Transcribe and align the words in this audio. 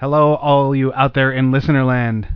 Hello, 0.00 0.34
all 0.36 0.76
you 0.76 0.92
out 0.94 1.14
there 1.14 1.32
in 1.32 1.50
listenerland. 1.50 2.28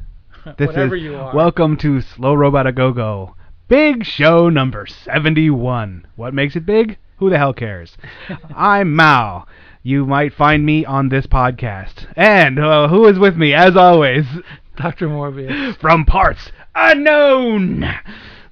This 0.59 0.67
Whatever 0.67 0.97
is 0.97 1.03
you 1.05 1.15
are. 1.15 1.33
welcome 1.33 1.77
to 1.77 2.01
Slow 2.01 2.35
Robot 2.35 2.67
A 2.67 2.73
Go 2.73 2.93
Go. 2.93 3.37
Big 3.69 4.05
show 4.05 4.49
number 4.49 4.85
71. 4.89 6.09
What 6.17 6.35
makes 6.35 6.57
it 6.57 6.67
big? 6.67 6.99
Who 7.19 7.31
the 7.31 7.39
hell 7.39 7.53
cares? 7.55 7.97
I'm 8.57 8.97
Mao. 8.97 9.47
You 9.85 10.05
might 10.05 10.35
find 10.35 10.67
me 10.67 10.85
on 10.85 11.09
this 11.09 11.29
podcast. 11.29 12.13
And 12.17 12.59
uh, 12.59 12.89
who 12.89 13.07
is 13.07 13.21
with 13.21 13.37
me, 13.37 13.55
as 13.55 13.77
always, 13.77 14.27
Dr. 14.77 15.07
Morbius. 15.09 15.77
from 15.77 16.05
Parts 16.05 16.51
Unknown? 16.75 17.85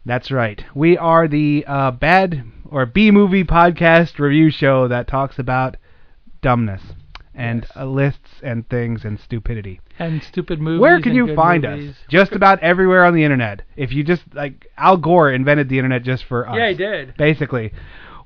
That's 0.06 0.30
right. 0.30 0.64
We 0.72 0.96
are 0.96 1.26
the 1.26 1.64
uh, 1.66 1.90
bad 1.90 2.44
or 2.70 2.86
B 2.86 3.10
movie 3.10 3.42
podcast 3.42 4.20
review 4.20 4.52
show 4.52 4.86
that 4.86 5.08
talks 5.08 5.40
about 5.40 5.76
dumbness 6.40 6.82
and 7.40 7.62
Yes. 7.62 7.72
uh, 7.76 7.86
lists 7.86 8.40
and 8.42 8.68
things 8.68 9.04
and 9.04 9.18
stupidity. 9.18 9.80
And 9.98 10.22
stupid 10.22 10.60
movies. 10.60 10.80
Where 10.80 11.00
can 11.00 11.14
you 11.14 11.34
find 11.34 11.62
movies. 11.64 11.90
us? 11.90 11.96
Just 12.08 12.32
about 12.32 12.60
everywhere 12.60 13.04
on 13.04 13.14
the 13.14 13.24
internet. 13.24 13.62
If 13.76 13.92
you 13.92 14.04
just 14.04 14.22
like 14.34 14.66
Al 14.76 14.96
Gore 14.96 15.32
invented 15.32 15.68
the 15.68 15.78
internet 15.78 16.02
just 16.02 16.24
for 16.24 16.48
us. 16.48 16.56
Yeah, 16.56 16.68
he 16.68 16.74
did. 16.74 17.16
Basically. 17.16 17.72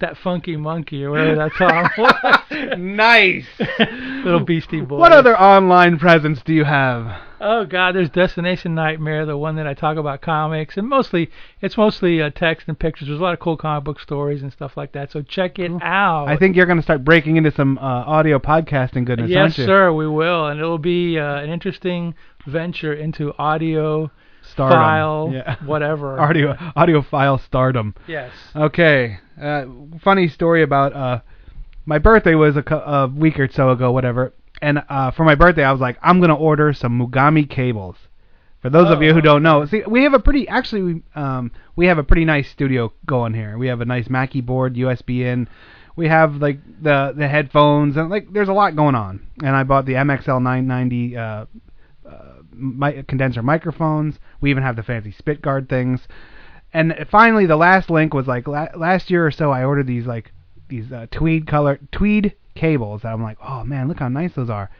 that 0.00 0.16
funky 0.18 0.56
monkey 0.56 1.04
or 1.04 1.10
whatever 1.10 1.34
that 1.36 1.52
song 1.58 1.90
was. 1.98 2.78
nice. 2.78 3.46
Little 4.24 4.40
Beastie 4.40 4.80
Boys. 4.80 5.00
What 5.00 5.12
other 5.12 5.38
online 5.38 5.98
presence 5.98 6.40
do 6.44 6.52
you 6.54 6.64
have? 6.64 7.22
Oh 7.40 7.64
God, 7.64 7.94
there's 7.94 8.10
Destination 8.10 8.74
Nightmare, 8.74 9.24
the 9.24 9.36
one 9.36 9.56
that 9.56 9.66
I 9.66 9.74
talk 9.74 9.96
about 9.96 10.20
comics, 10.22 10.76
and 10.76 10.88
mostly 10.88 11.30
it's 11.60 11.76
mostly 11.76 12.20
uh, 12.20 12.30
text 12.30 12.66
and 12.68 12.76
pictures. 12.78 13.06
There's 13.08 13.20
a 13.20 13.22
lot 13.22 13.32
of 13.34 13.38
cool 13.40 13.56
comic 13.56 13.84
book 13.84 14.00
stories 14.00 14.42
and 14.42 14.52
stuff 14.52 14.76
like 14.76 14.92
that. 14.92 15.12
So 15.12 15.22
check 15.22 15.58
it 15.60 15.70
out. 15.82 16.26
I 16.26 16.36
think 16.36 16.56
you're 16.56 16.66
going 16.66 16.78
to 16.78 16.82
start 16.82 17.04
breaking 17.04 17.36
into 17.36 17.52
some 17.52 17.78
uh, 17.78 17.80
audio 17.82 18.38
podcasting 18.40 19.04
goodness, 19.04 19.30
yes, 19.30 19.38
aren't 19.38 19.58
you? 19.58 19.66
sir, 19.66 19.92
we 19.92 20.08
will, 20.08 20.46
and 20.48 20.58
it'll 20.58 20.78
be 20.78 21.18
uh, 21.18 21.36
an 21.36 21.48
interesting 21.50 22.14
venture 22.46 22.92
into 22.92 23.32
audio 23.38 24.10
Stardom. 24.42 24.78
file, 24.78 25.30
Yeah. 25.32 25.56
whatever. 25.64 26.18
audio 26.20 26.56
audio 26.74 27.02
file 27.02 27.38
stardom. 27.38 27.94
Yes. 28.08 28.32
Okay. 28.56 29.18
Uh, 29.40 29.66
funny 30.00 30.28
story 30.28 30.62
about 30.62 30.92
uh, 30.92 31.20
my 31.86 31.98
birthday 31.98 32.34
was 32.34 32.56
a, 32.56 32.74
a 32.74 33.06
week 33.08 33.38
or 33.38 33.48
so 33.50 33.70
ago, 33.70 33.92
whatever. 33.92 34.32
And 34.60 34.82
uh, 34.88 35.10
for 35.12 35.24
my 35.24 35.34
birthday, 35.34 35.62
I 35.64 35.72
was 35.72 35.80
like, 35.80 35.98
I'm 36.02 36.20
gonna 36.20 36.34
order 36.36 36.72
some 36.72 36.98
Mogami 36.98 37.48
cables. 37.48 37.96
For 38.60 38.70
those 38.70 38.90
of 38.90 39.02
you 39.02 39.12
who 39.12 39.18
Oh, 39.18 39.22
don't 39.22 39.42
know, 39.44 39.64
see, 39.66 39.82
we 39.86 40.02
have 40.02 40.14
a 40.14 40.18
pretty 40.18 40.48
actually 40.48 40.82
we, 40.82 41.02
um, 41.14 41.52
we 41.76 41.86
have 41.86 41.98
a 41.98 42.02
pretty 42.02 42.24
nice 42.24 42.50
studio 42.50 42.92
going 43.06 43.32
here. 43.32 43.56
We 43.56 43.68
have 43.68 43.80
a 43.80 43.84
nice 43.84 44.10
Mackie 44.10 44.40
board, 44.40 44.74
USB 44.74 45.20
in. 45.20 45.48
We 45.94 46.08
have 46.08 46.36
like 46.36 46.58
the 46.82 47.12
the 47.16 47.28
headphones 47.28 47.96
and 47.96 48.10
like 48.10 48.32
there's 48.32 48.48
a 48.48 48.52
lot 48.52 48.74
going 48.74 48.96
on. 48.96 49.20
And 49.44 49.54
I 49.54 49.62
bought 49.62 49.86
the 49.86 49.92
MXL 49.94 50.42
990 50.42 51.16
uh, 51.16 51.22
uh, 51.22 51.46
mi- 52.52 53.02
condenser 53.04 53.42
microphones. 53.44 54.18
We 54.40 54.50
even 54.50 54.64
have 54.64 54.74
the 54.74 54.82
fancy 54.82 55.12
spit 55.12 55.40
guard 55.40 55.68
things. 55.68 56.00
And 56.72 57.06
finally, 57.10 57.46
the 57.46 57.56
last 57.56 57.90
link 57.90 58.12
was 58.12 58.26
like 58.26 58.46
la- 58.46 58.68
last 58.76 59.10
year 59.10 59.26
or 59.26 59.30
so. 59.30 59.50
I 59.50 59.64
ordered 59.64 59.86
these 59.86 60.06
like 60.06 60.32
these 60.68 60.92
uh, 60.92 61.06
tweed 61.10 61.46
color 61.46 61.78
tweed 61.92 62.34
cables. 62.54 63.02
That 63.02 63.12
I'm 63.12 63.22
like, 63.22 63.38
oh 63.42 63.64
man, 63.64 63.88
look 63.88 64.00
how 64.00 64.08
nice 64.08 64.34
those 64.34 64.50
are. 64.50 64.70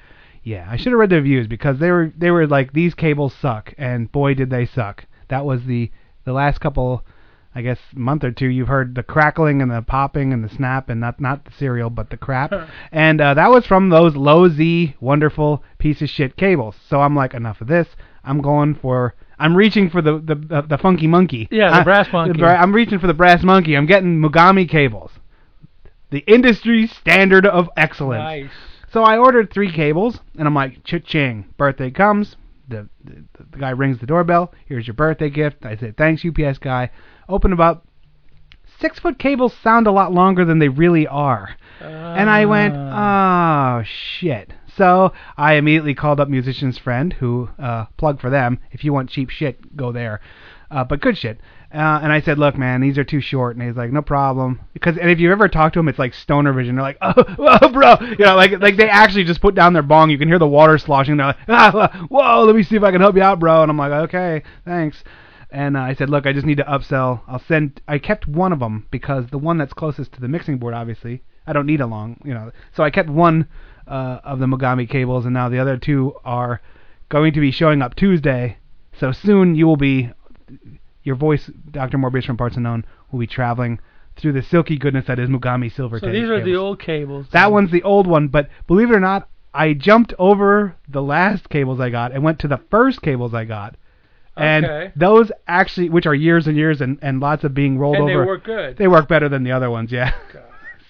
Yeah, 0.43 0.67
I 0.71 0.77
should 0.77 0.93
have 0.93 0.99
read 0.99 1.11
the 1.11 1.17
reviews 1.17 1.47
because 1.47 1.79
they 1.79 1.91
were 1.91 2.13
they 2.17 2.31
were 2.31 2.47
like 2.47 2.73
these 2.73 2.95
cables 2.95 3.35
suck, 3.35 3.75
and 3.79 4.11
boy 4.13 4.35
did 4.35 4.51
they 4.51 4.67
suck. 4.67 5.05
That 5.29 5.45
was 5.45 5.65
the 5.65 5.91
the 6.25 6.33
last 6.33 6.61
couple, 6.61 7.05
I 7.55 7.63
guess, 7.63 7.79
month 7.95 8.23
or 8.25 8.33
two. 8.33 8.49
You've 8.49 8.69
heard 8.69 8.95
the 8.95 9.03
crackling 9.03 9.63
and 9.63 9.71
the 9.71 9.83
popping 9.83 10.33
and 10.33 10.45
the 10.45 10.49
snap, 10.49 10.91
and 10.91 11.01
not 11.01 11.21
not 11.21 11.45
the 11.45 11.53
cereal, 11.53 11.91
but 11.91 12.11
the 12.11 12.17
crap. 12.17 12.53
and 12.93 13.21
uh, 13.21 13.35
that 13.35 13.51
was 13.51 13.67
from 13.67 13.89
those 13.89 14.15
low 14.15 14.49
Z 14.49 14.95
wonderful 15.01 15.65
piece 15.79 16.03
of 16.03 16.11
shit 16.11 16.37
cables. 16.37 16.77
So 16.89 17.01
I'm 17.01 17.17
like, 17.17 17.35
enough 17.35 17.61
of 17.61 17.69
this. 17.69 17.89
I'm 18.25 18.41
going 18.43 18.75
for. 18.75 19.15
I'm 19.39 19.57
reaching 19.57 19.91
for 19.91 20.03
the 20.03 20.19
the 20.19 20.35
the, 20.35 20.63
the 20.63 20.79
funky 20.79 21.07
monkey. 21.07 21.49
Yeah, 21.51 21.71
the 21.71 21.77
I- 21.77 21.85
brass 21.85 22.13
monkey. 22.13 22.39
the 22.39 22.47
I'm 22.47 22.73
reaching 22.73 22.99
for 22.99 23.07
the 23.07 23.15
brass 23.15 23.43
monkey. 23.43 23.77
I'm 23.77 23.87
getting 23.87 24.21
Mogami 24.21 24.69
cables. 24.69 25.13
The 26.11 26.21
industry 26.21 26.87
standard 26.87 27.47
of 27.47 27.69
excellence. 27.77 28.23
Nice. 28.23 28.51
So 28.91 29.03
I 29.03 29.19
ordered 29.19 29.53
three 29.53 29.71
cables, 29.71 30.21
and 30.39 30.49
I'm 30.49 30.55
like, 30.55 30.83
cha-ching. 30.83 31.53
Birthday 31.59 31.91
comes. 31.91 32.37
The, 32.69 32.89
the 33.05 33.25
the 33.51 33.59
guy 33.59 33.71
rings 33.71 33.99
the 33.99 34.07
doorbell. 34.07 34.53
Here's 34.67 34.87
your 34.87 34.95
birthday 34.95 35.29
gift. 35.31 35.65
I 35.65 35.77
said, 35.77 35.97
thanks, 35.97 36.25
UPS 36.25 36.59
guy. 36.59 36.91
Open 37.29 37.53
about 37.53 37.85
six 38.81 38.99
foot 38.99 39.19
cables 39.19 39.55
sound 39.63 39.87
a 39.87 39.93
lot 39.93 40.13
longer 40.13 40.45
than 40.45 40.59
they 40.59 40.69
really 40.69 41.07
are. 41.07 41.57
And 41.81 42.29
I 42.29 42.47
went, 42.47 42.75
ah. 42.77 43.79
oh 43.79 43.83
shit. 43.85 44.53
So 44.79 45.13
I 45.37 45.55
immediately 45.55 45.95
called 45.95 46.21
up 46.21 46.29
Musician's 46.29 46.79
Friend, 46.79 47.13
who 47.13 47.49
uh, 47.59 47.87
plug 47.97 48.21
for 48.21 48.31
them. 48.31 48.61
If 48.71 48.85
you 48.85 48.93
want 48.93 49.11
cheap 49.11 49.29
shit, 49.29 49.77
go 49.77 49.91
there. 49.91 50.21
Uh, 50.71 50.85
but 50.85 51.01
good 51.01 51.19
shit. 51.19 51.41
Uh, 51.75 52.01
and 52.03 52.13
I 52.13 52.21
said, 52.21 52.39
look, 52.39 52.57
man, 52.57 52.81
these 52.81 52.97
are 52.97 53.05
too 53.05 53.21
short. 53.21 53.57
And 53.57 53.67
he's 53.67 53.77
like, 53.77 53.91
no 53.91 54.03
problem. 54.03 54.61
Because 54.73 54.97
and 54.97 55.11
if 55.11 55.19
you 55.19 55.33
ever 55.33 55.49
talk 55.49 55.73
to 55.73 55.81
him, 55.81 55.89
it's 55.89 55.99
like 55.99 56.15
stoner 56.15 56.53
vision. 56.53 56.77
They're 56.77 56.85
like, 56.85 56.99
oh, 57.03 57.13
oh, 57.39 57.69
bro, 57.71 57.97
you 58.01 58.25
know, 58.25 58.37
like 58.37 58.53
like 58.61 58.77
they 58.77 58.89
actually 58.89 59.25
just 59.25 59.41
put 59.41 59.55
down 59.55 59.73
their 59.73 59.83
bong. 59.83 60.11
You 60.11 60.19
can 60.19 60.29
hear 60.29 60.39
the 60.39 60.47
water 60.47 60.79
sloshing. 60.79 61.17
They're 61.17 61.27
like, 61.27 61.37
ah, 61.49 62.07
whoa, 62.09 62.45
let 62.45 62.55
me 62.55 62.63
see 62.63 62.77
if 62.77 62.83
I 62.85 62.93
can 62.93 63.01
help 63.01 63.17
you 63.17 63.23
out, 63.23 63.41
bro. 63.41 63.63
And 63.63 63.71
I'm 63.71 63.79
like, 63.79 63.93
okay, 63.93 64.45
thanks. 64.65 65.03
And 65.51 65.77
uh, 65.77 65.81
I 65.81 65.95
said, 65.95 66.11
look, 66.11 66.27
I 66.27 66.33
just 66.33 66.47
need 66.47 66.59
to 66.59 66.65
upsell. 66.65 67.23
I'll 67.27 67.43
send. 67.49 67.81
I 67.89 67.99
kept 67.99 68.29
one 68.29 68.53
of 68.53 68.61
them 68.61 68.87
because 68.91 69.27
the 69.31 69.39
one 69.39 69.59
that's 69.59 69.73
closest 69.73 70.13
to 70.13 70.21
the 70.21 70.29
mixing 70.29 70.59
board, 70.59 70.75
obviously, 70.75 71.23
I 71.47 71.53
don't 71.53 71.67
need 71.67 71.81
a 71.81 71.87
long, 71.87 72.21
you 72.25 72.35
know. 72.35 72.53
So 72.77 72.85
I 72.85 72.91
kept 72.91 73.09
one 73.09 73.49
uh, 73.89 74.21
of 74.25 74.39
the 74.39 74.47
Mogami 74.47 74.89
cables, 74.89 75.25
and 75.25 75.35
now 75.35 75.49
the 75.49 75.59
other 75.59 75.77
two 75.77 76.15
are 76.25 76.61
going 77.09 77.33
to 77.33 77.41
be 77.41 77.51
showing 77.51 77.83
up 77.83 77.95
Tuesday. 77.97 78.59
So 78.99 79.13
soon 79.13 79.55
you 79.55 79.67
will 79.67 79.77
be 79.77 80.11
your 81.03 81.17
voice, 81.17 81.51
Dr. 81.71 81.99
Morbius 81.99 82.27
from 82.27 82.37
Parts 82.37 82.57
Unknown, 82.57 82.85
will 83.11 83.21
be 83.21 83.27
traveling 83.27 83.81
through 84.17 84.33
the 84.33 84.43
silky 84.43 84.77
goodness 84.77 85.07
that 85.07 85.19
is 85.19 85.29
Mogami 85.29 85.73
Silver. 85.73 86.01
So 86.01 86.11
these 86.11 86.29
are 86.29 86.43
the 86.43 86.57
old 86.57 86.81
cables. 86.81 87.27
That 87.33 87.53
one's 87.53 87.71
the 87.71 87.83
old 87.83 88.07
one, 88.07 88.29
but 88.29 88.49
believe 88.67 88.91
it 88.91 88.95
or 88.95 89.01
not, 89.01 89.29
I 89.55 89.73
jumped 89.73 90.13
over 90.19 90.77
the 90.89 91.03
last 91.03 91.49
cables 91.49 91.81
I 91.81 91.91
got 91.91 92.13
and 92.13 92.23
went 92.23 92.41
to 92.41 92.49
the 92.49 92.61
first 92.71 93.01
cables 93.01 93.33
I 93.33 93.45
got. 93.45 93.77
And 94.37 94.65
Okay. 94.65 94.93
those 94.95 95.33
actually, 95.47 95.89
which 95.89 96.07
are 96.07 96.15
years 96.15 96.47
and 96.47 96.57
years 96.57 96.81
and, 96.81 96.99
and 97.03 97.21
lots 97.21 97.43
of 97.45 97.55
being 97.55 97.79
rolled 97.79 97.97
and 97.97 98.09
they 98.09 98.15
over, 98.15 98.27
work 98.27 98.45
good. 98.45 98.77
they 98.77 98.87
work 98.87 99.09
better 99.09 99.29
than 99.29 99.43
the 99.45 99.53
other 99.53 99.71
ones. 99.71 99.91
Yeah. 99.91 100.13
God. 100.33 100.43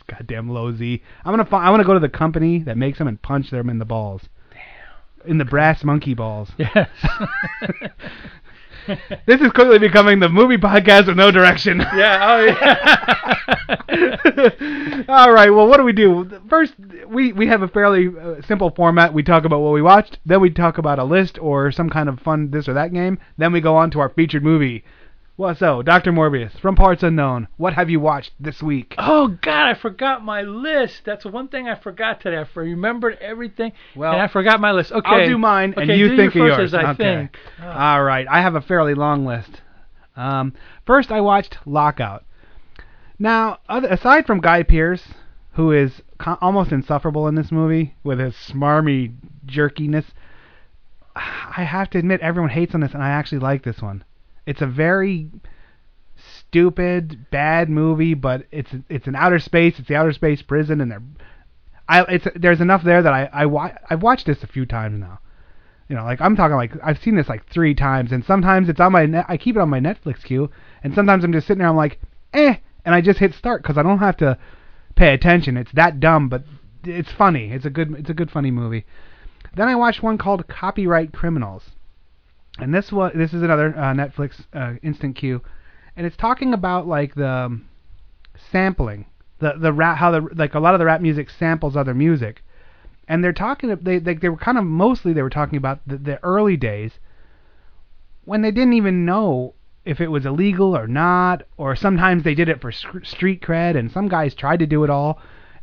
Goddamn 0.08 0.48
low 0.48 0.72
Z. 0.72 1.02
I'm 1.24 1.32
gonna 1.32 1.44
fi- 1.44 1.64
I'm 1.64 1.72
gonna 1.72 1.84
go 1.84 1.94
to 1.94 2.00
the 2.00 2.08
company 2.08 2.60
that 2.60 2.76
makes 2.76 2.98
them 2.98 3.08
and 3.08 3.20
punch 3.20 3.50
them 3.50 3.68
in 3.68 3.78
the 3.78 3.84
balls. 3.84 4.22
Damn. 4.50 5.30
In 5.30 5.38
the 5.38 5.44
brass 5.44 5.84
monkey 5.84 6.14
balls. 6.14 6.50
Yes. 6.58 6.88
This 9.26 9.40
is 9.42 9.52
quickly 9.52 9.78
becoming 9.78 10.18
the 10.18 10.30
movie 10.30 10.56
podcast 10.56 11.08
with 11.08 11.16
no 11.18 11.30
direction. 11.30 11.78
yeah. 11.94 12.18
Oh 12.26 12.40
yeah. 13.90 15.04
All 15.08 15.30
right. 15.30 15.50
Well, 15.50 15.66
what 15.68 15.76
do 15.76 15.84
we 15.84 15.92
do? 15.92 16.40
First, 16.48 16.72
we 17.06 17.32
we 17.34 17.46
have 17.48 17.60
a 17.60 17.68
fairly 17.68 18.08
uh, 18.08 18.40
simple 18.46 18.70
format. 18.70 19.12
We 19.12 19.22
talk 19.22 19.44
about 19.44 19.60
what 19.60 19.74
we 19.74 19.82
watched, 19.82 20.18
then 20.24 20.40
we 20.40 20.48
talk 20.48 20.78
about 20.78 20.98
a 20.98 21.04
list 21.04 21.38
or 21.38 21.70
some 21.70 21.90
kind 21.90 22.08
of 22.08 22.18
fun 22.20 22.50
this 22.50 22.66
or 22.66 22.72
that 22.74 22.94
game. 22.94 23.18
Then 23.36 23.52
we 23.52 23.60
go 23.60 23.76
on 23.76 23.90
to 23.90 24.00
our 24.00 24.08
featured 24.08 24.42
movie. 24.42 24.84
Well, 25.38 25.54
so 25.54 25.82
Dr. 25.82 26.10
Morbius 26.10 26.58
from 26.58 26.74
Parts 26.74 27.04
Unknown. 27.04 27.46
What 27.58 27.74
have 27.74 27.88
you 27.88 28.00
watched 28.00 28.32
this 28.40 28.60
week? 28.60 28.96
Oh 28.98 29.28
God, 29.28 29.68
I 29.68 29.74
forgot 29.74 30.24
my 30.24 30.42
list. 30.42 31.02
That's 31.04 31.24
one 31.24 31.46
thing 31.46 31.68
I 31.68 31.76
forgot 31.76 32.20
today. 32.20 32.38
I 32.38 32.46
remembered 32.58 33.18
everything, 33.20 33.70
Well, 33.94 34.14
and 34.14 34.20
I 34.20 34.26
forgot 34.26 34.60
my 34.60 34.72
list. 34.72 34.90
Okay, 34.90 35.08
I'll 35.08 35.28
do 35.28 35.38
mine, 35.38 35.74
and 35.76 35.88
Okay, 35.88 35.96
you 35.96 36.08
do 36.08 36.16
think 36.16 36.34
your 36.34 36.50
of 36.50 36.58
yours. 36.58 36.74
Okay. 36.74 36.94
think. 36.96 37.38
Oh. 37.62 37.70
All 37.70 38.02
right. 38.02 38.26
I 38.28 38.40
have 38.42 38.56
a 38.56 38.60
fairly 38.60 38.94
long 38.94 39.24
list. 39.24 39.62
Um, 40.16 40.54
first, 40.84 41.12
I 41.12 41.20
watched 41.20 41.58
Lockout. 41.64 42.24
Now, 43.16 43.58
other, 43.68 43.86
aside 43.86 44.26
from 44.26 44.40
Guy 44.40 44.64
Pearce, 44.64 45.06
who 45.52 45.70
is 45.70 46.02
co- 46.18 46.38
almost 46.40 46.72
insufferable 46.72 47.28
in 47.28 47.36
this 47.36 47.52
movie 47.52 47.94
with 48.02 48.18
his 48.18 48.34
smarmy 48.34 49.14
jerkiness, 49.46 50.06
I 51.14 51.62
have 51.62 51.90
to 51.90 51.98
admit 51.98 52.22
everyone 52.22 52.50
hates 52.50 52.74
on 52.74 52.80
this, 52.80 52.92
and 52.92 53.04
I 53.04 53.10
actually 53.10 53.38
like 53.38 53.62
this 53.62 53.80
one. 53.80 54.02
It's 54.48 54.62
a 54.62 54.66
very 54.66 55.30
stupid, 56.16 57.30
bad 57.30 57.68
movie, 57.68 58.14
but 58.14 58.46
it's 58.50 58.70
it's 58.88 59.06
an 59.06 59.14
outer 59.14 59.38
space. 59.38 59.78
It's 59.78 59.88
the 59.88 59.96
outer 59.96 60.14
space 60.14 60.40
prison, 60.40 60.80
and 60.80 60.90
they're 60.90 61.02
I 61.86 62.02
it's 62.04 62.26
there's 62.34 62.62
enough 62.62 62.82
there 62.82 63.02
that 63.02 63.12
I 63.12 63.28
I 63.30 63.44
wa- 63.44 63.74
I've 63.90 64.02
watched 64.02 64.24
this 64.24 64.42
a 64.42 64.46
few 64.46 64.64
times 64.64 64.98
now. 64.98 65.18
You 65.86 65.96
know, 65.96 66.04
like 66.04 66.22
I'm 66.22 66.34
talking 66.34 66.56
like 66.56 66.72
I've 66.82 66.96
seen 66.96 67.14
this 67.14 67.28
like 67.28 67.46
three 67.50 67.74
times, 67.74 68.10
and 68.10 68.24
sometimes 68.24 68.70
it's 68.70 68.80
on 68.80 68.92
my 68.92 69.04
net, 69.04 69.26
I 69.28 69.36
keep 69.36 69.54
it 69.54 69.60
on 69.60 69.68
my 69.68 69.80
Netflix 69.80 70.24
queue, 70.24 70.50
and 70.82 70.94
sometimes 70.94 71.24
I'm 71.24 71.32
just 71.34 71.46
sitting 71.46 71.58
there 71.58 71.68
I'm 71.68 71.76
like 71.76 72.00
eh, 72.32 72.54
and 72.86 72.94
I 72.94 73.02
just 73.02 73.18
hit 73.18 73.34
start 73.34 73.62
because 73.62 73.76
I 73.76 73.82
don't 73.82 73.98
have 73.98 74.16
to 74.16 74.38
pay 74.94 75.12
attention. 75.12 75.58
It's 75.58 75.72
that 75.72 76.00
dumb, 76.00 76.30
but 76.30 76.44
it's 76.84 77.12
funny. 77.12 77.52
It's 77.52 77.66
a 77.66 77.70
good 77.70 77.94
it's 77.98 78.08
a 78.08 78.14
good 78.14 78.30
funny 78.30 78.50
movie. 78.50 78.86
Then 79.54 79.68
I 79.68 79.76
watched 79.76 80.02
one 80.02 80.16
called 80.16 80.48
Copyright 80.48 81.12
Criminals, 81.12 81.64
and 82.58 82.74
this 82.74 82.92
was 82.92 83.12
this 83.14 83.32
is 83.32 83.42
another 83.42 83.68
uh, 83.76 83.94
Netflix 83.94 84.44
uh, 84.52 84.74
instant 84.82 85.16
queue, 85.16 85.40
and 85.96 86.06
it's 86.06 86.16
talking 86.16 86.52
about 86.52 86.86
like 86.86 87.14
the 87.14 87.28
um, 87.28 87.68
sampling, 88.50 89.06
the 89.38 89.54
the 89.58 89.72
rap 89.72 89.98
how 89.98 90.10
the 90.10 90.20
like 90.34 90.54
a 90.54 90.60
lot 90.60 90.74
of 90.74 90.78
the 90.78 90.86
rap 90.86 91.00
music 91.00 91.30
samples 91.30 91.76
other 91.76 91.94
music, 91.94 92.42
and 93.06 93.22
they're 93.22 93.32
talking 93.32 93.76
they 93.82 93.98
they, 93.98 94.14
they 94.14 94.28
were 94.28 94.36
kind 94.36 94.58
of 94.58 94.64
mostly 94.64 95.12
they 95.12 95.22
were 95.22 95.30
talking 95.30 95.56
about 95.56 95.80
the, 95.86 95.96
the 95.96 96.24
early 96.24 96.56
days 96.56 96.98
when 98.24 98.42
they 98.42 98.50
didn't 98.50 98.74
even 98.74 99.04
know 99.04 99.54
if 99.84 100.02
it 100.02 100.08
was 100.08 100.26
illegal 100.26 100.76
or 100.76 100.86
not, 100.86 101.44
or 101.56 101.74
sometimes 101.74 102.22
they 102.22 102.34
did 102.34 102.48
it 102.48 102.60
for 102.60 102.70
street 102.70 103.40
cred, 103.40 103.76
and 103.76 103.90
some 103.90 104.08
guys 104.08 104.34
tried 104.34 104.58
to 104.58 104.66
do 104.66 104.84
it 104.84 104.90
all, 104.90 105.18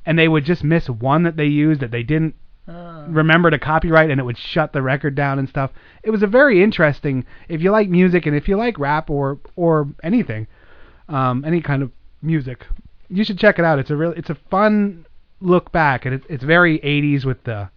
and 0.05 0.17
they 0.17 0.27
would 0.27 0.43
just 0.43 0.63
miss 0.63 0.89
one 0.89 1.23
that 1.23 1.35
they 1.35 1.45
used 1.45 1.81
that 1.81 1.91
they 1.91 2.01
didn't 2.01 2.33
Uh, 2.67 3.05
remember 3.09 3.51
to 3.51 3.59
copyright 3.59 4.09
and 4.09 4.19
it 4.19 4.23
would 4.23 4.37
shut 4.37 4.73
the 4.73 4.81
record 4.81 5.13
down 5.13 5.37
and 5.37 5.47
stuff. 5.47 5.71
It 6.03 6.09
was 6.09 6.23
a 6.23 6.27
very 6.27 6.63
interesting 6.63 7.23
if 7.47 7.61
you 7.61 7.69
like 7.69 7.89
music 7.89 8.25
and 8.25 8.35
if 8.35 8.47
you 8.47 8.57
like 8.57 8.79
rap 8.79 9.09
or 9.09 9.39
or 9.55 9.87
anything, 10.01 10.47
um, 11.07 11.45
any 11.45 11.61
kind 11.61 11.83
of 11.83 11.91
music, 12.23 12.65
you 13.07 13.23
should 13.23 13.37
check 13.37 13.59
it 13.59 13.65
out. 13.65 13.77
It's 13.77 13.91
a 13.91 13.95
real 13.95 14.11
it's 14.11 14.31
a 14.31 14.37
fun 14.49 15.05
look 15.41 15.71
back 15.71 16.05
and 16.05 16.15
it's 16.15 16.25
it's 16.27 16.43
very 16.43 16.79
80s 16.79 17.23
with 17.23 17.43
the 17.43 17.69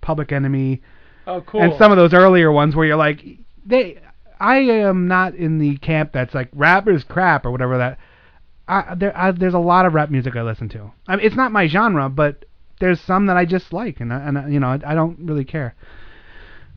Public 0.00 0.30
Enemy 0.30 0.80
oh, 1.26 1.40
cool. 1.40 1.62
and 1.62 1.76
some 1.76 1.90
of 1.90 1.98
those 1.98 2.14
earlier 2.14 2.52
ones 2.52 2.76
where 2.76 2.86
you're 2.86 2.96
like 2.96 3.24
they 3.66 3.98
I 4.38 4.58
am 4.58 5.08
not 5.08 5.34
in 5.34 5.58
the 5.58 5.76
camp 5.78 6.12
that's 6.12 6.34
like 6.34 6.50
rap 6.54 6.86
is 6.86 7.02
crap 7.02 7.44
or 7.44 7.50
whatever 7.50 7.78
that 7.78 7.98
I, 8.68 8.94
there 8.94 9.16
I, 9.16 9.32
there's 9.32 9.54
a 9.54 9.58
lot 9.58 9.86
of 9.86 9.94
rap 9.94 10.10
music 10.10 10.36
I 10.36 10.42
listen 10.42 10.68
to. 10.70 10.92
I 11.08 11.16
mean, 11.16 11.26
it's 11.26 11.34
not 11.34 11.50
my 11.50 11.66
genre, 11.66 12.08
but 12.08 12.44
there's 12.80 13.00
some 13.00 13.26
that 13.26 13.36
I 13.36 13.44
just 13.44 13.72
like, 13.72 14.00
and 14.00 14.12
I, 14.12 14.18
and 14.20 14.52
you 14.52 14.58
know 14.58 14.68
I, 14.68 14.80
I 14.84 14.94
don't 14.94 15.18
really 15.20 15.44
care. 15.44 15.74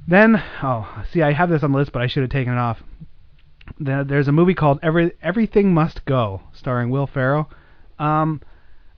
Then 0.08 0.42
oh, 0.62 1.06
see, 1.12 1.22
I 1.22 1.32
have 1.32 1.50
this 1.50 1.64
on 1.64 1.72
the 1.72 1.78
list, 1.78 1.92
but 1.92 2.02
I 2.02 2.08
should 2.08 2.24
have 2.24 2.30
taken 2.30 2.54
it 2.54 2.60
off. 2.60 2.84
There's 3.80 4.28
a 4.28 4.34
movie 4.34 4.54
called 4.54 4.80
Every 4.84 5.14
Everything 5.22 5.74
Must 5.74 6.06
Go, 6.06 6.42
starring 6.54 6.90
Will 6.90 7.08
Ferrell. 7.08 7.50
Um, 7.98 8.42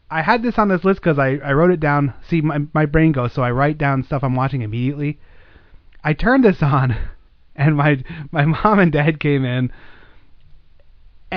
I 0.10 0.22
had 0.22 0.42
this 0.42 0.58
on 0.58 0.68
this 0.68 0.84
list 0.84 1.00
because 1.00 1.20
I, 1.20 1.38
I 1.44 1.54
wrote 1.54 1.72
it 1.72 1.80
down. 1.80 2.14
See, 2.28 2.42
my 2.42 2.60
my 2.74 2.86
brain 2.86 3.12
goes, 3.12 3.34
so 3.34 3.44
I 3.44 3.52
write 3.52 3.78
down 3.78 4.04
stuff 4.04 4.24
I'm 4.24 4.36
watching 4.36 4.62
immediately. 4.62 5.20
I 6.04 6.14
turned 6.14 6.44
this 6.44 6.58
on, 6.62 6.96
and 7.56 7.78
my 7.78 8.04
my 8.32 8.46
mom 8.46 8.80
and 8.80 8.92
dad 8.92 9.20
came 9.20 9.46
in, 9.46 9.72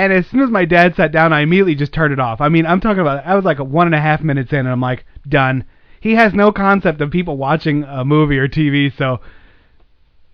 and 0.04 0.12
as 0.12 0.26
soon 0.26 0.40
as 0.40 0.50
my 0.50 0.64
dad 0.64 0.94
sat 0.96 1.12
down, 1.12 1.32
I 1.32 1.40
immediately 1.40 1.74
just 1.74 1.92
turned 1.92 2.12
it 2.12 2.20
off. 2.20 2.40
I 2.40 2.48
mean, 2.48 2.66
I'm 2.66 2.80
talking 2.80 3.00
about 3.00 3.24
I 3.26 3.34
was 3.34 3.44
like 3.44 3.58
a 3.58 3.64
one 3.64 3.86
and 3.86 3.94
a 3.94 4.00
half 4.00 4.22
minutes 4.22 4.52
in, 4.52 4.60
and 4.60 4.68
I'm 4.68 4.80
like 4.80 5.04
done. 5.28 5.64
He 6.00 6.14
has 6.14 6.32
no 6.32 6.52
concept 6.52 7.00
of 7.00 7.10
people 7.10 7.36
watching 7.36 7.84
a 7.84 8.04
movie 8.04 8.38
or 8.38 8.48
TV, 8.48 8.96
so 8.96 9.20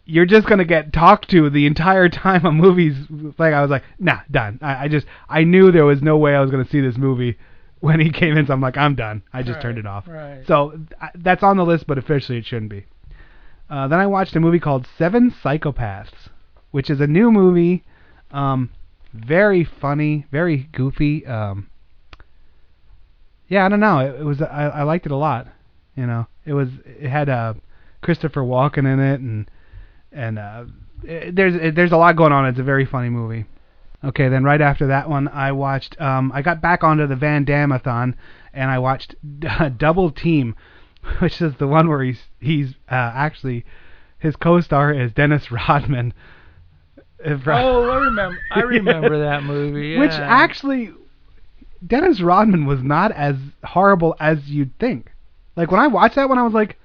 you're 0.06 0.26
just 0.26 0.46
gonna 0.46 0.64
get 0.64 0.92
talked 0.92 1.30
to 1.30 1.48
the 1.50 1.66
entire 1.66 2.08
time 2.08 2.44
a 2.44 2.52
movie's 2.52 2.96
like. 3.38 3.54
I 3.54 3.62
was 3.62 3.70
like, 3.70 3.84
nah, 3.98 4.20
done. 4.30 4.58
I, 4.62 4.84
I 4.84 4.88
just 4.88 5.06
I 5.28 5.44
knew 5.44 5.72
there 5.72 5.86
was 5.86 6.02
no 6.02 6.16
way 6.18 6.34
I 6.34 6.40
was 6.40 6.50
gonna 6.50 6.68
see 6.68 6.80
this 6.80 6.96
movie 6.98 7.38
when 7.80 8.00
he 8.00 8.10
came 8.10 8.36
in, 8.36 8.46
so 8.46 8.52
I'm 8.52 8.60
like, 8.60 8.76
I'm 8.76 8.94
done. 8.94 9.22
I 9.32 9.42
just 9.42 9.56
Right, 9.56 9.62
turned 9.62 9.78
it 9.78 9.86
off. 9.86 10.06
right. 10.08 10.42
So 10.46 10.78
I- 11.00 11.10
that's 11.16 11.42
on 11.42 11.56
the 11.56 11.64
list, 11.64 11.86
but 11.86 11.98
officially 11.98 12.38
it 12.38 12.46
shouldn't 12.46 12.70
be. 12.70 12.86
Uh, 13.70 13.88
then 13.88 13.98
I 13.98 14.06
watched 14.06 14.36
a 14.36 14.40
movie 14.40 14.60
called 14.60 14.86
Seven 14.98 15.30
Psychopaths, 15.42 16.28
which 16.70 16.90
is 16.90 17.00
a 17.00 17.06
new 17.06 17.30
movie. 17.32 17.82
Um, 18.30 18.70
very 19.14 19.64
funny, 19.64 20.26
very 20.30 20.68
goofy. 20.72 21.24
Um, 21.26 21.70
yeah, 23.48 23.64
I 23.64 23.68
don't 23.68 23.80
know. 23.80 24.00
It, 24.00 24.20
it 24.20 24.24
was 24.24 24.42
I, 24.42 24.66
I 24.66 24.82
liked 24.82 25.06
it 25.06 25.12
a 25.12 25.16
lot. 25.16 25.46
You 25.96 26.06
know, 26.06 26.26
it 26.44 26.52
was 26.52 26.68
it 26.84 27.08
had 27.08 27.28
uh, 27.28 27.54
Christopher 28.02 28.42
Walken 28.42 28.92
in 28.92 29.00
it, 29.00 29.20
and 29.20 29.50
and 30.12 30.38
uh, 30.38 30.64
it, 31.04 31.36
there's 31.36 31.54
it, 31.54 31.74
there's 31.74 31.92
a 31.92 31.96
lot 31.96 32.16
going 32.16 32.32
on. 32.32 32.46
It's 32.46 32.58
a 32.58 32.64
very 32.64 32.84
funny 32.84 33.08
movie. 33.08 33.46
Okay, 34.02 34.28
then 34.28 34.44
right 34.44 34.60
after 34.60 34.88
that 34.88 35.08
one, 35.08 35.28
I 35.28 35.52
watched. 35.52 35.98
Um, 36.00 36.32
I 36.34 36.42
got 36.42 36.60
back 36.60 36.84
onto 36.84 37.06
the 37.06 37.16
Van 37.16 37.44
Damme-a-thon, 37.44 38.16
and 38.52 38.70
I 38.70 38.78
watched 38.78 39.14
Double 39.78 40.10
Team, 40.10 40.56
which 41.20 41.40
is 41.40 41.54
the 41.56 41.68
one 41.68 41.88
where 41.88 42.02
he's 42.02 42.22
he's 42.40 42.74
uh, 42.90 43.12
actually 43.14 43.64
his 44.18 44.36
co-star 44.36 44.92
is 44.92 45.12
Dennis 45.12 45.50
Rodman. 45.50 46.12
Oh, 47.64 47.88
I 47.90 47.96
remember. 47.96 48.40
I 48.50 48.60
remember 48.76 49.18
that 49.20 49.42
movie. 49.44 49.96
Which 49.98 50.10
actually, 50.12 50.92
Dennis 51.86 52.20
Rodman 52.20 52.66
was 52.66 52.82
not 52.82 53.12
as 53.12 53.36
horrible 53.64 54.14
as 54.20 54.48
you'd 54.48 54.78
think. 54.78 55.10
Like 55.56 55.70
when 55.70 55.80
I 55.80 55.86
watched 55.86 56.16
that 56.16 56.28
one, 56.28 56.38
I 56.38 56.42
was 56.42 56.52
like, 56.54 56.78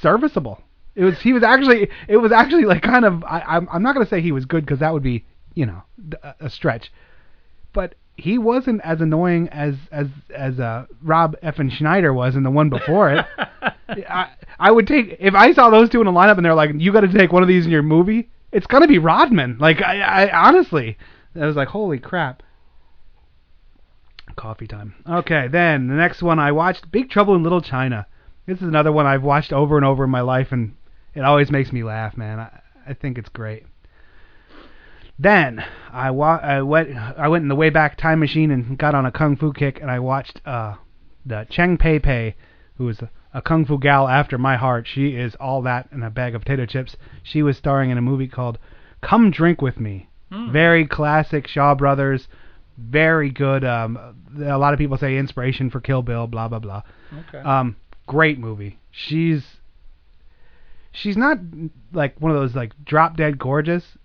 serviceable. 0.00 0.62
It 0.96 1.04
was 1.04 1.20
he 1.20 1.32
was 1.32 1.42
actually 1.42 1.88
it 2.08 2.16
was 2.16 2.32
actually 2.32 2.64
like 2.64 2.82
kind 2.82 3.04
of 3.04 3.22
I 3.24 3.40
I'm, 3.46 3.68
I'm 3.72 3.82
not 3.82 3.94
gonna 3.94 4.06
say 4.08 4.20
he 4.20 4.32
was 4.32 4.44
good 4.44 4.64
because 4.66 4.80
that 4.80 4.92
would 4.92 5.02
be 5.02 5.24
you 5.54 5.64
know 5.66 5.82
a- 6.22 6.34
a 6.40 6.50
stretch, 6.50 6.92
but 7.72 7.94
he 8.16 8.36
wasn't 8.38 8.80
as 8.82 9.00
annoying 9.00 9.48
as 9.50 9.76
as 9.92 10.08
as 10.34 10.58
uh, 10.60 10.86
Rob 11.02 11.36
Effen 11.42 11.70
Schneider 11.70 12.12
was 12.12 12.34
in 12.36 12.42
the 12.42 12.50
one 12.50 12.68
before 12.68 13.10
it. 13.12 13.24
I 13.88 14.30
I 14.58 14.70
would 14.70 14.86
take 14.86 15.16
if 15.20 15.34
I 15.34 15.52
saw 15.52 15.70
those 15.70 15.88
two 15.88 16.00
in 16.00 16.06
a 16.06 16.12
lineup 16.12 16.36
and 16.36 16.44
they're 16.44 16.54
like 16.54 16.70
you 16.74 16.92
got 16.92 17.00
to 17.00 17.12
take 17.12 17.32
one 17.32 17.42
of 17.42 17.48
these 17.48 17.64
in 17.64 17.70
your 17.72 17.82
movie. 17.82 18.28
It's 18.52 18.66
gonna 18.66 18.88
be 18.88 18.98
Rodman. 18.98 19.58
Like 19.58 19.82
I, 19.82 20.00
I 20.00 20.48
honestly, 20.48 20.98
I 21.34 21.46
was 21.46 21.56
like 21.56 21.68
holy 21.68 21.98
crap. 21.98 22.42
Coffee 24.36 24.66
time. 24.66 24.94
Okay, 25.08 25.48
then 25.48 25.88
the 25.88 25.94
next 25.94 26.22
one 26.22 26.38
I 26.38 26.52
watched 26.52 26.90
Big 26.90 27.10
Trouble 27.10 27.34
in 27.34 27.42
Little 27.42 27.60
China. 27.60 28.06
This 28.46 28.58
is 28.58 28.68
another 28.68 28.92
one 28.92 29.06
I've 29.06 29.22
watched 29.22 29.52
over 29.52 29.76
and 29.76 29.84
over 29.84 30.04
in 30.04 30.10
my 30.10 30.22
life, 30.22 30.52
and 30.52 30.74
it 31.14 31.20
always 31.20 31.50
makes 31.50 31.72
me 31.72 31.82
laugh, 31.82 32.16
man. 32.16 32.38
I, 32.38 32.60
I 32.88 32.94
think 32.94 33.18
it's 33.18 33.28
great. 33.28 33.66
Then 35.18 35.64
I 35.92 36.10
wa- 36.10 36.40
I 36.42 36.62
went 36.62 36.96
I 36.96 37.28
went 37.28 37.42
in 37.42 37.48
the 37.48 37.54
way 37.54 37.70
back 37.70 37.98
time 37.98 38.20
machine 38.20 38.50
and 38.50 38.78
got 38.78 38.94
on 38.94 39.04
a 39.04 39.12
kung 39.12 39.36
fu 39.36 39.52
kick, 39.52 39.78
and 39.80 39.90
I 39.90 39.98
watched 39.98 40.40
uh 40.46 40.76
the 41.26 41.46
Cheng 41.50 41.76
Pei 41.76 41.98
Pei, 41.98 42.34
who 42.76 42.88
is 42.88 43.00
a, 43.00 43.10
a 43.32 43.40
kung 43.42 43.64
fu 43.64 43.78
gal 43.78 44.08
after 44.08 44.38
my 44.38 44.56
heart. 44.56 44.86
She 44.86 45.16
is 45.16 45.34
all 45.36 45.62
that 45.62 45.88
in 45.92 46.02
a 46.02 46.10
bag 46.10 46.34
of 46.34 46.42
potato 46.42 46.66
chips. 46.66 46.96
She 47.22 47.42
was 47.42 47.56
starring 47.56 47.90
in 47.90 47.98
a 47.98 48.02
movie 48.02 48.28
called 48.28 48.58
Come 49.02 49.30
Drink 49.30 49.62
with 49.62 49.78
Me, 49.78 50.08
Mm. 50.30 50.52
Very 50.52 50.86
classic 50.86 51.46
Shaw 51.46 51.74
Brothers. 51.74 52.28
Very 52.78 53.30
good. 53.30 53.64
Um, 53.64 53.98
a 54.42 54.56
lot 54.56 54.72
of 54.72 54.78
people 54.78 54.96
say 54.96 55.16
inspiration 55.16 55.70
for 55.70 55.80
Kill 55.80 56.02
Bill. 56.02 56.26
Blah 56.26 56.48
blah 56.48 56.60
blah. 56.60 56.82
Okay. 57.28 57.38
Um, 57.38 57.76
great 58.06 58.38
movie. 58.38 58.78
She's 58.90 59.44
she's 60.92 61.16
not 61.16 61.38
like 61.92 62.20
one 62.20 62.30
of 62.32 62.38
those 62.40 62.54
like 62.54 62.72
drop 62.84 63.16
dead 63.16 63.38
gorgeous, 63.38 63.98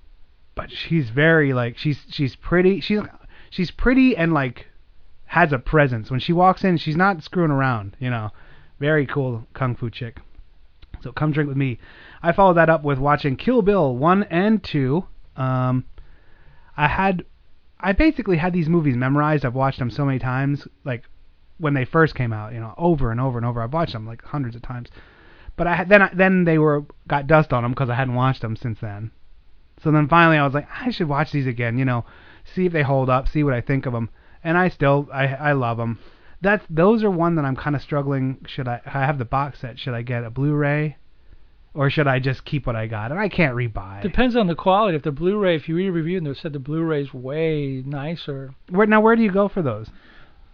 but 0.55 0.71
she's 0.71 1.09
very 1.09 1.53
like 1.53 1.77
she's 1.77 1.99
she's 2.09 2.35
pretty. 2.35 2.81
She's 2.81 2.99
she's 3.49 3.71
pretty 3.71 4.17
and 4.17 4.33
like 4.33 4.67
has 5.25 5.53
a 5.53 5.59
presence. 5.59 6.09
When 6.09 6.19
she 6.19 6.33
walks 6.33 6.63
in, 6.63 6.77
she's 6.77 6.97
not 6.97 7.23
screwing 7.23 7.51
around. 7.51 7.95
You 7.99 8.09
know, 8.09 8.31
very 8.79 9.05
cool 9.05 9.47
kung 9.53 9.75
fu 9.75 9.89
chick. 9.89 10.19
So 11.01 11.11
come 11.11 11.31
drink 11.31 11.47
with 11.47 11.57
me. 11.57 11.79
I 12.23 12.31
followed 12.31 12.55
that 12.55 12.69
up 12.69 12.83
with 12.83 12.97
watching 12.97 13.35
Kill 13.35 13.61
Bill 13.61 13.95
one 13.95 14.23
and 14.23 14.63
two. 14.63 15.05
Um, 15.35 15.85
I 16.75 16.87
had, 16.87 17.25
I 17.79 17.91
basically 17.91 18.37
had 18.37 18.53
these 18.53 18.69
movies 18.69 18.95
memorized. 18.95 19.45
I've 19.45 19.55
watched 19.55 19.79
them 19.79 19.91
so 19.91 20.05
many 20.05 20.19
times, 20.19 20.67
like 20.83 21.03
when 21.57 21.73
they 21.73 21.85
first 21.85 22.15
came 22.15 22.33
out, 22.33 22.53
you 22.53 22.59
know, 22.59 22.73
over 22.77 23.11
and 23.11 23.19
over 23.19 23.37
and 23.37 23.45
over. 23.45 23.61
I've 23.61 23.73
watched 23.73 23.93
them 23.93 24.07
like 24.07 24.23
hundreds 24.23 24.55
of 24.55 24.61
times. 24.61 24.89
But 25.55 25.67
I 25.67 25.83
then 25.85 26.09
then 26.13 26.43
they 26.43 26.57
were 26.57 26.85
got 27.07 27.27
dust 27.27 27.53
on 27.53 27.63
them 27.63 27.71
because 27.71 27.89
I 27.89 27.95
hadn't 27.95 28.15
watched 28.15 28.41
them 28.41 28.55
since 28.55 28.79
then. 28.79 29.11
So 29.81 29.91
then 29.91 30.07
finally 30.07 30.37
I 30.37 30.45
was 30.45 30.53
like, 30.53 30.67
I 30.81 30.89
should 30.89 31.07
watch 31.07 31.31
these 31.31 31.47
again. 31.47 31.77
You 31.77 31.85
know, 31.85 32.05
see 32.43 32.65
if 32.65 32.73
they 32.73 32.83
hold 32.83 33.09
up, 33.09 33.27
see 33.29 33.43
what 33.43 33.53
I 33.53 33.61
think 33.61 33.85
of 33.85 33.93
them. 33.93 34.09
And 34.43 34.57
I 34.57 34.69
still 34.69 35.07
I 35.13 35.27
I 35.27 35.51
love 35.53 35.77
them. 35.77 35.99
That's 36.41 36.65
those 36.69 37.03
are 37.03 37.09
one 37.09 37.35
that 37.35 37.45
I'm 37.45 37.55
kind 37.55 37.75
of 37.75 37.81
struggling. 37.81 38.45
Should 38.47 38.67
I 38.67 38.81
I 38.85 39.05
have 39.05 39.17
the 39.17 39.25
box 39.25 39.59
set? 39.61 39.79
Should 39.79 39.93
I 39.93 40.01
get 40.01 40.23
a 40.23 40.29
Blu-ray? 40.29 40.97
Or 41.73 41.89
should 41.89 42.07
I 42.07 42.19
just 42.19 42.45
keep 42.45 42.65
what 42.65 42.77
I 42.77 42.87
got? 42.87 43.11
And 43.11 43.19
I 43.19 43.27
can't 43.27 43.53
rebuy. 43.53 44.01
Depends 44.01 44.37
on 44.37 44.47
the 44.47 44.55
quality. 44.55 44.95
If 44.95 45.03
the 45.03 45.11
Blu-ray, 45.11 45.57
if 45.57 45.67
you 45.67 45.75
read 45.75 45.87
a 45.87 45.91
review 45.91 46.17
and 46.17 46.25
they 46.25 46.33
said 46.33 46.53
the 46.53 46.59
Blu-ray's 46.59 47.13
way 47.13 47.83
nicer. 47.85 48.55
Where 48.69 48.87
now? 48.87 49.01
Where 49.01 49.17
do 49.17 49.23
you 49.23 49.31
go 49.31 49.49
for 49.49 49.61
those? 49.61 49.89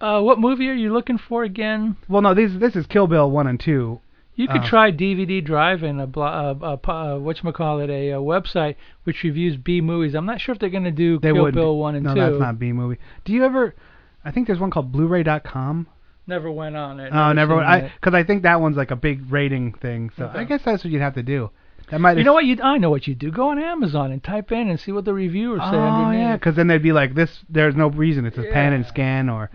Uh, 0.01 0.19
what 0.21 0.39
movie 0.39 0.67
are 0.67 0.73
you 0.73 0.91
looking 0.91 1.19
for 1.19 1.43
again? 1.43 1.95
Well, 2.09 2.23
no, 2.23 2.33
these 2.33 2.57
this 2.57 2.75
is 2.75 2.87
Kill 2.87 3.05
Bill 3.05 3.29
one 3.29 3.45
and 3.45 3.59
two. 3.59 4.01
You 4.33 4.47
could 4.47 4.61
uh, 4.61 4.67
try 4.67 4.91
DVD 4.91 5.45
Drive 5.45 5.83
in 5.83 5.99
a, 5.99 6.07
blo- 6.07 6.23
uh, 6.23 6.55
uh, 6.87 6.91
uh 6.91 7.19
what 7.19 7.43
you 7.43 7.51
call 7.51 7.79
it 7.81 7.89
a, 7.91 8.11
a 8.11 8.17
website 8.17 8.75
which 9.03 9.23
reviews 9.23 9.57
B 9.57 9.81
movies. 9.81 10.15
I'm 10.15 10.25
not 10.25 10.41
sure 10.41 10.53
if 10.53 10.59
they're 10.59 10.69
going 10.69 10.85
to 10.85 10.91
do 10.91 11.19
Kill 11.19 11.35
would 11.43 11.53
Bill 11.53 11.77
one 11.77 11.93
and 11.93 12.05
no, 12.05 12.15
two. 12.15 12.19
No, 12.19 12.29
that's 12.31 12.41
not 12.41 12.57
B 12.57 12.71
movie. 12.71 12.97
Do 13.25 13.33
you 13.33 13.45
ever? 13.45 13.75
I 14.23 14.31
think 14.31 14.47
there's 14.47 14.59
one 14.59 14.71
called 14.71 14.91
Blu-ray.com. 14.91 15.87
Never 16.27 16.51
went 16.51 16.77
on 16.77 16.99
it. 16.99 17.11
Oh, 17.11 17.33
never. 17.33 17.55
I 17.55 17.91
because 17.99 18.13
I 18.13 18.23
think 18.23 18.43
that 18.43 18.61
one's 18.61 18.77
like 18.77 18.91
a 18.91 18.95
big 18.95 19.31
rating 19.31 19.73
thing. 19.73 20.11
So 20.15 20.25
okay. 20.25 20.39
I 20.39 20.43
guess 20.43 20.61
that's 20.63 20.83
what 20.83 20.91
you'd 20.91 21.01
have 21.01 21.15
to 21.15 21.23
do. 21.23 21.49
That 21.89 21.99
might. 21.99 22.17
You 22.17 22.23
know 22.23 22.33
what? 22.33 22.45
You 22.45 22.57
I 22.61 22.77
know 22.77 22.89
what 22.89 23.07
you 23.07 23.15
do. 23.15 23.31
Go 23.31 23.49
on 23.49 23.59
Amazon 23.59 24.11
and 24.11 24.23
type 24.23 24.51
in 24.51 24.69
and 24.69 24.79
see 24.79 24.91
what 24.91 25.03
the 25.03 25.13
reviewers 25.13 25.61
oh, 25.63 25.71
say 25.71 25.77
underneath. 25.77 26.19
yeah, 26.19 26.37
because 26.37 26.55
then 26.55 26.67
they'd 26.67 26.83
be 26.83 26.91
like, 26.91 27.15
this. 27.15 27.39
There's 27.49 27.75
no 27.75 27.89
reason. 27.89 28.25
It's 28.25 28.37
a 28.37 28.43
pan 28.43 28.73
and 28.73 28.85
scan 28.85 29.29
or. 29.29 29.49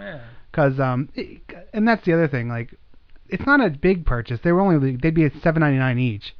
Because 0.51 0.79
yeah. 0.79 0.93
um, 0.93 1.09
it, 1.15 1.41
and 1.73 1.87
that's 1.87 2.05
the 2.05 2.13
other 2.13 2.29
thing. 2.29 2.49
Like, 2.49 2.75
it's 3.29 3.47
not 3.47 3.61
a 3.61 3.71
big 3.71 4.05
purchase. 4.05 4.41
They 4.43 4.53
were 4.53 4.61
only 4.61 4.97
they'd 4.97 5.15
be 5.15 5.25
at 5.25 5.33
seven 5.43 5.61
ninety 5.61 5.79
nine 5.79 5.99
each. 5.99 6.35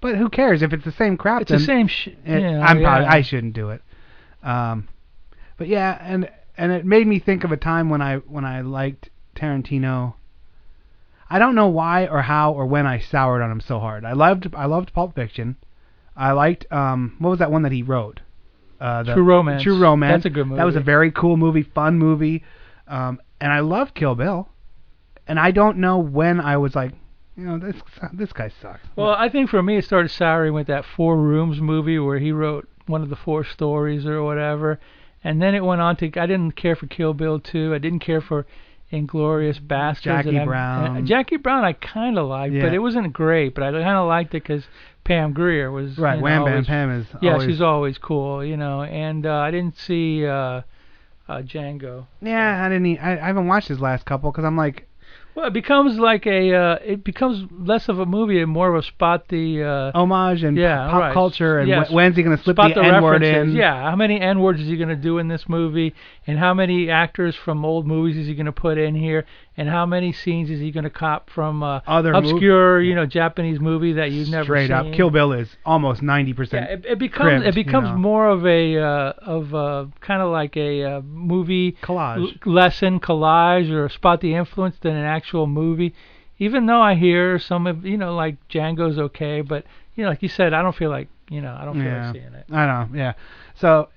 But 0.00 0.16
who 0.16 0.28
cares 0.28 0.62
if 0.62 0.72
it's 0.72 0.84
the 0.84 0.92
same 0.92 1.16
crap? 1.16 1.42
It's 1.42 1.50
the 1.50 1.58
same 1.60 1.86
shit. 1.88 2.18
Yeah, 2.26 2.60
I'm 2.60 2.80
yeah. 2.80 2.86
probably 2.86 3.06
I 3.06 3.22
shouldn't 3.22 3.54
do 3.54 3.70
it. 3.70 3.82
Um, 4.42 4.88
but 5.56 5.68
yeah, 5.68 5.96
and 6.00 6.28
and 6.58 6.72
it 6.72 6.84
made 6.84 7.06
me 7.06 7.18
think 7.18 7.44
of 7.44 7.52
a 7.52 7.56
time 7.56 7.90
when 7.90 8.00
I 8.02 8.16
when 8.16 8.44
I 8.44 8.60
liked 8.60 9.10
Tarantino 9.34 10.14
I 11.28 11.38
don't 11.38 11.54
know 11.54 11.68
why 11.68 12.06
or 12.06 12.22
how 12.22 12.52
or 12.52 12.66
when 12.66 12.86
I 12.86 13.00
soured 13.00 13.42
on 13.42 13.50
him 13.50 13.60
so 13.60 13.80
hard. 13.80 14.04
I 14.04 14.12
loved 14.12 14.54
I 14.54 14.66
loved 14.66 14.92
Pulp 14.92 15.14
Fiction. 15.14 15.56
I 16.16 16.32
liked 16.32 16.70
um 16.72 17.16
what 17.18 17.30
was 17.30 17.38
that 17.40 17.50
one 17.50 17.62
that 17.62 17.72
he 17.72 17.82
wrote? 17.82 18.20
Uh, 18.80 19.02
the 19.02 19.14
True 19.14 19.24
Romance. 19.24 19.62
True 19.62 19.78
Romance. 19.78 20.22
That's 20.22 20.26
a 20.26 20.30
good 20.30 20.46
movie. 20.46 20.58
That 20.58 20.64
was 20.64 20.76
a 20.76 20.80
very 20.80 21.10
cool 21.10 21.36
movie, 21.36 21.62
fun 21.62 21.98
movie. 21.98 22.44
Um 22.86 23.20
and 23.40 23.52
I 23.52 23.60
loved 23.60 23.94
Kill 23.94 24.14
Bill. 24.14 24.48
And 25.26 25.40
I 25.40 25.50
don't 25.50 25.78
know 25.78 25.98
when 25.98 26.40
I 26.40 26.56
was 26.56 26.76
like, 26.76 26.92
you 27.36 27.44
know, 27.44 27.58
this 27.58 27.76
this 28.12 28.32
guy 28.32 28.50
sucks. 28.62 28.86
Well, 28.94 29.10
I 29.10 29.28
think 29.28 29.50
for 29.50 29.62
me 29.62 29.78
it 29.78 29.84
started 29.84 30.10
souring 30.10 30.54
with 30.54 30.68
that 30.68 30.84
Four 30.84 31.16
Rooms 31.16 31.60
movie 31.60 31.98
where 31.98 32.18
he 32.18 32.30
wrote 32.30 32.68
one 32.86 33.02
of 33.02 33.10
the 33.10 33.16
four 33.16 33.42
stories 33.42 34.06
or 34.06 34.22
whatever. 34.22 34.78
And 35.26 35.42
then 35.42 35.56
it 35.56 35.64
went 35.64 35.80
on 35.80 35.96
to 35.96 36.06
I 36.20 36.26
didn't 36.26 36.52
care 36.52 36.76
for 36.76 36.86
Kill 36.86 37.12
Bill 37.12 37.40
2. 37.40 37.74
I 37.74 37.78
didn't 37.78 37.98
care 37.98 38.20
for 38.20 38.46
Inglourious 38.92 39.60
Basterds. 39.60 40.02
Jackie 40.02 40.44
Brown. 40.44 40.98
Uh, 40.98 41.00
Jackie 41.00 41.36
Brown, 41.36 41.64
I 41.64 41.72
kind 41.72 42.16
of 42.16 42.28
liked, 42.28 42.54
Yeah. 42.54 42.62
but 42.62 42.72
it 42.72 42.78
wasn't 42.78 43.12
great. 43.12 43.52
But 43.52 43.64
I 43.64 43.72
kind 43.72 43.98
of 43.98 44.06
liked 44.06 44.36
it 44.36 44.44
because 44.44 44.68
Pam 45.02 45.32
Grier 45.32 45.72
was 45.72 45.98
Right, 45.98 46.12
you 46.12 46.18
know, 46.18 46.22
Wham 46.22 46.44
Bam 46.44 46.52
always, 46.52 46.66
Pam 46.68 46.90
is 46.90 47.06
Yeah, 47.20 47.32
always, 47.32 47.48
she's 47.48 47.60
always 47.60 47.98
cool, 47.98 48.44
you 48.44 48.56
know. 48.56 48.84
And 48.84 49.26
uh, 49.26 49.34
I 49.34 49.50
didn't 49.50 49.76
see 49.76 50.24
uh, 50.24 50.30
uh, 50.30 50.62
Django. 51.42 52.06
Yeah, 52.22 52.64
I 52.64 52.68
didn't. 52.68 52.96
I, 52.98 53.18
I 53.20 53.26
haven't 53.26 53.48
watched 53.48 53.66
his 53.66 53.80
last 53.80 54.06
couple 54.06 54.30
because 54.30 54.44
I'm 54.44 54.56
like, 54.56 54.86
Well, 55.36 55.48
it 55.48 55.52
becomes 55.52 55.98
like 55.98 56.26
a. 56.26 56.54
Uh, 56.54 56.78
it 56.82 57.04
becomes 57.04 57.46
less 57.52 57.90
of 57.90 57.98
a 57.98 58.06
movie 58.06 58.40
and 58.40 58.50
more 58.50 58.74
of 58.74 58.82
a 58.82 58.86
spot 58.86 59.28
the. 59.28 59.62
Uh, 59.62 59.92
homage 59.98 60.42
and 60.42 60.56
Yeah, 60.56 60.88
pop 60.90 61.00
right. 61.00 61.12
culture 61.12 61.58
and 61.58 61.68
Yes. 61.68 61.90
when's 61.90 62.16
he 62.16 62.22
gonna 62.22 62.38
slip 62.42 62.56
spot 62.56 62.70
the, 62.74 62.80
the 62.80 62.86
N 62.86 63.02
word 63.02 63.22
in? 63.22 63.52
Yeah, 63.54 63.90
how 63.90 63.96
many 63.96 64.18
N 64.18 64.40
words 64.40 64.60
is 64.62 64.66
he 64.66 64.78
going 64.78 64.88
to 64.88 64.96
do 64.96 65.18
in 65.18 65.28
this 65.28 65.44
movie, 65.46 65.94
and 66.26 66.38
how 66.38 66.54
many 66.54 66.88
actors 66.88 67.36
from 67.44 67.66
old 67.66 67.86
movies 67.86 68.16
is 68.16 68.26
he 68.26 68.34
going 68.34 68.46
to 68.46 68.52
put 68.52 68.78
in 68.78 68.94
here, 68.94 69.26
and 69.56 69.68
how 69.68 69.86
many 69.86 70.12
scenes 70.12 70.50
is 70.50 70.60
he 70.60 70.70
going 70.70 70.84
to 70.84 70.90
cop 70.90 71.30
from 71.30 71.62
uh, 71.62 71.80
Other 71.86 72.12
obscure, 72.12 72.80
you 72.82 72.94
know, 72.94 73.06
Japanese 73.06 73.58
movie 73.58 73.94
that 73.94 74.10
you've 74.10 74.28
never 74.28 74.44
Straight 74.44 74.66
seen? 74.68 74.76
up, 74.76 74.92
Kill 74.92 75.10
Bill 75.10 75.32
is 75.32 75.56
almost 75.64 76.02
ninety 76.02 76.30
Yeah, 76.32 76.36
percent. 76.36 76.70
it, 76.70 76.84
it 76.86 76.98
becomes 76.98 77.42
cribbed, 77.42 77.46
it 77.46 77.54
becomes 77.54 77.88
you 77.88 77.94
know. 77.94 77.98
more 78.00 78.28
of 78.28 78.46
a 78.46 78.76
uh, 78.78 79.12
of 79.22 79.54
a 79.54 79.90
kind 80.00 80.20
of 80.22 80.30
like 80.30 80.56
a 80.56 80.82
uh, 80.84 81.00
movie 81.02 81.72
collage. 81.82 82.18
l- 82.46 82.52
lesson 82.52 83.00
collage 83.00 83.70
or 83.70 83.88
spot 83.88 84.20
the 84.20 84.34
influence 84.34 84.76
than 84.80 84.94
an 84.94 85.04
actual 85.06 85.46
movie. 85.46 85.94
Even 86.38 86.66
though 86.66 86.82
I 86.82 86.94
hear 86.96 87.38
some 87.38 87.66
of 87.66 87.84
you 87.86 87.96
know 87.96 88.14
like 88.14 88.36
Django's 88.48 88.98
okay, 88.98 89.40
but 89.40 89.64
you 89.94 90.04
know 90.04 90.10
like 90.10 90.22
you 90.22 90.28
said, 90.28 90.52
I 90.52 90.60
don't 90.62 90.76
feel 90.76 90.90
like 90.90 91.08
you 91.30 91.40
know 91.40 91.56
I 91.58 91.64
don't 91.64 91.74
feel 91.74 91.84
Yeah. 91.84 92.06
like 92.08 92.12
seeing 92.14 92.34
it. 92.34 92.44
I 92.52 92.66
know, 92.66 92.88
yeah. 92.94 93.14
So, 93.54 93.88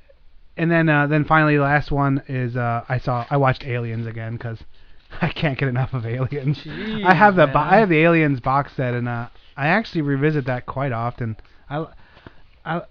and 0.56 0.72
then 0.72 0.88
uh, 0.88 1.08
then 1.08 1.26
finally, 1.26 1.58
the 1.58 1.64
last 1.64 1.92
one 1.92 2.24
is 2.30 2.56
uh, 2.56 2.86
I 2.88 2.98
saw 2.98 3.26
I 3.30 3.36
watched 3.36 3.66
Aliens 3.66 4.08
again 4.08 4.38
because 4.38 4.64
I 5.22 5.30
can't 5.30 5.58
get 5.58 5.68
enough 5.68 5.94
of 5.94 6.06
Aliens. 6.06 6.60
Jeez, 6.60 7.04
I 7.06 7.14
have 7.14 7.36
the 7.36 7.48
bo- 7.48 7.54
man. 7.60 7.74
I 7.74 7.78
have 7.78 7.90
the 7.90 7.98
Aliens 8.00 8.40
box 8.40 8.74
set, 8.76 8.94
and 8.94 9.08
uh, 9.08 9.28
I 9.58 9.68
actually 9.68 10.02
revisit 10.02 10.46
that 10.46 10.66
quite 10.66 10.92
often. 10.92 11.38
I, 11.70 11.88
I, 12.66 12.82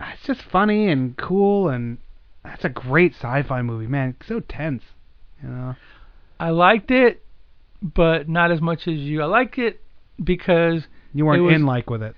it's 0.00 0.22
just 0.24 0.42
funny 0.42 0.88
and 0.88 1.16
cool, 1.16 1.68
and 1.68 1.98
that's 2.44 2.64
a 2.64 2.68
great 2.68 3.14
sci-fi 3.14 3.62
movie, 3.62 3.86
man. 3.86 4.16
It's 4.20 4.28
so 4.28 4.40
tense, 4.40 4.82
you 5.42 5.48
know. 5.48 5.76
I 6.40 6.50
liked 6.50 6.90
it, 6.90 7.22
but 7.82 8.28
not 8.28 8.50
as 8.50 8.60
much 8.60 8.86
as 8.88 8.94
you. 8.98 9.22
I 9.22 9.26
liked 9.26 9.58
it 9.58 9.80
because 10.22 10.86
You 11.14 11.26
weren't 11.26 11.42
was- 11.42 11.54
in 11.54 11.66
like 11.66 11.90
with 11.90 12.02
it. 12.02 12.14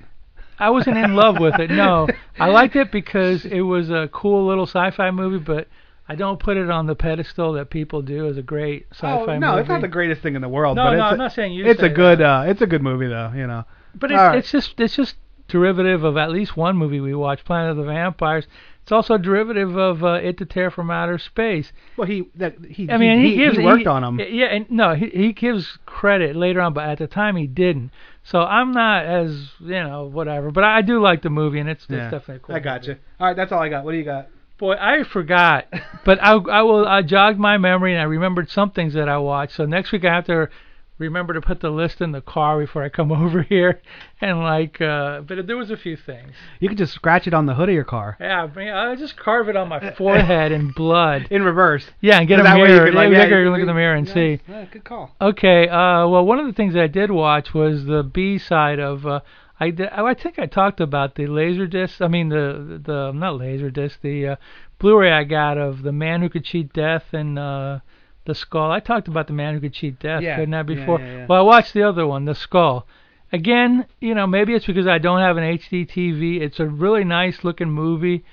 I 0.58 0.68
wasn't 0.68 0.98
in 0.98 1.14
love 1.14 1.38
with 1.40 1.58
it. 1.58 1.70
No, 1.70 2.06
I 2.38 2.48
liked 2.48 2.76
it 2.76 2.92
because 2.92 3.46
it 3.46 3.62
was 3.62 3.88
a 3.88 4.10
cool 4.12 4.46
little 4.46 4.66
sci-fi 4.66 5.10
movie, 5.10 5.42
but 5.42 5.68
I 6.10 6.16
don't 6.16 6.40
put 6.40 6.56
it 6.56 6.68
on 6.68 6.86
the 6.88 6.96
pedestal 6.96 7.52
that 7.52 7.70
people 7.70 8.02
do 8.02 8.26
as 8.26 8.36
a 8.36 8.42
great 8.42 8.88
sci-fi 8.90 9.12
oh, 9.12 9.26
movie. 9.28 9.38
no, 9.38 9.58
it's 9.58 9.68
not 9.68 9.80
the 9.80 9.86
greatest 9.86 10.22
thing 10.22 10.34
in 10.34 10.42
the 10.42 10.48
world, 10.48 10.74
No, 10.74 10.86
but 10.86 10.90
no, 10.90 10.96
it's 10.96 11.04
I'm 11.04 11.14
a, 11.14 11.16
not 11.18 11.32
saying 11.32 11.52
you. 11.52 11.64
it's 11.66 11.78
say 11.78 11.86
a 11.86 11.88
good 11.88 12.20
uh, 12.20 12.42
it's 12.48 12.60
a 12.60 12.66
good 12.66 12.82
movie 12.82 13.06
though, 13.06 13.30
you 13.32 13.46
know. 13.46 13.62
But 13.94 14.10
it's, 14.10 14.18
All 14.18 14.26
right. 14.26 14.38
it's 14.38 14.50
just 14.50 14.80
it's 14.80 14.96
just 14.96 15.14
derivative 15.46 16.02
of 16.02 16.16
at 16.16 16.32
least 16.32 16.56
one 16.56 16.76
movie 16.76 16.98
we 16.98 17.14
watched, 17.14 17.44
Planet 17.44 17.70
of 17.70 17.76
the 17.76 17.84
Vampires. 17.84 18.48
It's 18.82 18.90
also 18.90 19.18
derivative 19.18 19.76
of 19.76 20.02
uh, 20.02 20.14
It 20.14 20.36
to 20.38 20.46
Tear 20.46 20.72
from 20.72 20.90
Outer 20.90 21.16
Space. 21.18 21.70
Well, 21.96 22.08
he 22.08 22.28
that 22.34 22.56
he 22.68 22.90
I 22.90 22.96
mean, 22.96 23.20
he, 23.20 23.30
he, 23.30 23.36
gives 23.36 23.56
he 23.58 23.62
worked 23.62 23.82
he- 23.82 23.86
on 23.86 24.02
them. 24.02 24.18
Yeah, 24.18 24.46
and 24.46 24.68
no, 24.68 24.96
he 24.96 25.10
he 25.10 25.32
gives 25.32 25.78
credit 25.86 26.34
later 26.34 26.60
on, 26.60 26.74
but 26.74 26.88
at 26.88 26.98
the 26.98 27.06
time 27.06 27.36
he 27.36 27.46
didn't. 27.46 27.92
So 28.24 28.40
I'm 28.40 28.72
not 28.72 29.04
as 29.04 29.50
you 29.60 29.80
know 29.84 30.06
whatever, 30.06 30.50
but 30.50 30.64
I 30.64 30.82
do 30.82 31.00
like 31.00 31.22
the 31.22 31.30
movie, 31.30 31.60
and 31.60 31.68
it's, 31.68 31.84
it's 31.84 32.10
definitely 32.10 32.40
cool. 32.42 32.56
I 32.56 32.58
got 32.58 32.80
movie. 32.80 32.94
you. 32.94 32.98
All 33.20 33.28
right, 33.28 33.36
that's 33.36 33.52
all 33.52 33.62
I 33.62 33.68
got. 33.68 33.84
What 33.84 33.92
do 33.92 33.98
you 33.98 34.04
got? 34.04 34.26
Boy, 34.60 34.74
I 34.78 35.04
forgot, 35.04 35.66
but 36.04 36.22
I 36.22 36.32
I 36.34 36.60
will 36.62 36.86
I 36.86 37.00
jogged 37.00 37.38
my 37.38 37.56
memory 37.56 37.94
and 37.94 38.00
I 38.00 38.04
remembered 38.04 38.50
some 38.50 38.70
things 38.70 38.92
that 38.92 39.08
I 39.08 39.16
watched. 39.16 39.54
So 39.56 39.64
next 39.64 39.90
week 39.90 40.04
I 40.04 40.14
have 40.14 40.26
to 40.26 40.50
remember 40.98 41.32
to 41.32 41.40
put 41.40 41.60
the 41.60 41.70
list 41.70 42.02
in 42.02 42.12
the 42.12 42.20
car 42.20 42.58
before 42.58 42.82
I 42.84 42.90
come 42.90 43.10
over 43.24 43.40
here, 43.40 43.80
and 44.20 44.40
like, 44.40 44.78
uh, 44.82 45.22
but 45.22 45.46
there 45.46 45.56
was 45.56 45.70
a 45.70 45.78
few 45.78 45.96
things. 45.96 46.32
You 46.60 46.68
can 46.68 46.76
just 46.76 46.92
scratch 46.92 47.26
it 47.26 47.32
on 47.32 47.46
the 47.46 47.54
hood 47.54 47.70
of 47.70 47.74
your 47.74 47.84
car 47.84 48.18
Yeah, 48.20 48.42
I 48.42 48.54
mean, 48.54 48.68
I 48.68 48.94
just 48.96 49.16
carve 49.16 49.48
it 49.48 49.56
on 49.56 49.70
my 49.70 49.94
forehead 49.94 50.52
in 50.52 50.72
blood. 50.72 51.28
in 51.30 51.42
reverse. 51.42 51.86
Yeah, 52.02 52.18
and 52.18 52.28
get 52.28 52.38
Is 52.38 52.46
a 52.46 52.52
way 52.52 52.58
you 52.58 52.64
mirror. 52.66 52.86
can, 52.86 52.94
like, 52.94 53.10
yeah, 53.12 53.24
yeah, 53.24 53.48
look 53.48 53.60
in 53.60 53.66
the 53.66 53.72
mirror 53.72 53.94
and 53.94 54.06
Nice. 54.06 54.14
see. 54.14 54.40
Yeah, 54.46 54.66
good 54.70 54.84
call. 54.84 55.16
Okay. 55.22 55.68
Uh, 55.68 56.06
well, 56.06 56.26
one 56.26 56.38
of 56.38 56.44
the 56.46 56.52
things 56.52 56.74
that 56.74 56.82
I 56.82 56.86
did 56.86 57.10
watch 57.10 57.54
was 57.54 57.86
the 57.86 58.02
B 58.02 58.36
side 58.36 58.78
of. 58.78 59.06
Uh, 59.06 59.20
I 59.60 59.70
did, 59.70 59.88
I 59.90 60.14
think 60.14 60.38
I 60.38 60.46
talked 60.46 60.80
about 60.80 61.14
the 61.16 61.26
laser 61.26 61.66
disc. 61.66 62.00
I 62.00 62.08
mean 62.08 62.30
the 62.30 62.80
the 62.82 63.12
not 63.12 63.36
laser 63.36 63.70
disc. 63.70 64.00
The 64.00 64.26
uh, 64.28 64.36
Blu-ray 64.78 65.12
I 65.12 65.24
got 65.24 65.58
of 65.58 65.82
the 65.82 65.92
Man 65.92 66.22
Who 66.22 66.30
Could 66.30 66.44
Cheat 66.46 66.72
Death 66.72 67.12
and 67.12 67.38
uh, 67.38 67.80
the 68.24 68.34
Skull. 68.34 68.72
I 68.72 68.80
talked 68.80 69.06
about 69.08 69.26
the 69.26 69.34
Man 69.34 69.54
Who 69.54 69.60
Could 69.60 69.74
Cheat 69.74 69.98
Death, 70.00 70.22
Yeah, 70.22 70.36
couldn't 70.36 70.54
I? 70.54 70.58
yeah, 70.58 70.62
Before. 70.62 70.98
yeah, 71.00 71.16
yeah. 71.18 71.26
Well, 71.28 71.38
I 71.40 71.42
watched 71.42 71.74
the 71.74 71.82
other 71.82 72.06
one, 72.06 72.24
the 72.24 72.34
Skull. 72.34 72.86
Again, 73.32 73.86
you 74.00 74.14
know, 74.14 74.26
maybe 74.26 74.54
it's 74.54 74.66
because 74.66 74.86
I 74.88 74.98
don't 74.98 75.20
have 75.20 75.36
an 75.36 75.44
HD 75.44 75.86
TV. 75.86 76.40
It's 76.40 76.58
a 76.58 76.66
really 76.66 77.04
nice 77.04 77.44
looking 77.44 77.70
movie 77.70 78.24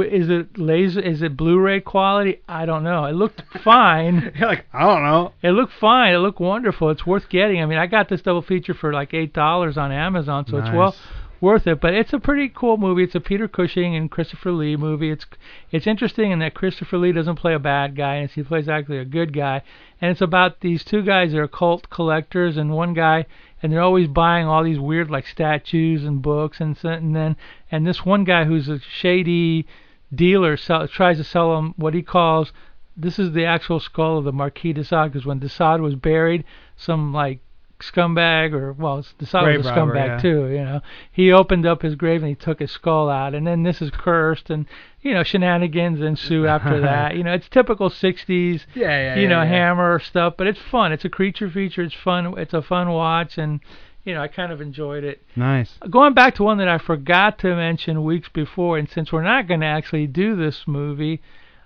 Is 0.00 0.28
it 0.30 0.58
laser? 0.58 1.00
Is 1.00 1.22
it 1.22 1.36
Blu-ray 1.36 1.80
quality? 1.80 2.40
I 2.48 2.66
don't 2.66 2.84
know. 2.84 3.04
It 3.04 3.12
looked 3.14 3.42
fine. 3.64 4.32
You're 4.38 4.48
like, 4.48 4.66
I 4.72 4.80
don't 4.80 5.02
know. 5.02 5.32
It 5.42 5.50
looked 5.50 5.72
fine. 5.72 6.14
It 6.14 6.18
looked 6.18 6.40
wonderful. 6.40 6.90
It's 6.90 7.06
worth 7.06 7.28
getting. 7.28 7.62
I 7.62 7.66
mean, 7.66 7.78
I 7.78 7.86
got 7.86 8.08
this 8.08 8.22
double 8.22 8.42
feature 8.42 8.74
for 8.74 8.92
like 8.92 9.14
eight 9.14 9.32
dollars 9.32 9.76
on 9.76 9.92
Amazon, 9.92 10.46
so 10.46 10.58
nice. 10.58 10.68
it's 10.68 10.76
well 10.76 10.94
worth 11.40 11.66
it. 11.66 11.80
But 11.80 11.94
it's 11.94 12.12
a 12.12 12.18
pretty 12.18 12.48
cool 12.48 12.76
movie. 12.76 13.04
It's 13.04 13.14
a 13.14 13.20
Peter 13.20 13.48
Cushing 13.48 13.94
and 13.94 14.10
Christopher 14.10 14.52
Lee 14.52 14.76
movie. 14.76 15.10
It's 15.10 15.26
it's 15.70 15.86
interesting 15.86 16.30
in 16.30 16.38
that 16.40 16.54
Christopher 16.54 16.98
Lee 16.98 17.12
doesn't 17.12 17.36
play 17.36 17.54
a 17.54 17.58
bad 17.58 17.96
guy, 17.96 18.16
and 18.16 18.30
he 18.30 18.42
plays 18.42 18.68
actually 18.68 18.98
a 18.98 19.04
good 19.04 19.32
guy. 19.32 19.62
And 20.00 20.10
it's 20.10 20.20
about 20.20 20.60
these 20.60 20.84
two 20.84 21.02
guys 21.02 21.32
that 21.32 21.38
are 21.38 21.48
cult 21.48 21.90
collectors, 21.90 22.56
and 22.56 22.70
one 22.70 22.94
guy, 22.94 23.26
and 23.62 23.72
they're 23.72 23.82
always 23.82 24.08
buying 24.08 24.46
all 24.46 24.62
these 24.64 24.78
weird 24.78 25.10
like 25.10 25.26
statues 25.26 26.04
and 26.04 26.22
books, 26.22 26.60
and 26.60 26.76
and 26.84 27.14
then 27.14 27.36
and 27.70 27.86
this 27.86 28.04
one 28.04 28.24
guy 28.24 28.44
who's 28.44 28.68
a 28.68 28.78
shady 28.80 29.66
dealer 30.14 30.56
sell, 30.56 30.86
tries 30.88 31.18
to 31.18 31.24
sell 31.24 31.58
him 31.58 31.74
what 31.76 31.94
he 31.94 32.02
calls 32.02 32.52
this 32.98 33.18
is 33.18 33.32
the 33.32 33.44
actual 33.44 33.78
skull 33.78 34.18
of 34.18 34.24
the 34.24 34.32
Marquis 34.32 34.72
de 34.72 34.82
Sade 34.82 35.12
because 35.12 35.24
when 35.24 35.38
de 35.38 35.48
Sade 35.48 35.80
was 35.80 35.94
buried, 35.94 36.44
some 36.76 37.12
like 37.12 37.38
scumbag 37.80 38.52
or 38.52 38.72
well 38.72 39.04
de 39.18 39.24
Sade 39.24 39.44
Grave 39.44 39.58
was 39.58 39.66
a 39.68 39.70
robber, 39.70 39.94
scumbag 39.94 40.06
yeah. 40.08 40.18
too 40.18 40.46
you 40.48 40.64
know 40.64 40.80
he 41.12 41.30
opened 41.30 41.64
up 41.64 41.82
his 41.82 41.94
grave 41.94 42.22
and 42.22 42.28
he 42.28 42.34
took 42.34 42.58
his 42.58 42.72
skull 42.72 43.08
out 43.08 43.36
and 43.36 43.46
then 43.46 43.62
this 43.62 43.80
is 43.80 43.88
cursed 43.92 44.50
and 44.50 44.66
you 45.00 45.14
know 45.14 45.22
shenanigans 45.22 46.00
ensue 46.00 46.44
after 46.48 46.80
that 46.80 47.14
you 47.14 47.22
know 47.22 47.32
it's 47.32 47.48
typical 47.48 47.88
60s 47.88 48.64
Yeah, 48.74 49.14
yeah. 49.14 49.14
you 49.20 49.28
know 49.28 49.42
yeah. 49.42 49.48
hammer 49.48 50.00
stuff 50.00 50.34
but 50.36 50.48
it's 50.48 50.58
fun 50.58 50.90
it's 50.90 51.04
a 51.04 51.08
creature 51.08 51.48
feature 51.48 51.82
it's 51.82 51.94
fun 51.94 52.36
it's 52.36 52.52
a 52.52 52.62
fun 52.62 52.90
watch 52.90 53.38
and 53.38 53.60
you 54.04 54.14
know 54.14 54.22
I 54.22 54.28
kind 54.28 54.52
of 54.52 54.60
enjoyed 54.60 55.04
it 55.04 55.22
Nice. 55.36 55.74
going 55.90 56.14
back 56.14 56.34
to 56.36 56.42
one 56.44 56.58
that 56.58 56.68
I 56.68 56.78
forgot 56.78 57.38
to 57.40 57.54
mention 57.56 58.04
weeks 58.04 58.28
before, 58.28 58.78
and 58.78 58.88
since 58.88 59.12
we're 59.12 59.22
not 59.22 59.46
going 59.48 59.60
to 59.60 59.66
actually 59.66 60.06
do 60.06 60.34
this 60.36 60.64
movie, 60.66 61.20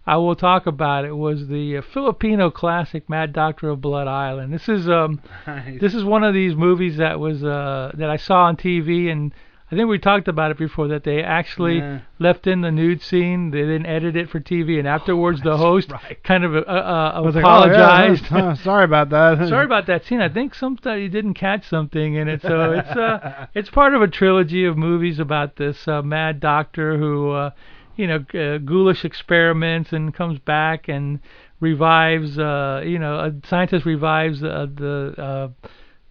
I 0.07 0.17
will 0.17 0.35
talk 0.35 0.67
about 0.67 1.05
it. 1.05 1.13
Was 1.13 1.47
the 1.47 1.77
uh, 1.77 1.83
Filipino 1.83 2.51
classic 2.51 3.09
Mad 3.09 3.33
Doctor 3.33 3.69
of 3.69 3.81
Blood 3.81 4.09
Island? 4.09 4.53
This 4.53 4.69
is 4.69 4.89
um 4.89 5.21
Nice. 5.47 5.81
this 5.81 5.95
is 5.95 6.05
one 6.05 6.25
of 6.25 6.35
these 6.35 6.55
movies 6.57 6.97
that 6.97 7.21
was 7.21 7.45
uh 7.45 7.93
that 7.95 8.11
I 8.11 8.17
saw 8.17 8.45
on 8.47 8.57
TV, 8.57 9.11
and 9.13 9.33
I 9.73 9.75
think 9.75 9.89
we 9.89 9.99
talked 9.99 10.29
about 10.29 10.51
it 10.51 10.59
before 10.59 10.89
that 10.89 11.03
they 11.03 11.23
actually 11.23 11.79
Yeah. 11.79 12.01
left 12.19 12.47
in 12.47 12.61
the 12.61 12.71
nude 12.71 13.01
scene. 13.01 13.51
They 13.53 13.63
didn't 13.63 13.87
edit 13.87 14.17
it 14.17 14.29
for 14.29 14.39
TV, 14.39 14.79
and 14.79 14.87
afterwards 14.87 15.41
the 15.41 15.57
host 15.57 15.91
right. 15.91 16.23
kind 16.23 16.45
of 16.45 16.55
uh, 16.55 16.59
uh, 16.59 17.23
was 17.25 17.35
like, 17.35 17.45
oh, 17.47 17.65
yeah, 17.65 18.03
apologized. 18.05 18.27
huh, 18.27 18.55
sorry 18.57 18.85
about 18.85 19.09
that. 19.09 19.49
Sorry 19.49 19.65
about 19.65 19.87
that 19.87 20.05
scene. 20.05 20.21
I 20.21 20.29
think 20.29 20.55
somebody 20.55 21.09
didn't 21.09 21.35
catch 21.35 21.67
something 21.67 22.15
in 22.15 22.29
it. 22.29 22.43
So 22.43 22.73
it's 22.73 22.91
uh 22.91 23.47
it's 23.55 23.71
part 23.71 23.95
of 23.95 24.03
a 24.03 24.09
trilogy 24.09 24.67
of 24.67 24.77
movies 24.77 25.19
about 25.19 25.57
this 25.57 25.89
uh, 25.89 26.03
mad 26.03 26.39
doctor 26.39 26.99
who 26.99 27.31
uh 27.31 27.51
you 27.97 28.07
know 28.07 28.25
uh, 28.35 28.59
ghoulish 28.59 29.07
experiments 29.07 29.95
and 29.95 30.13
comes 30.13 30.39
back 30.39 30.89
and 30.89 31.19
revives 31.61 32.39
uh 32.39 32.83
you 32.85 32.99
know 32.99 33.21
a 33.21 33.33
scientist 33.47 33.87
revives 33.87 34.43
uh, 34.43 34.67
the 34.75 35.15
uh 35.17 35.69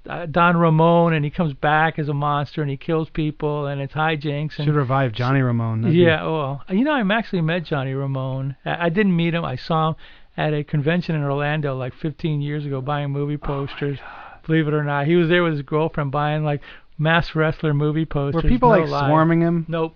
uh, 0.09 0.25
Don 0.25 0.57
Ramon 0.57 1.13
and 1.13 1.23
he 1.23 1.31
comes 1.31 1.53
back 1.53 1.99
as 1.99 2.09
a 2.09 2.13
monster 2.13 2.61
and 2.61 2.71
he 2.71 2.77
kills 2.77 3.09
people 3.09 3.67
and 3.67 3.79
it's 3.81 3.93
hijinks 3.93 4.57
and 4.57 4.65
Should 4.65 4.75
revive 4.75 5.13
Johnny 5.13 5.41
Ramone. 5.41 5.91
Yeah, 5.93 6.23
well, 6.23 6.63
you 6.69 6.83
know, 6.83 6.93
I 6.93 7.15
actually 7.17 7.41
met 7.41 7.65
Johnny 7.65 7.93
Ramone. 7.93 8.55
I, 8.65 8.85
I 8.85 8.89
didn't 8.89 9.15
meet 9.15 9.33
him. 9.33 9.45
I 9.45 9.55
saw 9.55 9.89
him 9.89 9.95
at 10.37 10.53
a 10.53 10.63
convention 10.63 11.15
in 11.15 11.23
Orlando 11.23 11.77
like 11.77 11.93
15 11.93 12.41
years 12.41 12.65
ago 12.65 12.81
buying 12.81 13.11
movie 13.11 13.37
posters. 13.37 13.99
Believe 14.47 14.67
it 14.67 14.73
or 14.73 14.83
not, 14.83 15.05
he 15.05 15.15
was 15.15 15.29
there 15.29 15.43
with 15.43 15.53
his 15.53 15.61
girlfriend 15.61 16.11
buying 16.11 16.43
like 16.43 16.61
mass 16.97 17.35
wrestler 17.35 17.73
movie 17.73 18.05
posters. 18.05 18.43
Were 18.43 18.49
people 18.49 18.69
no 18.71 18.79
like 18.79 18.89
lie. 18.89 19.07
swarming 19.07 19.41
him? 19.41 19.65
Nope, 19.67 19.95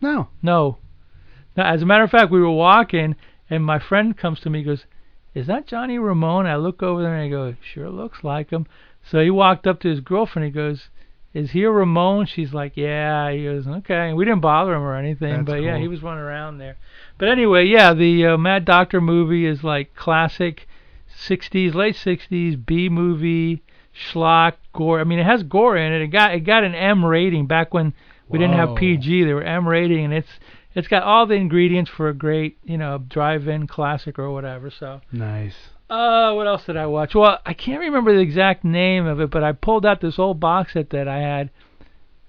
No. 0.00 0.28
no. 0.40 0.78
No, 1.56 1.64
as 1.64 1.82
a 1.82 1.86
matter 1.86 2.04
of 2.04 2.10
fact, 2.10 2.30
we 2.32 2.40
were 2.40 2.50
walking 2.50 3.14
and 3.50 3.64
my 3.64 3.78
friend 3.78 4.16
comes 4.16 4.40
to 4.40 4.48
me 4.50 4.60
and 4.60 4.66
goes, 4.66 4.86
"Is 5.34 5.48
that 5.48 5.66
Johnny 5.66 5.98
Ramone?" 5.98 6.46
I 6.46 6.56
look 6.56 6.82
over 6.82 7.02
there 7.02 7.14
and 7.14 7.24
I 7.24 7.28
go, 7.28 7.54
"Sure 7.60 7.90
looks 7.90 8.24
like 8.24 8.48
him." 8.50 8.66
So 9.04 9.20
he 9.20 9.30
walked 9.30 9.66
up 9.66 9.80
to 9.80 9.88
his 9.88 10.00
girlfriend. 10.00 10.46
He 10.46 10.52
goes, 10.52 10.88
"Is 11.34 11.50
he 11.50 11.64
a 11.64 11.70
Ramone?" 11.70 12.26
She's 12.26 12.54
like, 12.54 12.76
"Yeah." 12.76 13.30
He 13.30 13.44
goes, 13.44 13.66
"Okay." 13.66 14.12
We 14.12 14.24
didn't 14.24 14.40
bother 14.40 14.74
him 14.74 14.82
or 14.82 14.96
anything, 14.96 15.44
That's 15.44 15.46
but 15.46 15.62
yeah, 15.62 15.78
he 15.78 15.88
was 15.88 16.02
running 16.02 16.24
around 16.24 16.58
there. 16.58 16.76
But 17.18 17.28
anyway, 17.28 17.66
yeah, 17.66 17.94
the 17.94 18.26
uh, 18.26 18.36
Mad 18.36 18.64
Doctor 18.64 19.00
movie 19.00 19.46
is 19.46 19.62
like 19.62 19.94
classic 19.94 20.68
60s, 21.26 21.74
late 21.74 21.96
60s 21.96 22.64
B 22.64 22.88
movie 22.88 23.62
schlock 23.94 24.54
gore. 24.72 25.00
I 25.00 25.04
mean, 25.04 25.18
it 25.18 25.26
has 25.26 25.42
gore 25.42 25.76
in 25.76 25.92
it. 25.92 26.02
It 26.02 26.08
got 26.08 26.34
it 26.34 26.40
got 26.40 26.64
an 26.64 26.74
M 26.74 27.04
rating 27.04 27.46
back 27.46 27.74
when 27.74 27.92
we 28.28 28.38
didn't 28.38 28.56
have 28.56 28.76
PG. 28.76 29.24
They 29.24 29.34
were 29.34 29.42
M 29.42 29.68
rating, 29.68 30.06
and 30.06 30.14
it's 30.14 30.40
it's 30.74 30.88
got 30.88 31.02
all 31.02 31.26
the 31.26 31.34
ingredients 31.34 31.90
for 31.90 32.08
a 32.08 32.14
great 32.14 32.58
you 32.64 32.78
know 32.78 32.98
drive-in 32.98 33.66
classic 33.66 34.18
or 34.18 34.30
whatever. 34.30 34.70
So. 34.70 35.00
Nice. 35.12 35.70
Uh, 35.92 36.32
what 36.34 36.46
else 36.46 36.64
did 36.64 36.76
I 36.78 36.86
watch? 36.86 37.14
Well, 37.14 37.38
I 37.44 37.52
can't 37.52 37.80
remember 37.80 38.14
the 38.14 38.20
exact 38.20 38.64
name 38.64 39.06
of 39.06 39.20
it, 39.20 39.30
but 39.30 39.44
I 39.44 39.52
pulled 39.52 39.84
out 39.84 40.00
this 40.00 40.18
old 40.18 40.40
box 40.40 40.72
set 40.72 40.90
that 40.90 41.06
I 41.06 41.18
had. 41.18 41.50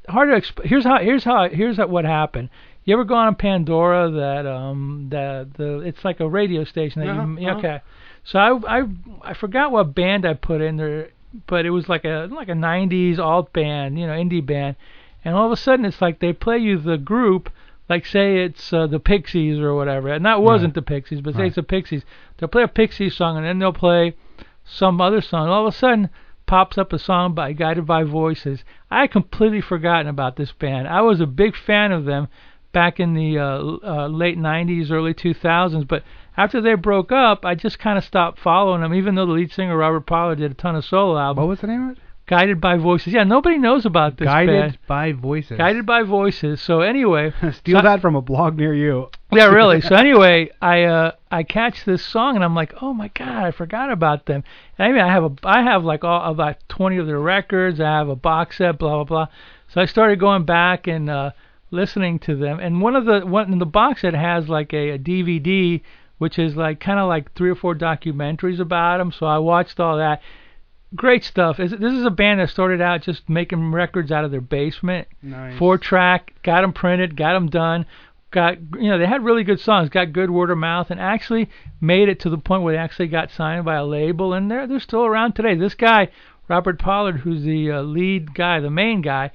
Hard 0.10 0.30
to 0.30 0.36
exp- 0.36 0.66
here's 0.66 0.84
how 0.84 1.00
here's 1.00 1.24
how 1.24 1.48
here's 1.48 1.78
what 1.78 2.04
happened. 2.04 2.50
You 2.84 2.94
ever 2.96 3.06
gone 3.06 3.28
on 3.28 3.36
Pandora? 3.36 4.12
That 4.12 4.46
um 4.46 5.08
the 5.10 5.48
the 5.56 5.80
it's 5.80 6.04
like 6.04 6.20
a 6.20 6.28
radio 6.28 6.66
station 6.66 7.02
that 7.02 7.10
Uh-huh, 7.10 7.22
you 7.22 7.40
yeah, 7.40 7.52
uh-huh. 7.52 7.60
okay. 7.60 7.82
So 8.26 8.38
I 8.40 8.80
I 8.80 8.84
I 9.22 9.34
forgot 9.34 9.72
what 9.72 9.96
band 9.96 10.26
I 10.26 10.34
put 10.34 10.60
in 10.60 10.76
there, 10.76 11.12
but 11.48 11.66
it 11.66 11.70
was 11.70 11.88
like 11.88 12.04
a 12.04 12.28
like 12.30 12.50
a 12.50 12.54
90s 12.54 13.18
alt 13.18 13.54
band, 13.54 13.98
you 13.98 14.06
know, 14.08 14.14
indie 14.14 14.46
band. 14.46 14.76
And 15.24 15.36
all 15.36 15.46
of 15.46 15.54
a 15.54 15.56
sudden 15.58 15.86
it's 15.86 16.02
like 16.02 16.20
they 16.20 16.34
play 16.34 16.58
you 16.58 16.78
the 16.78 16.98
group 16.98 17.50
like 17.90 18.06
say 18.06 18.44
it's 18.44 18.72
uh, 18.72 18.88
the 18.88 19.00
Pixies 19.00 19.60
or 19.60 19.76
whatever, 19.76 20.10
and 20.10 20.26
that 20.26 20.42
wasn't 20.42 20.74
the 20.74 20.82
Pixies, 20.82 21.22
but 21.22 21.34
say 21.34 21.42
Right. 21.42 21.48
it's 21.48 21.56
the 21.56 21.64
Pixies. 21.64 22.04
They'll 22.38 22.50
play 22.50 22.64
a 22.64 22.68
Pixies 22.68 23.16
song 23.16 23.38
and 23.38 23.46
then 23.46 23.60
they'll 23.60 23.74
play 23.74 24.16
some 24.64 25.02
other 25.02 25.22
song. 25.22 25.50
All 25.50 25.68
of 25.68 25.74
a 25.74 25.78
sudden 25.78 26.10
pops 26.46 26.78
up 26.78 26.94
a 26.94 27.00
song 27.00 27.34
by 27.34 27.54
Guided 27.54 27.86
by 27.86 28.04
Voices. 28.04 28.64
I 28.90 29.02
had 29.02 29.12
completely 29.12 29.62
forgotten 29.62 30.08
about 30.08 30.36
this 30.36 30.52
band. 30.52 30.88
I 30.88 31.02
was 31.02 31.20
a 31.20 31.26
big 31.26 31.56
fan 31.56 31.92
of 31.92 32.06
them 32.06 32.28
back 32.72 33.00
in 33.00 33.14
the 33.14 33.38
uh, 33.38 33.44
uh, 33.84 34.08
late 34.08 34.38
90s, 34.38 34.90
early 34.90 35.14
2000s, 35.14 35.88
but 35.88 36.04
after 36.36 36.60
they 36.60 36.74
broke 36.74 37.12
up, 37.12 37.46
I 37.46 37.54
just 37.54 37.78
kind 37.78 37.98
of 37.98 38.04
stopped 38.04 38.40
following 38.40 38.82
them, 38.82 38.94
even 38.94 39.14
though 39.16 39.26
the 39.28 39.34
lead 39.34 39.52
singer 39.52 39.78
Robert 39.78 40.08
Pollard 40.08 40.40
did 40.40 40.52
a 40.52 40.56
ton 40.56 40.76
of 40.76 40.84
solo 40.84 41.18
albums. 41.18 41.44
What 41.44 41.50
was 41.50 41.60
the 41.62 41.68
name 41.68 41.90
of 41.90 41.98
it? 41.98 42.03
Guided 42.26 42.62
by 42.62 42.78
Voices. 42.78 43.12
Yeah, 43.12 43.26
nobody 43.26 43.58
knows 43.58 43.86
about 43.86 44.18
this 44.18 44.28
Guided 44.28 44.62
band. 44.62 44.78
by 44.88 45.12
Voices. 45.12 45.58
Guided 45.58 45.86
by 45.86 46.04
Voices. 46.04 46.62
So 46.62 46.80
anyway, 46.80 47.34
Steal 47.52 47.80
so- 47.80 47.84
that 47.84 48.00
from 48.02 48.16
a 48.16 48.22
blog 48.22 48.56
near 48.58 48.74
you. 48.74 49.10
yeah, 49.32 49.48
really. 49.48 49.82
So 49.90 49.96
anyway, 49.96 50.50
I 50.62 50.84
uh 50.84 51.12
I 51.30 51.44
catch 51.44 51.84
this 51.84 52.04
song 52.06 52.36
and 52.36 52.44
I'm 52.44 52.56
like, 52.56 52.76
oh 52.82 52.94
my 52.94 53.10
god, 53.10 53.44
I 53.44 53.52
forgot 53.52 53.92
about 53.92 54.26
them. 54.26 54.44
And 54.78 54.88
I 54.88 54.92
mean, 54.94 55.02
I 55.02 55.12
have 55.12 55.24
a 55.26 55.32
I 55.44 55.64
have 55.64 55.84
like 55.84 56.04
all 56.06 56.32
about 56.32 56.58
20 56.70 56.98
of 56.98 57.08
their 57.08 57.20
records. 57.20 57.80
I 57.82 57.86
have 57.86 58.08
a 58.08 58.16
box 58.16 58.58
set, 58.58 58.78
blah 58.80 58.96
blah 58.96 59.04
blah. 59.04 59.28
So 59.68 59.82
I 59.82 59.86
started 59.86 60.20
going 60.20 60.46
back 60.46 60.88
and 60.88 61.10
uh 61.10 61.32
listening 61.72 62.20
to 62.20 62.36
them. 62.38 62.60
And 62.60 62.80
one 62.82 62.96
of 62.96 63.04
the 63.06 63.22
one 63.26 63.52
in 63.52 63.60
the 63.60 63.66
box 63.66 64.02
set 64.02 64.14
has 64.14 64.48
like 64.48 64.72
a, 64.74 64.92
a 64.92 64.98
DVD, 65.00 65.82
which 66.20 66.40
is 66.40 66.56
like 66.56 66.80
kind 66.80 67.00
of 67.00 67.10
like 67.10 67.34
three 67.34 67.50
or 67.50 67.56
four 67.56 67.76
documentaries 67.76 68.62
about 68.62 69.00
them. 69.00 69.12
So 69.12 69.26
I 69.26 69.40
watched 69.40 69.80
all 69.82 69.98
that. 69.98 70.22
Great 70.96 71.24
stuff. 71.24 71.60
Is- 71.60 71.72
This 71.72 71.94
is 71.94 72.06
a 72.06 72.12
band 72.12 72.40
that 72.40 72.50
started 72.50 72.82
out 72.82 73.02
just 73.02 73.28
making 73.30 73.72
records 73.72 74.12
out 74.12 74.26
of 74.26 74.32
their 74.32 74.42
basement 74.42 75.08
Nice. 75.22 75.58
four 75.58 75.78
track, 75.78 76.34
got 76.44 76.62
them 76.62 76.74
printed, 76.74 77.16
got 77.16 77.34
them 77.34 77.50
done, 77.50 77.86
got 78.32 78.58
you 78.80 78.90
know 78.90 78.98
they 78.98 79.08
had 79.08 79.24
really 79.24 79.44
good 79.44 79.60
songs, 79.60 79.90
got 79.90 80.14
good 80.14 80.30
word 80.30 80.50
of 80.52 80.58
mouth, 80.58 80.92
and 80.92 81.00
actually 81.00 81.50
made 81.82 82.10
it 82.10 82.20
to 82.22 82.30
the 82.30 82.38
point 82.38 82.62
where 82.64 82.74
they 82.74 82.80
actually 82.80 83.08
got 83.08 83.32
signed 83.32 83.66
by 83.66 83.76
a 83.76 83.86
label, 83.86 84.34
and 84.34 84.50
they're 84.52 84.68
they're 84.68 84.80
still 84.80 85.06
around 85.06 85.34
today. 85.34 85.56
This 85.56 85.76
guy, 85.76 86.10
Robert 86.48 86.78
Pollard, 86.80 87.18
who's 87.22 87.44
the 87.44 87.72
uh, 87.72 87.82
lead 87.82 88.34
guy, 88.36 88.60
the 88.60 88.70
main 88.70 89.02
guy, 89.02 89.32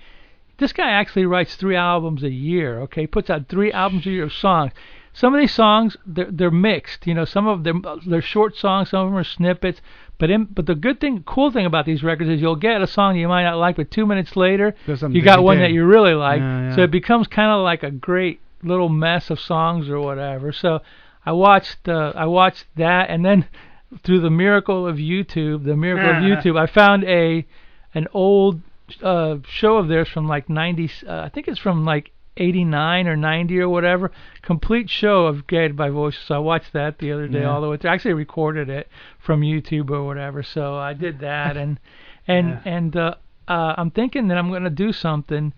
this 0.58 0.72
guy 0.72 0.90
actually 0.90 1.26
writes 1.26 1.56
three 1.56 1.76
albums 1.76 2.22
a 2.22 2.30
year. 2.30 2.80
Okay, 2.82 3.06
puts 3.06 3.30
out 3.30 3.48
three 3.48 3.72
albums 3.72 4.06
a 4.06 4.10
year 4.10 4.24
of 4.24 4.32
songs. 4.32 4.72
Some 5.12 5.34
of 5.34 5.40
these 5.40 5.54
songs 5.54 5.96
they're 6.06 6.30
they're 6.30 6.50
mixed. 6.52 7.04
You 7.06 7.14
know, 7.14 7.24
some 7.24 7.48
of 7.48 7.64
them 7.64 7.84
they're 8.06 8.22
short 8.22 8.56
songs, 8.56 8.90
some 8.90 9.06
of 9.06 9.12
them 9.12 9.18
are 9.18 9.24
snippets. 9.24 9.80
But 10.18 10.30
in, 10.30 10.44
but 10.46 10.66
the 10.66 10.74
good 10.74 11.00
thing, 11.00 11.22
cool 11.24 11.50
thing 11.52 11.64
about 11.64 11.86
these 11.86 12.02
records 12.02 12.28
is 12.28 12.40
you'll 12.40 12.56
get 12.56 12.82
a 12.82 12.86
song 12.88 13.16
you 13.16 13.28
might 13.28 13.44
not 13.44 13.56
like, 13.56 13.76
but 13.76 13.90
two 13.90 14.04
minutes 14.04 14.34
later 14.36 14.74
you 15.14 15.22
got 15.22 15.42
one 15.44 15.58
that 15.60 15.70
you 15.72 15.84
really 15.84 16.14
like. 16.14 16.40
Yeah, 16.40 16.68
yeah. 16.70 16.76
So 16.76 16.82
it 16.82 16.90
becomes 16.90 17.28
kind 17.28 17.50
of 17.52 17.62
like 17.62 17.82
a 17.84 17.90
great 17.90 18.40
little 18.62 18.88
mess 18.88 19.30
of 19.30 19.38
songs 19.38 19.88
or 19.88 20.00
whatever. 20.00 20.52
So 20.52 20.80
I 21.24 21.32
watched 21.32 21.88
uh, 21.88 22.12
I 22.16 22.26
watched 22.26 22.66
that, 22.76 23.10
and 23.10 23.24
then 23.24 23.46
through 24.02 24.20
the 24.20 24.30
miracle 24.30 24.86
of 24.86 24.96
YouTube, 24.96 25.64
the 25.64 25.76
miracle 25.76 26.10
of 26.10 26.16
YouTube, 26.44 26.58
I 26.58 26.66
found 26.66 27.04
a 27.04 27.46
an 27.94 28.08
old 28.12 28.60
uh, 29.02 29.36
show 29.48 29.76
of 29.76 29.88
theirs 29.88 30.08
from 30.08 30.26
like 30.26 30.48
90. 30.48 30.90
Uh, 31.06 31.20
I 31.20 31.28
think 31.28 31.46
it's 31.46 31.60
from 31.60 31.84
like 31.84 32.10
89 32.38 33.06
or 33.08 33.16
90 33.16 33.58
or 33.60 33.68
whatever. 33.68 34.10
Complete 34.42 34.88
show 34.88 35.26
of 35.26 35.46
Guided 35.46 35.76
by 35.76 35.90
Voices. 35.90 36.30
I 36.30 36.38
watched 36.38 36.72
that 36.72 36.98
the 36.98 37.12
other 37.12 37.28
day 37.28 37.40
Yeah. 37.40 37.50
all 37.50 37.60
the 37.60 37.68
way 37.68 37.76
through. 37.76 37.90
I 37.90 37.94
actually 37.94 38.14
recorded 38.14 38.68
it 38.70 38.88
from 39.18 39.42
YouTube 39.42 39.90
or 39.90 40.04
whatever. 40.04 40.42
So 40.42 40.76
I 40.76 40.92
did 40.94 41.20
that, 41.20 41.56
and 41.56 41.78
and 42.26 42.48
Yeah. 42.64 42.72
and 42.76 42.96
uh, 42.96 43.14
uh, 43.48 43.74
I'm 43.76 43.90
thinking 43.90 44.28
that 44.28 44.38
I'm 44.38 44.48
going 44.48 44.64
to 44.64 44.70
do 44.70 44.92
something 44.92 45.52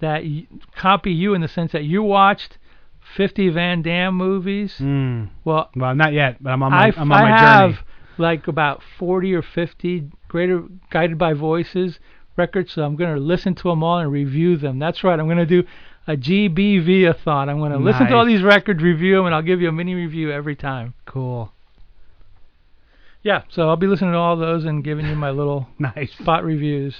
that 0.00 0.22
y- 0.24 0.46
copy 0.76 1.12
you 1.12 1.34
in 1.34 1.40
the 1.40 1.48
sense 1.48 1.72
that 1.72 1.84
you 1.84 2.02
watched 2.02 2.58
50 3.16 3.48
Van 3.50 3.82
Damme 3.82 4.14
movies. 4.14 4.76
Mm. 4.80 5.30
Well, 5.44 5.70
Well, 5.76 5.94
not 5.94 6.12
yet, 6.12 6.42
but 6.42 6.50
I'm 6.52 6.62
on 6.62 6.72
my 6.72 6.86
I, 6.88 6.92
I'm 6.96 7.12
on 7.12 7.18
I 7.18 7.30
my 7.30 7.38
have 7.38 7.70
journey. 7.70 7.82
like 8.18 8.48
about 8.48 8.82
40 8.98 9.32
or 9.34 9.42
50 9.42 10.10
greater 10.28 10.64
guided 10.90 11.16
by 11.18 11.32
voices 11.34 11.98
records, 12.36 12.72
so 12.72 12.82
I'm 12.82 12.96
going 12.96 13.14
to 13.14 13.20
listen 13.20 13.54
to 13.54 13.68
them 13.70 13.82
all 13.82 13.98
and 13.98 14.10
review 14.12 14.56
them. 14.58 14.78
That's 14.78 15.02
right. 15.04 15.18
I'm 15.18 15.26
going 15.26 15.38
to 15.38 15.46
do 15.46 15.62
a 16.06 16.16
GBV-a-thon. 16.16 17.48
I'm 17.48 17.58
going 17.58 17.72
to 17.72 17.78
listen 17.78 18.06
to 18.06 18.14
all 18.14 18.24
these 18.26 18.42
records, 18.42 18.82
review 18.82 19.16
them, 19.16 19.26
and 19.26 19.34
I'll 19.34 19.42
give 19.42 19.60
you 19.60 19.68
a 19.68 19.72
mini 19.72 19.94
review 19.94 20.30
every 20.30 20.56
time. 20.56 20.94
Cool. 21.04 21.52
Yeah, 23.22 23.42
so 23.48 23.68
I'll 23.68 23.76
be 23.76 23.86
listening 23.88 24.12
to 24.12 24.18
all 24.18 24.36
those 24.36 24.64
and 24.64 24.84
giving 24.84 25.06
you 25.06 25.16
my 25.16 25.30
little 25.30 25.66
Nice. 25.78 26.12
spot 26.12 26.44
reviews. 26.44 26.94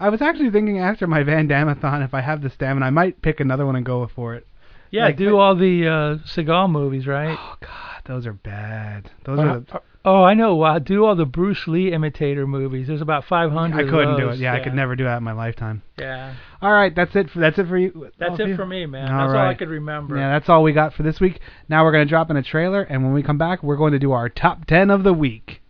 I 0.00 0.08
was 0.08 0.20
actually 0.22 0.50
thinking 0.50 0.78
after 0.78 1.06
my 1.06 1.22
Van 1.22 1.46
Damme-a-thon, 1.46 2.02
if 2.02 2.14
I 2.14 2.22
have 2.22 2.42
the 2.42 2.50
stamina, 2.50 2.86
I 2.86 2.90
might 2.90 3.22
pick 3.22 3.38
another 3.38 3.66
one 3.66 3.76
and 3.76 3.84
go 3.84 4.08
for 4.14 4.34
it. 4.34 4.46
Yeah, 4.90 5.04
Like- 5.04 5.16
do 5.18 5.36
all 5.38 5.54
the 5.54 5.86
uh, 5.86 6.16
Seagal 6.26 6.70
movies, 6.70 7.06
right? 7.06 7.36
Oh 7.38 7.56
God, 7.60 8.02
those 8.06 8.26
are 8.26 8.32
bad. 8.32 9.10
Those 9.24 9.38
Uh, 9.38 9.42
are. 9.42 9.60
The, 9.60 9.80
oh, 10.04 10.22
I 10.22 10.34
know. 10.34 10.62
Uh, 10.62 10.78
do 10.78 11.04
all 11.04 11.14
the 11.14 11.24
Bruce 11.24 11.66
Lee 11.66 11.92
imitator 11.92 12.46
movies. 12.46 12.88
There's 12.88 13.00
about 13.00 13.24
500. 13.24 13.76
I 13.76 13.90
couldn't 13.90 14.16
do 14.16 14.26
those. 14.26 14.40
it. 14.40 14.42
Yeah, 14.42 14.54
I 14.54 14.60
could 14.60 14.74
never 14.74 14.96
do 14.96 15.04
that 15.04 15.18
in 15.18 15.22
my 15.22 15.32
lifetime. 15.32 15.82
Yeah, 15.98 16.34
All 16.62 16.72
right, 16.72 16.94
that's 16.94 17.14
it. 17.14 17.30
For, 17.30 17.40
that's 17.40 17.58
it 17.58 17.66
for 17.66 17.78
you. 17.78 18.10
that's 18.18 18.38
it 18.40 18.48
you? 18.48 18.56
for 18.56 18.66
me, 18.66 18.86
man. 18.86 19.10
All 19.10 19.28
that's 19.28 19.36
all 19.36 19.46
I 19.46 19.54
could 19.54 19.68
remember. 19.68 20.16
Yeah, 20.16 20.30
that's 20.30 20.48
all 20.48 20.62
we 20.62 20.72
got 20.72 20.94
for 20.94 21.02
this 21.02 21.20
week. 21.20 21.40
Now 21.68 21.84
we're 21.84 21.92
going 21.92 22.06
to 22.06 22.08
drop 22.08 22.30
in 22.30 22.36
a 22.36 22.42
trailer, 22.42 22.82
and 22.82 23.02
when 23.02 23.12
we 23.12 23.22
come 23.22 23.38
back, 23.38 23.62
we're 23.62 23.76
going 23.76 23.92
to 23.92 23.98
do 23.98 24.12
our 24.12 24.28
top 24.28 24.66
10 24.66 24.90
of 24.90 25.02
the 25.02 25.12
week. 25.12 25.60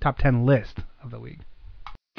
Top 0.00 0.18
10 0.18 0.46
list 0.46 0.80
of 1.02 1.10
the 1.10 1.18
week. 1.18 1.38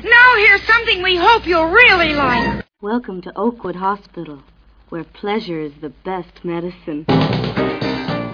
Now 0.04 0.36
here's 0.36 0.64
something 0.64 1.04
we 1.04 1.16
hope 1.16 1.46
you'll 1.46 1.70
really 1.70 2.14
like. 2.14 2.66
Welcome 2.82 3.22
to 3.22 3.32
Oakwood 3.36 3.76
Hospital, 3.76 4.42
where 4.90 5.04
pleasure 5.04 5.60
is 5.60 5.74
the 5.82 5.90
best 5.90 6.44
medicine. 6.44 7.06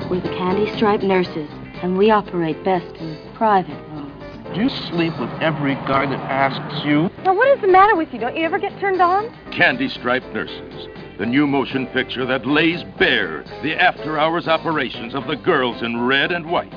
We're 0.09 0.21
the 0.21 0.33
candy 0.37 0.73
striped 0.77 1.03
nurses, 1.03 1.49
and 1.81 1.97
we 1.97 2.09
operate 2.11 2.63
best 2.63 2.95
in 2.95 3.16
private 3.37 3.79
rooms. 3.89 4.13
Do 4.55 4.61
you 4.61 4.69
sleep 4.69 5.13
with 5.19 5.29
every 5.41 5.75
guy 5.75 6.07
that 6.07 6.19
asks 6.19 6.83
you? 6.83 7.09
Now, 7.23 7.35
what 7.35 7.47
is 7.49 7.61
the 7.61 7.67
matter 7.67 7.95
with 7.95 8.11
you? 8.11 8.19
Don't 8.19 8.35
you 8.35 8.43
ever 8.43 8.57
get 8.57 8.77
turned 8.79 8.99
on? 8.99 9.31
Candy 9.51 9.89
Striped 9.89 10.33
Nurses, 10.33 10.87
the 11.19 11.25
new 11.25 11.45
motion 11.45 11.85
picture 11.87 12.25
that 12.25 12.47
lays 12.47 12.83
bare 12.97 13.43
the 13.61 13.75
after 13.75 14.17
hours 14.17 14.47
operations 14.47 15.13
of 15.13 15.27
the 15.27 15.35
girls 15.35 15.83
in 15.83 16.01
red 16.01 16.31
and 16.31 16.49
white. 16.49 16.73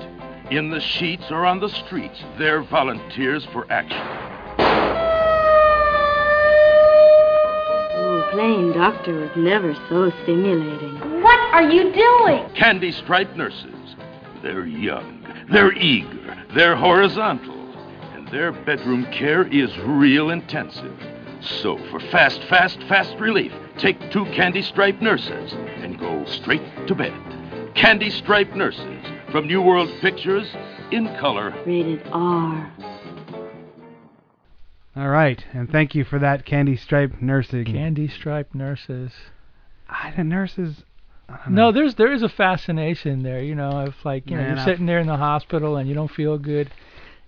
In 0.50 0.68
the 0.70 0.80
sheets 0.80 1.24
or 1.30 1.46
on 1.46 1.60
the 1.60 1.68
streets, 1.68 2.20
they're 2.36 2.62
volunteers 2.62 3.46
for 3.46 3.70
action. 3.72 3.96
Ooh, 7.96 8.22
playing 8.32 8.72
doctor 8.72 9.18
was 9.18 9.30
never 9.36 9.74
so 9.88 10.10
stimulating. 10.24 11.22
What 11.22 11.38
are 11.54 11.70
you 11.70 11.92
doing? 11.92 12.50
Candy 12.54 12.92
Striped 12.92 13.36
Nurses. 13.36 13.94
They're 14.42 14.66
young, 14.66 15.19
they're 15.50 15.72
eager, 15.72 16.44
they're 16.54 16.76
horizontal, 16.76 17.54
and 18.14 18.28
their 18.28 18.52
bedroom 18.52 19.04
care 19.12 19.46
is 19.46 19.76
real 19.78 20.30
intensive. 20.30 20.96
So, 21.40 21.78
for 21.90 22.00
fast, 22.00 22.42
fast, 22.44 22.82
fast 22.84 23.18
relief, 23.18 23.52
take 23.78 24.10
two 24.10 24.26
Candy 24.26 24.62
Striped 24.62 25.00
Nurses 25.00 25.52
and 25.52 25.98
go 25.98 26.24
straight 26.26 26.62
to 26.86 26.94
bed. 26.94 27.14
Candy 27.74 28.10
Striped 28.10 28.54
Nurses 28.54 29.04
from 29.32 29.46
New 29.46 29.62
World 29.62 29.90
Pictures 30.00 30.54
in 30.90 31.06
color. 31.16 31.54
Rated 31.64 32.06
R. 32.12 32.72
All 34.96 35.08
right, 35.08 35.42
and 35.52 35.70
thank 35.70 35.94
you 35.94 36.04
for 36.04 36.18
that 36.18 36.44
candy 36.44 36.76
striped 36.76 37.22
nursing. 37.22 37.64
Candy 37.64 38.08
striped 38.08 38.54
nurses. 38.54 39.12
I, 39.88 40.12
the 40.16 40.24
nurses. 40.24 40.82
I 41.30 41.50
No, 41.50 41.72
there's 41.72 41.94
there 41.94 42.12
is 42.12 42.22
a 42.22 42.28
fascination 42.28 43.22
there, 43.22 43.42
you 43.42 43.54
know, 43.54 43.84
if 43.86 44.04
like 44.04 44.28
you 44.30 44.36
know 44.36 44.42
you're 44.42 44.52
I've- 44.52 44.64
sitting 44.64 44.86
there 44.86 44.98
in 44.98 45.06
the 45.06 45.16
hospital 45.16 45.76
and 45.76 45.88
you 45.88 45.94
don't 45.94 46.10
feel 46.10 46.38
good, 46.38 46.70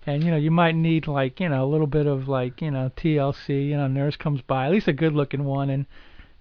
and 0.05 0.23
you 0.23 0.31
know 0.31 0.37
you 0.37 0.51
might 0.51 0.75
need 0.75 1.07
like 1.07 1.39
you 1.39 1.49
know 1.49 1.63
a 1.63 1.69
little 1.69 1.87
bit 1.87 2.05
of 2.07 2.27
like 2.27 2.61
you 2.61 2.71
know 2.71 2.91
TLC, 2.97 3.67
you 3.69 3.77
know, 3.77 3.87
nurse 3.87 4.15
comes 4.15 4.41
by, 4.41 4.65
at 4.65 4.71
least 4.71 4.87
a 4.87 4.93
good 4.93 5.13
looking 5.13 5.43
one, 5.45 5.69
and 5.69 5.85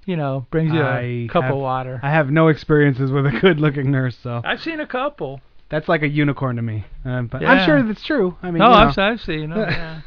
you 0.07 0.17
know 0.17 0.47
brings 0.51 0.73
you 0.73 0.81
a 0.83 1.25
I 1.25 1.29
cup 1.31 1.45
have- 1.45 1.55
of 1.55 1.59
water. 1.61 2.01
I 2.03 2.11
have 2.11 2.31
no 2.31 2.49
experiences 2.49 3.11
with 3.11 3.27
a 3.27 3.31
good 3.41 3.61
looking 3.61 3.91
nurse, 3.91 4.17
so 4.23 4.41
I've 4.45 4.61
seen 4.61 4.81
a 4.81 4.87
couple. 4.87 5.41
that's 5.69 5.89
like 5.89 6.03
a 6.03 6.09
unicorn 6.09 6.57
to 6.57 6.63
me. 6.63 6.85
Uh, 7.05 7.23
but 7.23 7.41
Yeah. 7.43 7.53
I'm 7.53 7.67
sure 7.67 7.83
that's 7.83 8.03
true. 8.05 8.37
I 8.43 8.51
mean, 8.51 8.59
no, 8.59 8.67
you 8.67 8.71
know, 8.71 8.77
I've, 8.89 8.99
I've 8.99 9.21
seen 9.21 9.51
them. 9.51 9.59
Yeah. 9.71 10.01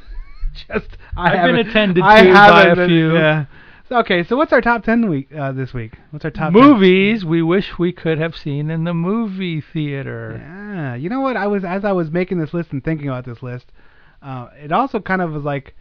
just 0.69 0.97
I 1.17 1.37
I've 1.37 1.45
been 1.47 1.67
attended 1.67 2.01
I 2.03 2.23
to 2.23 2.33
by 2.33 2.37
haven't 2.63 2.79
a 2.85 2.87
few. 2.87 3.13
Yeah. 3.15 3.45
Okay, 3.91 4.24
so 4.24 4.36
what's 4.36 4.52
our 4.52 4.62
top 4.62 4.84
ten 4.84 5.10
week 5.10 5.30
uh, 5.34 5.52
this 5.52 5.74
week? 5.74 5.93
What's 6.10 6.26
our 6.26 6.32
top 6.32 6.54
10? 6.54 6.62
Movies 6.62 7.24
we 7.24 7.43
wish 7.43 7.78
we 7.78 7.91
could 7.91 8.17
have 8.17 8.36
seen 8.36 8.71
in 8.71 8.84
the 8.84 8.93
movie 8.95 9.62
theater. 9.62 10.38
Yeah, 10.43 10.95
you 10.95 11.08
know 11.10 11.21
what? 11.21 11.38
I 11.38 11.45
was 11.48 11.63
as 11.63 11.86
I 11.86 11.91
was 11.91 12.10
making 12.10 12.39
this 12.39 12.54
list 12.54 12.71
and 12.71 12.84
thinking 12.84 13.08
about 13.08 13.26
this 13.26 13.43
list, 13.43 13.65
uh, 14.24 14.48
it 14.58 14.71
also 14.71 15.00
kind 15.00 15.21
of 15.21 15.32
was 15.32 15.43
like, 15.43 15.76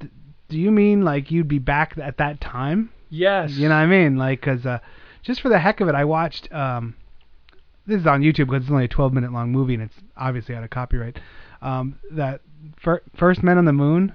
d- 0.00 0.10
do 0.50 0.58
you 0.58 0.70
mean 0.70 1.02
like 1.02 1.30
you'd 1.30 1.48
be 1.48 1.58
back 1.58 1.96
at 1.96 2.18
that 2.18 2.42
time? 2.42 2.90
Yes. 3.08 3.52
You 3.52 3.68
know 3.70 3.74
what 3.74 3.80
I 3.82 3.86
mean? 3.86 4.16
Like, 4.18 4.42
cause 4.42 4.66
uh, 4.66 4.80
just 5.22 5.40
for 5.40 5.48
the 5.48 5.58
heck 5.58 5.80
of 5.80 5.88
it, 5.88 5.94
I 5.94 6.04
watched. 6.04 6.52
Um, 6.52 6.94
this 7.86 8.02
is 8.02 8.06
on 8.06 8.20
YouTube 8.20 8.46
because 8.48 8.64
it's 8.64 8.70
only 8.70 8.84
a 8.84 8.88
12 8.88 9.14
minute 9.14 9.32
long 9.32 9.50
movie 9.50 9.74
and 9.74 9.82
it's 9.84 9.96
obviously 10.14 10.54
out 10.54 10.62
of 10.62 10.70
copyright. 10.70 11.18
Um, 11.62 11.98
that 12.12 12.42
fir- 12.82 13.02
First 13.18 13.42
Men 13.42 13.56
on 13.56 13.64
the 13.64 13.72
Moon. 13.72 14.12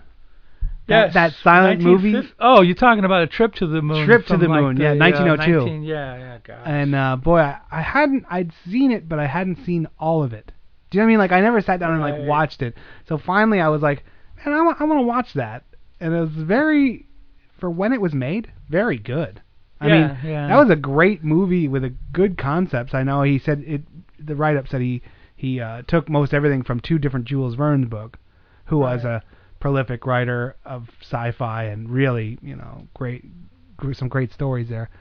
That, 0.88 1.06
Yes. 1.06 1.14
that 1.16 1.34
silent 1.44 1.82
movie. 1.82 2.14
Oh, 2.40 2.62
you're 2.62 2.76
talking 2.76 3.06
about 3.06 3.24
a 3.24 3.28
trip 3.28 3.54
to 3.56 3.68
the 3.68 3.82
moon. 3.82 4.06
Trip 4.06 4.26
to 4.28 4.38
the 4.38 4.48
like, 4.48 4.62
Moon, 4.62 4.76
the, 4.76 4.84
yeah, 4.84 4.92
uh, 4.92 4.96
1902. 4.96 5.60
19 5.60 5.84
yeah, 5.84 6.18
yeah, 6.18 6.38
God. 6.44 6.62
And 6.66 6.94
uh, 6.96 7.16
boy, 7.16 7.40
I, 7.40 7.60
I 7.72 7.82
hadn't 7.82 8.26
I'd 8.30 8.52
seen 8.70 8.92
it, 8.92 9.10
but 9.10 9.18
I 9.18 9.26
hadn't 9.26 9.66
seen 9.66 9.88
all 10.00 10.24
of 10.24 10.34
it. 10.34 10.52
Do 10.92 10.98
you 10.98 11.02
know 11.02 11.06
what 11.06 11.08
I 11.08 11.12
mean? 11.14 11.18
Like 11.20 11.32
I 11.32 11.42
never 11.42 11.62
sat 11.62 11.80
down 11.80 11.94
and 11.94 12.02
like 12.02 12.28
watched 12.28 12.62
it. 12.62 12.76
So 13.10 13.18
finally, 13.18 13.60
I 13.60 13.70
was 13.70 13.82
like, 13.82 14.06
man, 14.46 14.54
I 14.56 14.62
want 14.62 14.80
I 14.80 14.84
want 14.84 15.00
to 15.00 15.06
watch 15.08 15.34
that. 15.34 15.64
And 16.00 16.14
it 16.14 16.20
was 16.20 16.30
very, 16.30 17.08
for 17.60 17.70
when 17.70 17.92
it 17.94 18.02
was 18.02 18.14
made, 18.14 18.52
very 18.70 18.98
good. 19.00 19.42
I 19.82 19.88
Yeah, 19.88 20.08
mean, 20.08 20.18
yeah. 20.24 20.48
that 20.50 20.58
was 20.58 20.70
a 20.70 20.76
great 20.76 21.24
movie 21.24 21.68
with 21.68 21.84
a 21.84 21.94
good 22.14 22.38
concepts. 22.38 22.94
I 22.94 23.02
know 23.04 23.24
he 23.24 23.40
said 23.40 23.64
it. 23.66 23.82
The 24.20 24.36
write 24.36 24.56
up 24.56 24.68
said 24.68 24.82
he 24.82 25.02
he 25.36 25.60
uh, 25.60 25.82
took 25.88 26.10
most 26.10 26.34
everything 26.34 26.64
from 26.64 26.80
two 26.80 27.00
different 27.00 27.26
Jules 27.26 27.56
Verne's 27.56 27.88
book, 27.90 28.18
who 28.66 28.78
was 28.78 29.04
a 29.04 29.24
prolific 29.66 30.06
writer 30.06 30.56
of 30.64 30.88
sci-fi 31.02 31.64
and 31.64 31.90
really 31.90 32.38
you 32.44 32.56
know 32.56 32.88
great 32.94 33.26
some 33.94 34.08
great 34.08 34.32
stories 34.32 34.70
there. 34.70 34.92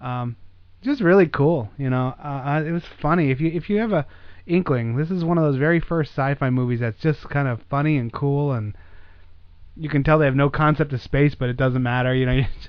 Um, 0.00 0.36
just 0.82 1.00
really 1.00 1.26
cool, 1.26 1.68
you 1.76 1.90
know. 1.90 2.14
Uh, 2.22 2.42
uh, 2.46 2.62
it 2.64 2.70
was 2.70 2.84
funny. 3.02 3.32
If 3.32 3.40
you 3.40 3.50
if 3.52 3.68
you 3.68 3.80
have 3.80 3.92
a 3.92 4.06
inkling, 4.46 4.96
this 4.96 5.10
is 5.10 5.24
one 5.24 5.36
of 5.36 5.42
those 5.42 5.56
very 5.56 5.80
first 5.80 6.12
sci-fi 6.12 6.48
movies 6.50 6.78
that's 6.78 7.00
just 7.00 7.28
kind 7.28 7.48
of 7.48 7.60
funny 7.68 7.96
and 7.96 8.12
cool, 8.12 8.52
and 8.52 8.76
you 9.76 9.88
can 9.88 10.04
tell 10.04 10.20
they 10.20 10.26
have 10.26 10.36
no 10.36 10.48
concept 10.48 10.92
of 10.92 11.02
space, 11.02 11.34
but 11.34 11.48
it 11.48 11.56
doesn't 11.56 11.82
matter, 11.82 12.14
you 12.14 12.26
know. 12.26 12.32
You 12.34 12.44
just, 12.44 12.68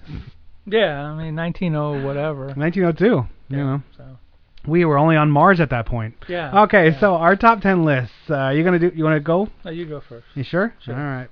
yeah, 0.66 1.04
I 1.04 1.16
mean 1.16 1.36
1900 1.36 2.04
whatever. 2.04 2.46
1902, 2.56 3.06
you 3.06 3.28
Yeah, 3.50 3.58
know. 3.64 3.84
So. 3.96 4.18
We 4.66 4.84
were 4.84 4.98
only 4.98 5.16
on 5.16 5.30
Mars 5.30 5.60
at 5.60 5.70
that 5.70 5.86
point. 5.86 6.16
Yeah. 6.28 6.64
Okay, 6.64 6.90
yeah. 6.90 7.00
so 7.00 7.14
our 7.14 7.36
top 7.36 7.62
ten 7.62 7.86
lists. 7.86 8.16
Uh, 8.28 8.50
you 8.50 8.64
gonna 8.64 8.80
do? 8.80 8.92
You 8.96 9.04
wanna 9.04 9.20
go? 9.20 9.48
No, 9.64 9.70
you 9.70 9.86
go 9.86 10.02
first. 10.02 10.26
You 10.34 10.44
sure? 10.44 10.74
Sure. 10.80 10.96
All 10.96 11.00
right. 11.00 11.30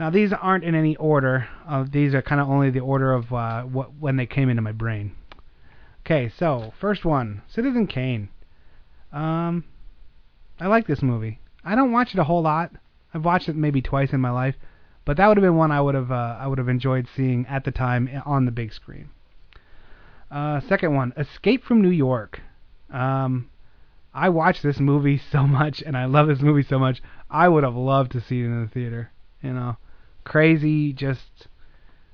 Now 0.00 0.08
these 0.08 0.32
aren't 0.32 0.64
in 0.64 0.74
any 0.74 0.96
order. 0.96 1.46
Uh, 1.68 1.84
these 1.86 2.14
are 2.14 2.22
kind 2.22 2.40
of 2.40 2.48
only 2.48 2.70
the 2.70 2.80
order 2.80 3.12
of 3.12 3.30
uh, 3.34 3.64
what 3.64 3.92
when 3.96 4.16
they 4.16 4.24
came 4.24 4.48
into 4.48 4.62
my 4.62 4.72
brain. 4.72 5.12
Okay, 6.06 6.32
so 6.38 6.72
first 6.80 7.04
one, 7.04 7.42
Citizen 7.46 7.86
Kane. 7.86 8.30
Um, 9.12 9.64
I 10.58 10.68
like 10.68 10.86
this 10.86 11.02
movie. 11.02 11.38
I 11.62 11.74
don't 11.74 11.92
watch 11.92 12.14
it 12.14 12.18
a 12.18 12.24
whole 12.24 12.40
lot. 12.40 12.72
I've 13.12 13.26
watched 13.26 13.50
it 13.50 13.56
maybe 13.56 13.82
twice 13.82 14.14
in 14.14 14.22
my 14.22 14.30
life, 14.30 14.54
but 15.04 15.18
that 15.18 15.28
would 15.28 15.36
have 15.36 15.42
been 15.42 15.56
one 15.56 15.70
I 15.70 15.82
would 15.82 15.94
have 15.94 16.10
uh, 16.10 16.38
I 16.40 16.46
would 16.46 16.56
have 16.56 16.70
enjoyed 16.70 17.06
seeing 17.14 17.44
at 17.46 17.64
the 17.64 17.70
time 17.70 18.08
on 18.24 18.46
the 18.46 18.52
big 18.52 18.72
screen. 18.72 19.10
Uh, 20.30 20.60
second 20.66 20.94
one, 20.94 21.12
Escape 21.18 21.62
from 21.62 21.82
New 21.82 21.90
York. 21.90 22.40
Um, 22.90 23.50
I 24.14 24.30
watched 24.30 24.62
this 24.62 24.80
movie 24.80 25.20
so 25.30 25.46
much, 25.46 25.82
and 25.82 25.94
I 25.94 26.06
love 26.06 26.26
this 26.26 26.40
movie 26.40 26.62
so 26.66 26.78
much. 26.78 27.02
I 27.28 27.48
would 27.48 27.64
have 27.64 27.76
loved 27.76 28.12
to 28.12 28.20
see 28.22 28.40
it 28.40 28.46
in 28.46 28.62
the 28.62 28.68
theater. 28.68 29.10
You 29.42 29.52
know, 29.52 29.76
crazy, 30.24 30.92
just 30.92 31.48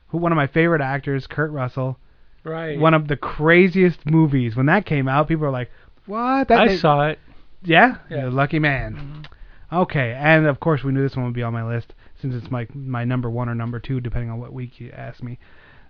who 0.08 0.18
one 0.18 0.32
of 0.32 0.36
my 0.36 0.46
favorite 0.46 0.80
actors, 0.80 1.26
Kurt 1.26 1.50
Russell. 1.50 1.98
Right. 2.44 2.78
One 2.78 2.94
of 2.94 3.08
the 3.08 3.16
craziest 3.16 4.06
movies. 4.06 4.54
When 4.54 4.66
that 4.66 4.86
came 4.86 5.08
out, 5.08 5.28
people 5.28 5.46
were 5.46 5.50
like, 5.50 5.70
"What?" 6.06 6.48
That 6.48 6.60
I 6.60 6.68
they- 6.68 6.76
saw 6.76 7.08
it. 7.08 7.18
Yeah, 7.62 7.96
Yeah. 8.08 8.18
You're 8.18 8.28
a 8.28 8.30
lucky 8.30 8.58
man. 8.60 8.94
Mm-hmm. 8.94 9.76
Okay, 9.82 10.12
and 10.12 10.46
of 10.46 10.60
course 10.60 10.84
we 10.84 10.92
knew 10.92 11.02
this 11.02 11.16
one 11.16 11.24
would 11.24 11.34
be 11.34 11.42
on 11.42 11.52
my 11.52 11.66
list 11.66 11.94
since 12.20 12.34
it's 12.34 12.50
my 12.50 12.68
my 12.72 13.04
number 13.04 13.28
one 13.28 13.48
or 13.48 13.54
number 13.54 13.80
two, 13.80 14.00
depending 14.00 14.30
on 14.30 14.38
what 14.38 14.52
week 14.52 14.78
you 14.80 14.92
ask 14.92 15.22
me. 15.22 15.38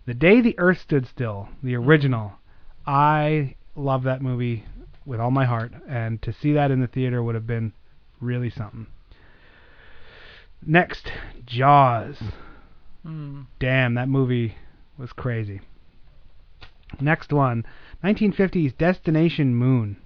The 0.07 0.15
Day 0.15 0.41
the 0.41 0.59
Earth 0.59 0.81
Stood 0.81 1.07
Still, 1.07 1.49
the 1.63 1.75
mm-hmm. 1.75 1.87
original. 1.89 2.33
I 2.87 3.57
love 3.75 4.05
that 4.05 4.23
movie 4.23 4.65
with 5.05 5.21
all 5.21 5.31
my 5.31 5.45
heart, 5.45 5.73
and 5.89 6.23
to 6.23 6.33
see 6.33 6.53
that 6.55 6.71
in 6.71 6.81
the 6.81 6.87
theater 6.87 7.23
would 7.23 7.35
have 7.35 7.47
been 7.47 7.73
really 8.21 8.49
something. 8.49 8.87
Next, 10.65 11.11
Jaws. 11.45 12.17
Mm. 13.05 13.47
Damn, 13.59 13.95
that 13.95 14.09
movie 14.09 14.57
was 14.99 15.13
crazy. 15.13 15.61
Next 17.01 17.33
one, 17.33 17.65
1950s 18.03 18.77
Destination 18.77 19.55
Moon. 19.55 19.97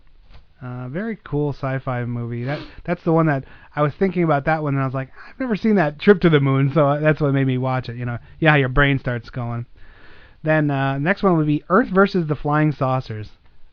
Uh, 0.62 0.88
very 0.88 1.16
cool 1.24 1.52
sci-fi 1.52 2.04
movie. 2.04 2.44
That 2.44 2.60
that's 2.84 3.02
the 3.02 3.12
one 3.12 3.26
that 3.26 3.44
I 3.74 3.80
was 3.80 3.94
thinking 3.94 4.24
about 4.24 4.44
that 4.44 4.62
one, 4.62 4.74
and 4.74 4.82
I 4.82 4.86
was 4.86 4.94
like, 4.94 5.10
I've 5.28 5.40
never 5.40 5.56
seen 5.56 5.76
that 5.76 5.98
Trip 5.98 6.20
to 6.20 6.28
the 6.28 6.40
Moon, 6.40 6.70
so 6.74 6.98
that's 7.00 7.20
what 7.20 7.32
made 7.32 7.46
me 7.46 7.56
watch 7.56 7.88
it. 7.88 7.96
You 7.96 8.04
know, 8.04 8.18
yeah, 8.40 8.56
your 8.56 8.68
brain 8.68 8.98
starts 8.98 9.30
going. 9.30 9.64
Then 10.42 10.70
uh, 10.70 10.98
next 10.98 11.22
one 11.22 11.36
would 11.38 11.46
be 11.46 11.64
Earth 11.70 11.88
versus 11.88 12.26
the 12.26 12.36
Flying 12.36 12.72
Saucers. 12.72 13.30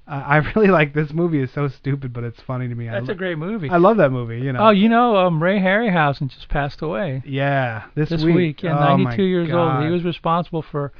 Uh, 0.07 0.23
I 0.25 0.37
really 0.55 0.69
like 0.69 0.93
this 0.93 1.11
movie. 1.11 1.41
It's 1.41 1.53
so 1.53 1.67
stupid, 1.67 2.13
but 2.13 2.23
it's 2.23 2.39
funny 2.41 2.67
to 2.67 2.75
me. 2.75 2.87
That's 2.87 3.09
a 3.09 3.15
great 3.15 3.37
movie. 3.37 3.69
I 3.69 3.77
love 3.77 3.97
that 3.97 4.11
movie. 4.11 4.39
You 4.39 4.53
know. 4.53 4.67
Oh, 4.67 4.69
you 4.69 4.87
know, 4.89 5.17
um, 5.17 5.41
Ray 5.43 5.59
Harryhausen 5.59 6.29
just 6.29 6.47
passed 6.49 6.81
away. 6.81 7.21
Yeah, 7.25 7.85
this, 7.95 8.09
this 8.09 8.23
week. 8.23 8.35
week. 8.35 8.63
Yeah, 8.63 8.77
oh 8.77 8.97
92 8.97 9.23
years 9.23 9.47
God. 9.49 9.77
old. 9.79 9.85
He 9.85 9.91
was 9.91 10.03
responsible 10.03 10.61
for 10.61 10.93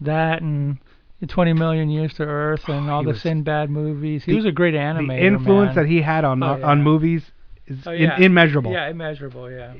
that 0.00 0.40
and 0.42 0.78
20 1.26 1.52
Million 1.54 1.88
Years 1.90 2.12
to 2.14 2.22
Earth 2.24 2.68
and 2.68 2.90
all 2.90 3.04
He 3.04 3.12
the 3.12 3.18
Sinbad 3.18 3.70
movies. 3.70 4.24
He 4.24 4.32
the- 4.32 4.36
was 4.36 4.46
a 4.46 4.52
great 4.52 4.74
animator. 4.74 5.08
The 5.20 5.26
influence 5.26 5.76
man. 5.76 5.84
that 5.84 5.90
he 5.90 6.00
had 6.02 6.24
on 6.24 6.42
Oh, 6.42 6.56
yeah. 6.56 6.66
on 6.66 6.82
movies 6.82 7.22
is 7.66 7.78
Oh, 7.86 7.92
in- 7.92 8.10
immeasurable. 8.22 8.72
Yeah, 8.72 8.88
immeasurable. 8.88 9.50
Yeah. 9.50 9.74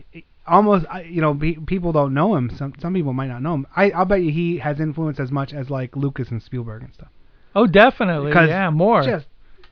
Almost, 0.46 0.84
you 1.08 1.22
know, 1.22 1.34
pe- 1.34 1.54
people 1.54 1.92
don't 1.92 2.12
know 2.12 2.34
him. 2.36 2.50
Some 2.54 2.74
some 2.78 2.92
people 2.92 3.14
might 3.14 3.28
not 3.28 3.40
know 3.42 3.54
him. 3.54 3.66
I 3.74 3.90
I'll 3.92 4.04
bet 4.04 4.22
you 4.22 4.30
he 4.30 4.58
has 4.58 4.78
influence 4.78 5.18
as 5.18 5.30
much 5.30 5.54
as 5.54 5.70
like 5.70 5.96
Lucas 5.96 6.28
and 6.30 6.42
Spielberg 6.42 6.82
and 6.82 6.92
stuff. 6.92 7.08
Oh, 7.54 7.66
definitely. 7.66 8.32
Yeah, 8.32 8.70
more. 8.70 9.02
Just 9.02 9.26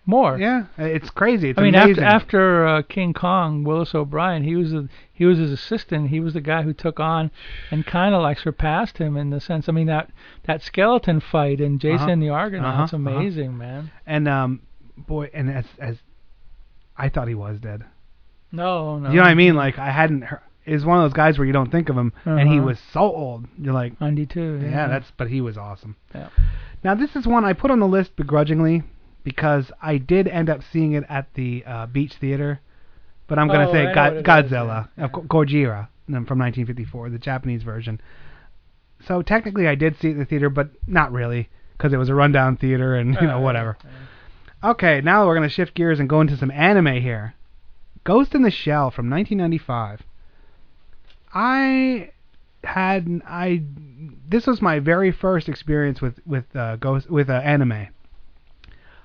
more. 0.06 0.36
yeah, 0.38 0.66
it's 0.78 1.10
crazy. 1.10 1.50
It's 1.50 1.58
I 1.58 1.62
mean, 1.62 1.74
amazing. 1.74 2.02
after 2.04 2.04
after 2.04 2.66
uh, 2.66 2.82
King 2.82 3.12
Kong, 3.12 3.62
Willis 3.64 3.94
O'Brien, 3.94 4.42
he 4.42 4.56
was 4.56 4.72
a, 4.72 4.88
he 5.12 5.24
was 5.24 5.38
his 5.38 5.50
assistant. 5.52 6.08
He 6.10 6.18
was 6.20 6.34
the 6.34 6.40
guy 6.40 6.62
who 6.62 6.72
took 6.72 6.98
on 7.00 7.30
and 7.70 7.86
kind 7.86 8.14
of 8.14 8.22
like 8.22 8.38
surpassed 8.38 8.98
him 8.98 9.16
in 9.16 9.30
the 9.30 9.40
sense. 9.40 9.68
I 9.68 9.72
mean 9.72 9.86
that 9.86 10.10
that 10.44 10.62
skeleton 10.62 11.20
fight 11.20 11.60
in 11.60 11.78
Jason 11.78 12.08
Uh-huh. 12.10 12.16
the 12.20 12.28
Argonauts, 12.30 12.92
Uh-huh, 12.92 13.02
uh-huh. 13.08 13.16
amazing, 13.18 13.56
man. 13.56 13.90
and 14.06 14.28
um, 14.28 14.62
boy, 14.96 15.30
and 15.32 15.48
as 15.50 15.64
as 15.78 15.98
I 16.96 17.08
thought 17.08 17.28
he 17.28 17.34
was 17.34 17.58
dead. 17.58 17.84
No, 18.50 18.98
no. 18.98 19.08
You 19.10 19.16
know 19.16 19.22
what 19.22 19.30
I 19.30 19.34
mean? 19.34 19.54
Like 19.54 19.78
I 19.78 19.90
hadn't. 19.90 20.22
Heard, 20.22 20.40
is 20.64 20.84
one 20.84 20.98
of 20.98 21.04
those 21.04 21.12
guys 21.16 21.38
where 21.38 21.46
you 21.46 21.52
don't 21.52 21.72
think 21.72 21.88
of 21.88 21.96
him, 21.96 22.12
and 22.24 22.48
he 22.48 22.58
Uh-huh. 22.58 22.66
was 22.66 22.78
so 22.92 23.00
old. 23.00 23.46
You're 23.58 23.74
like, 23.74 24.00
92. 24.00 24.60
Yeah, 24.62 24.68
yeah, 24.70 24.86
that's. 24.88 25.10
But 25.16 25.26
he 25.28 25.40
was 25.40 25.58
awesome. 25.58 25.96
Yeah. 26.14 26.28
Now 26.84 26.94
this 26.94 27.14
is 27.16 27.26
one 27.26 27.44
I 27.44 27.52
put 27.52 27.70
on 27.70 27.80
the 27.80 27.86
list 27.86 28.16
begrudgingly 28.16 28.82
because 29.24 29.70
I 29.80 29.98
did 29.98 30.26
end 30.26 30.50
up 30.50 30.60
seeing 30.72 30.92
it 30.92 31.04
at 31.08 31.32
the 31.34 31.62
uh, 31.66 31.86
Beach 31.86 32.14
Theater, 32.20 32.60
but 33.28 33.38
I'm 33.38 33.46
gonna 33.48 33.68
Oh, 33.68 33.72
say 33.72 33.82
I 33.82 33.84
know 33.86 33.94
Go- 33.94 34.02
what 34.02 34.12
it 34.14 34.16
is, 34.18 34.22
Godzilla, 34.52 34.88
yeah. 34.98 35.04
of 35.04 35.12
Go- 35.12 35.22
Gojira 35.22 35.78
um, 36.08 36.26
from 36.26 36.38
1954, 36.40 37.10
the 37.10 37.18
Japanese 37.18 37.62
version. 37.62 38.00
So 39.06 39.22
technically 39.22 39.68
I 39.68 39.74
did 39.76 39.98
see 40.00 40.08
it 40.08 40.12
in 40.12 40.18
the 40.18 40.24
theater, 40.24 40.50
but 40.50 40.70
not 40.86 41.12
really 41.12 41.48
because 41.76 41.92
it 41.92 41.96
was 41.98 42.08
a 42.08 42.14
rundown 42.14 42.56
theater 42.56 42.94
and 42.96 43.14
you 43.20 43.26
know 43.26 43.40
whatever. 43.40 43.76
Okay, 44.64 45.00
now 45.00 45.26
we're 45.26 45.34
gonna 45.34 45.48
shift 45.48 45.74
gears 45.74 45.98
and 46.00 46.08
go 46.08 46.20
into 46.20 46.36
some 46.36 46.50
anime 46.50 47.00
here. 47.00 47.34
Ghost 48.04 48.34
in 48.34 48.42
the 48.42 48.50
Shell 48.50 48.90
from 48.90 49.08
1995. 49.08 50.02
I 51.34 52.10
had 52.64 53.22
I 53.26 53.62
this 54.28 54.46
was 54.46 54.62
my 54.62 54.78
very 54.78 55.12
first 55.12 55.48
experience 55.48 56.00
with 56.00 56.18
with 56.26 56.44
uh, 56.54 56.76
ghost 56.76 57.10
with 57.10 57.28
uh, 57.28 57.34
anime. 57.34 57.88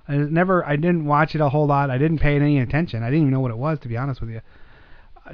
I 0.07 0.15
never 0.15 0.65
I 0.65 0.75
didn't 0.75 1.05
watch 1.05 1.35
it 1.35 1.41
a 1.41 1.49
whole 1.49 1.67
lot. 1.67 1.89
I 1.89 1.97
didn't 1.97 2.19
pay 2.19 2.35
any 2.35 2.59
attention. 2.59 3.03
I 3.03 3.07
didn't 3.07 3.21
even 3.21 3.31
know 3.31 3.39
what 3.39 3.51
it 3.51 3.57
was 3.57 3.79
to 3.79 3.87
be 3.87 3.97
honest 3.97 4.21
with 4.21 4.29
you. 4.29 4.41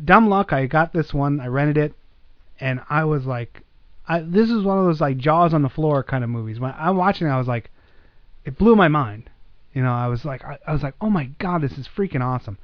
Dumb 0.04 0.28
luck, 0.28 0.52
I 0.52 0.66
got 0.66 0.94
this 0.94 1.14
one. 1.14 1.40
I 1.40 1.48
rented 1.48 1.78
it, 1.78 1.94
and 2.60 2.82
I 2.90 3.04
was 3.04 3.26
like, 3.26 3.62
I, 4.08 4.22
this 4.22 4.50
is 4.50 4.64
one 4.64 4.80
of 4.80 4.86
those 4.86 5.00
like 5.00 5.18
jaws 5.18 5.54
on 5.54 5.62
the 5.62 5.70
floor 5.70 6.04
kind 6.04 6.24
of 6.24 6.30
movies. 6.30 6.60
When 6.60 6.74
I'm 6.76 6.98
watching, 6.98 7.28
it, 7.28 7.30
I 7.30 7.38
was 7.38 7.48
like, 7.48 7.70
it 8.44 8.58
blew 8.58 8.76
my 8.76 8.88
mind. 8.88 9.30
You 9.74 9.84
know, 9.84 9.94
I 9.94 10.08
was 10.08 10.26
like, 10.26 10.44
I, 10.44 10.58
I 10.66 10.74
was 10.74 10.82
like, 10.82 10.96
oh 11.00 11.10
my 11.10 11.26
god, 11.40 11.62
this 11.62 11.78
is 11.78 11.88
freaking 11.88 12.22
awesome. 12.22 12.58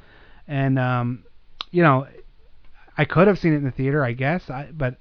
And 0.48 0.80
um, 0.80 1.24
you 1.70 1.84
know, 1.84 2.08
I 2.98 3.06
could 3.06 3.28
have 3.28 3.38
seen 3.38 3.54
it 3.54 3.58
in 3.58 3.64
the 3.64 3.72
theater, 3.72 4.04
I 4.04 4.14
guess, 4.14 4.50
I, 4.50 4.70
but 4.72 4.98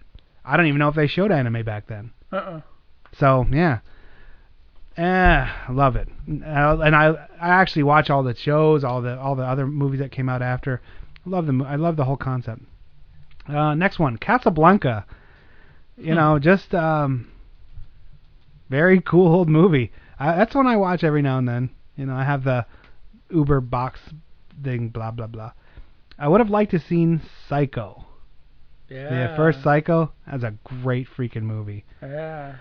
I 0.48 0.56
don't 0.56 0.66
even 0.66 0.78
know 0.78 0.88
if 0.88 0.94
they 0.94 1.06
showed 1.06 1.30
anime 1.30 1.62
back 1.62 1.86
then. 1.86 2.10
Uh-uh. 2.32 2.62
So 3.18 3.46
yeah, 3.50 3.80
eh, 4.96 5.02
I 5.68 5.72
love 5.72 5.96
it. 5.96 6.08
Uh, 6.28 6.78
and 6.80 6.96
I 6.96 7.08
I 7.40 7.48
actually 7.48 7.82
watch 7.82 8.08
all 8.08 8.22
the 8.22 8.34
shows, 8.34 8.82
all 8.82 9.02
the 9.02 9.18
all 9.18 9.36
the 9.36 9.44
other 9.44 9.66
movies 9.66 10.00
that 10.00 10.10
came 10.10 10.28
out 10.28 10.40
after. 10.40 10.80
I 11.26 11.30
love 11.30 11.46
the 11.46 11.64
I 11.66 11.76
love 11.76 11.96
the 11.96 12.04
whole 12.04 12.16
concept. 12.16 12.62
Uh, 13.46 13.74
next 13.74 13.98
one, 13.98 14.16
Casablanca. 14.16 15.06
You 15.96 16.14
know, 16.14 16.38
just 16.38 16.72
um, 16.74 17.28
very 18.70 19.00
cool 19.00 19.34
old 19.34 19.48
movie. 19.48 19.90
I, 20.18 20.36
that's 20.36 20.54
one 20.54 20.66
I 20.66 20.76
watch 20.76 21.02
every 21.02 21.22
now 21.22 21.38
and 21.38 21.48
then. 21.48 21.70
You 21.96 22.06
know, 22.06 22.14
I 22.14 22.24
have 22.24 22.44
the 22.44 22.66
Uber 23.30 23.60
box 23.60 24.00
thing, 24.62 24.88
blah 24.88 25.10
blah 25.10 25.26
blah. 25.26 25.52
I 26.18 26.28
would 26.28 26.40
have 26.40 26.50
liked 26.50 26.70
to 26.70 26.78
seen 26.78 27.20
Psycho. 27.48 28.04
Yeah. 28.88 29.28
The 29.28 29.36
first 29.36 29.62
Psycho. 29.62 30.12
That's 30.26 30.44
a 30.44 30.54
great 30.82 31.08
freaking 31.08 31.42
movie. 31.42 31.84
Yeah. 32.02 32.56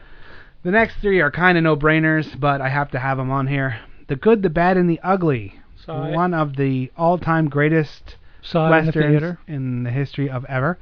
The 0.63 0.71
next 0.71 0.97
three 1.01 1.21
are 1.21 1.31
kind 1.31 1.57
of 1.57 1.63
no-brainers, 1.63 2.39
but 2.39 2.61
I 2.61 2.69
have 2.69 2.91
to 2.91 2.99
have 2.99 3.17
them 3.17 3.31
on 3.31 3.47
here. 3.47 3.79
The 4.07 4.15
Good, 4.15 4.41
the 4.41 4.49
Bad, 4.49 4.77
and 4.77 4.89
the 4.89 4.99
Ugly. 5.01 5.59
Saw 5.85 6.07
it. 6.07 6.15
One 6.15 6.33
of 6.33 6.55
the 6.57 6.91
all-time 6.97 7.47
greatest 7.47 8.17
Saw 8.41 8.65
it 8.65 8.65
in 8.65 8.71
the 8.71 8.85
westerns 8.87 9.11
theater. 9.13 9.39
in 9.47 9.83
the 9.83 9.91
history 9.91 10.29
of 10.29 10.43
ever. 10.45 10.77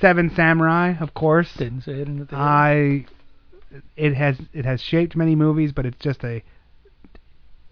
Seven 0.00 0.30
Samurai, 0.34 0.94
of 1.00 1.14
course. 1.14 1.52
Didn't 1.54 1.82
see 1.82 1.92
it 1.92 2.08
in 2.08 2.20
the 2.20 2.26
theater. 2.26 2.42
I 2.42 3.06
it 3.96 4.14
has 4.14 4.40
it 4.52 4.64
has 4.64 4.80
shaped 4.80 5.14
many 5.14 5.34
movies, 5.34 5.72
but 5.72 5.86
it's 5.86 5.98
just 5.98 6.24
a 6.24 6.42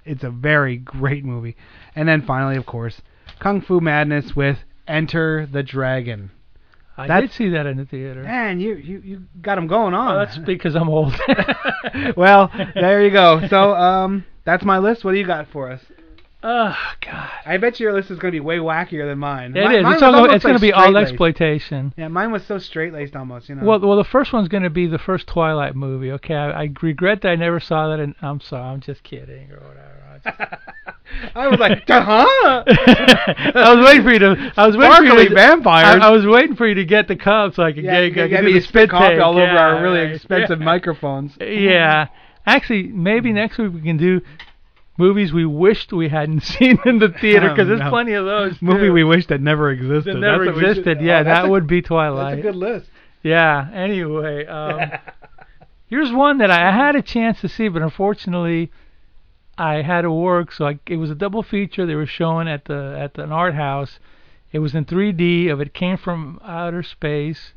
it's 0.04 0.24
a 0.24 0.30
very 0.30 0.76
great 0.76 1.24
movie. 1.24 1.56
And 1.94 2.08
then 2.08 2.22
finally, 2.22 2.56
of 2.56 2.66
course, 2.66 3.00
Kung 3.38 3.60
Fu 3.60 3.80
Madness 3.80 4.34
with 4.36 4.58
Enter 4.86 5.46
the 5.50 5.62
Dragon. 5.62 6.30
I 6.98 7.06
that's- 7.06 7.30
did 7.30 7.36
see 7.36 7.48
that 7.50 7.66
in 7.66 7.76
the 7.76 7.84
theater. 7.84 8.22
Man, 8.22 8.60
you 8.60 8.74
you 8.74 9.00
you 9.04 9.22
got 9.40 9.54
them 9.54 9.66
going 9.66 9.94
on. 9.94 10.14
Oh, 10.14 10.18
that's 10.18 10.38
because 10.38 10.74
I'm 10.74 10.88
old. 10.88 11.14
well, 12.16 12.50
there 12.74 13.04
you 13.04 13.10
go. 13.10 13.46
So, 13.48 13.74
um, 13.74 14.24
that's 14.44 14.64
my 14.64 14.78
list. 14.78 15.04
What 15.04 15.12
do 15.12 15.18
you 15.18 15.26
got 15.26 15.48
for 15.48 15.70
us? 15.70 15.80
Oh 16.40 16.76
God. 17.00 17.30
I 17.46 17.56
bet 17.56 17.80
your 17.80 17.92
list 17.92 18.12
is 18.12 18.18
going 18.18 18.32
to 18.32 18.36
be 18.36 18.40
way 18.40 18.58
wackier 18.58 19.08
than 19.10 19.18
mine. 19.18 19.56
It 19.56 19.68
Mi- 19.68 19.76
is. 19.76 19.82
mine 19.82 19.94
It's, 19.94 20.02
all, 20.02 20.30
it's 20.32 20.44
going 20.44 20.54
to 20.54 20.60
be 20.60 20.72
all 20.72 20.96
exploitation. 20.96 21.92
Yeah, 21.96 22.06
mine 22.08 22.30
was 22.30 22.44
so 22.46 22.58
straight 22.58 22.92
laced 22.92 23.16
almost. 23.16 23.48
You 23.48 23.56
know. 23.56 23.64
Well, 23.64 23.80
well, 23.80 23.96
the 23.96 24.04
first 24.04 24.32
one's 24.32 24.46
going 24.46 24.62
to 24.62 24.70
be 24.70 24.86
the 24.86 24.98
first 24.98 25.26
Twilight 25.26 25.74
movie. 25.74 26.12
Okay, 26.12 26.34
I, 26.34 26.62
I 26.62 26.70
regret 26.80 27.22
that 27.22 27.30
I 27.30 27.34
never 27.34 27.58
saw 27.58 27.88
that, 27.88 27.98
and 27.98 28.14
I'm 28.22 28.40
sorry, 28.40 28.62
I'm 28.62 28.80
just 28.80 29.02
kidding 29.02 29.50
or 29.50 29.58
whatever. 29.58 30.58
I 31.34 31.48
was 31.48 31.58
like, 31.58 31.84
huh? 31.88 32.26
I 32.66 33.74
was 33.74 33.84
waiting 33.84 34.02
for 34.04 34.12
you 34.12 34.18
to. 34.20 34.52
I 34.56 34.66
was 34.66 34.76
waiting 34.76 34.96
for 34.96 35.02
you 35.22 35.28
to, 35.28 35.34
vampires. 35.34 36.00
I, 36.02 36.06
I 36.08 36.10
was 36.10 36.24
waiting 36.26 36.56
for 36.56 36.66
you 36.66 36.74
to 36.74 36.84
get 36.84 37.08
the 37.08 37.16
cup 37.16 37.54
so 37.54 37.62
I 37.62 37.72
could 37.72 37.84
yeah, 37.84 38.06
get, 38.08 38.14
get, 38.14 38.30
yeah, 38.30 38.40
do 38.40 38.46
me 38.46 38.52
the 38.54 38.60
spit 38.60 38.90
coffee 38.90 39.18
all 39.18 39.32
over 39.32 39.42
Yeah, 39.42 39.58
our 39.58 39.82
really 39.82 40.00
expensive 40.14 40.58
Yeah. 40.60 40.64
microphones. 40.64 41.36
Yeah. 41.40 42.06
Actually, 42.46 42.84
maybe 42.84 43.32
next 43.32 43.58
week 43.58 43.72
we 43.74 43.80
can 43.82 43.96
do 43.96 44.20
movies 44.96 45.32
we 45.32 45.44
wished 45.44 45.92
we 45.92 46.08
hadn't 46.08 46.40
seen 46.44 46.78
in 46.84 46.98
the 46.98 47.08
theater 47.20 47.50
because 47.50 47.68
there's 47.68 47.80
No. 47.80 47.90
plenty 47.90 48.12
of 48.14 48.24
those. 48.24 48.60
Movie 48.60 48.90
we 48.90 49.04
wish 49.04 49.26
that 49.26 49.40
never 49.40 49.70
existed. 49.70 50.16
that 50.16 50.20
never 50.20 50.44
That's 50.46 50.58
should- 50.58 50.68
existed. 50.68 50.98
oh, 51.00 51.04
yeah, 51.04 51.22
that's 51.22 51.42
that 51.42 51.44
a- 51.46 51.50
would 51.50 51.66
be 51.66 51.82
Twilight. 51.82 52.36
That's 52.36 52.46
a 52.46 52.50
good 52.52 52.56
list. 52.56 52.90
Yeah. 53.22 53.68
Anyway, 53.72 54.46
um, 54.46 54.80
here's 55.86 56.12
one 56.12 56.38
that 56.38 56.50
I 56.50 56.70
had 56.70 56.94
a 56.96 57.02
chance 57.02 57.40
to 57.40 57.48
see, 57.48 57.68
but 57.68 57.82
unfortunately, 57.82 58.70
I 59.58 59.82
had 59.82 60.02
to 60.02 60.10
work. 60.10 60.52
So 60.52 60.66
I, 60.66 60.78
it 60.86 60.96
was 60.96 61.10
a 61.10 61.14
double 61.14 61.42
feature. 61.42 61.84
They 61.86 61.94
were 61.94 62.06
showing 62.06 62.48
at 62.48 62.64
the 62.66 62.96
at 62.98 63.14
the, 63.14 63.24
an 63.24 63.32
art 63.32 63.54
house. 63.54 63.98
It 64.52 64.60
was 64.60 64.74
in 64.74 64.84
3D. 64.86 65.50
Of 65.50 65.60
it 65.60 65.74
came 65.74 65.96
from 65.98 66.40
outer 66.44 66.82
space 66.82 67.52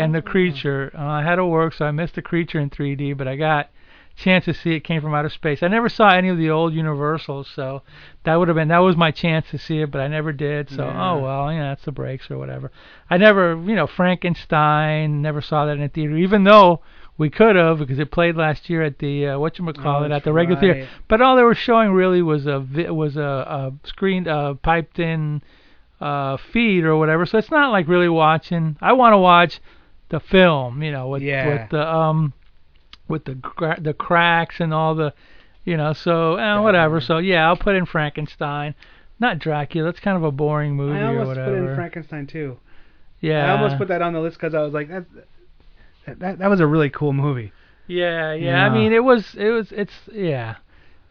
and 0.00 0.14
the 0.14 0.22
creature. 0.22 0.90
Uh, 0.96 1.04
I 1.04 1.22
had 1.22 1.36
to 1.36 1.46
work, 1.46 1.74
so 1.74 1.84
I 1.86 1.90
missed 1.90 2.14
the 2.16 2.22
creature 2.22 2.58
in 2.60 2.70
3D, 2.70 3.16
but 3.16 3.28
I 3.28 3.36
got 3.36 3.70
chance 4.16 4.44
to 4.44 4.54
see 4.54 4.72
it 4.72 4.80
came 4.80 5.00
from 5.02 5.14
outer 5.14 5.28
space. 5.28 5.62
I 5.62 5.68
never 5.68 5.88
saw 5.88 6.10
any 6.10 6.28
of 6.28 6.38
the 6.38 6.50
old 6.50 6.72
Universals, 6.72 7.48
so 7.54 7.82
that 8.24 8.36
would 8.36 8.48
have 8.48 8.54
been 8.54 8.68
that 8.68 8.78
was 8.78 8.96
my 8.96 9.10
chance 9.10 9.46
to 9.50 9.58
see 9.58 9.80
it, 9.80 9.90
but 9.90 10.00
I 10.00 10.08
never 10.08 10.32
did. 10.32 10.70
So 10.70 10.84
Yeah. 10.84 11.10
oh 11.12 11.20
well, 11.20 11.52
yeah, 11.52 11.70
that's 11.70 11.84
the 11.84 11.92
breaks 11.92 12.30
or 12.30 12.38
whatever. 12.38 12.70
I 13.10 13.16
never, 13.16 13.56
you 13.56 13.74
know, 13.74 13.86
Frankenstein, 13.86 15.20
never 15.22 15.40
saw 15.40 15.66
that 15.66 15.72
in 15.72 15.80
the 15.80 15.88
theater, 15.88 16.16
even 16.16 16.44
though 16.44 16.80
we 17.16 17.30
could 17.30 17.56
have 17.56 17.78
because 17.78 17.98
it 17.98 18.10
played 18.10 18.36
last 18.36 18.68
year 18.68 18.82
at 18.82 18.98
the 18.98 19.26
uh, 19.28 19.38
what 19.38 19.58
you 19.58 19.72
call 19.72 20.02
Oh, 20.02 20.04
it 20.04 20.10
at 20.12 20.24
the 20.24 20.32
regular 20.32 20.60
right. 20.60 20.74
theater. 20.74 20.88
But 21.08 21.20
all 21.20 21.36
they 21.36 21.42
were 21.42 21.54
showing 21.54 21.92
really 21.92 22.22
was 22.22 22.46
a 22.46 22.58
vi- 22.60 22.90
was 22.90 23.16
a, 23.16 23.20
a 23.22 23.72
screened 23.86 24.26
uh, 24.28 24.54
piped 24.54 24.98
in 24.98 25.42
uh 26.00 26.36
feed 26.52 26.84
or 26.84 26.96
whatever. 26.96 27.24
So 27.24 27.38
it's 27.38 27.50
not 27.50 27.70
like 27.70 27.86
really 27.88 28.08
watching. 28.08 28.76
I 28.80 28.92
want 28.94 29.12
to 29.12 29.18
watch 29.18 29.60
the 30.08 30.18
film, 30.20 30.82
you 30.82 30.90
know, 30.90 31.08
with 31.08 31.22
Yeah. 31.22 31.46
with 31.48 31.70
the 31.70 31.88
um 31.94 32.32
with 33.08 33.24
the 33.26 33.34
gra- 33.36 33.80
the 33.80 33.94
cracks 33.94 34.60
and 34.60 34.74
all 34.74 34.94
the 34.94 35.14
you 35.64 35.76
know, 35.76 35.92
so 35.92 36.36
eh, 36.36 36.58
whatever. 36.58 37.00
So 37.00 37.18
yeah, 37.18 37.46
I'll 37.46 37.56
put 37.56 37.74
in 37.76 37.86
Frankenstein. 37.86 38.74
Not 39.20 39.38
Dracula. 39.38 39.86
That's 39.86 40.00
kind 40.00 40.16
of 40.16 40.24
a 40.24 40.32
boring 40.32 40.74
movie 40.74 40.98
I 40.98 41.02
or 41.04 41.08
almost 41.10 41.28
whatever. 41.28 41.60
put 41.62 41.68
in 41.70 41.74
Frankenstein 41.76 42.26
too. 42.26 42.58
yeah. 43.20 43.46
I 43.46 43.56
almost 43.56 43.78
put 43.78 43.86
that 43.88 44.02
on 44.02 44.12
the 44.12 44.20
list 44.20 44.36
because 44.36 44.54
I 44.54 44.60
was 44.62 44.74
like, 44.74 44.88
that, 44.88 45.04
that 46.06 46.38
that 46.38 46.50
was 46.50 46.60
a 46.60 46.66
really 46.66 46.90
cool 46.90 47.12
movie. 47.12 47.52
Yeah, 47.86 48.32
yeah. 48.32 48.50
Yeah. 48.50 48.64
I 48.64 48.70
mean, 48.70 48.92
it 48.92 49.04
was, 49.04 49.34
it 49.34 49.50
was, 49.50 49.70
it's, 49.72 49.92
yeah. 50.12 50.56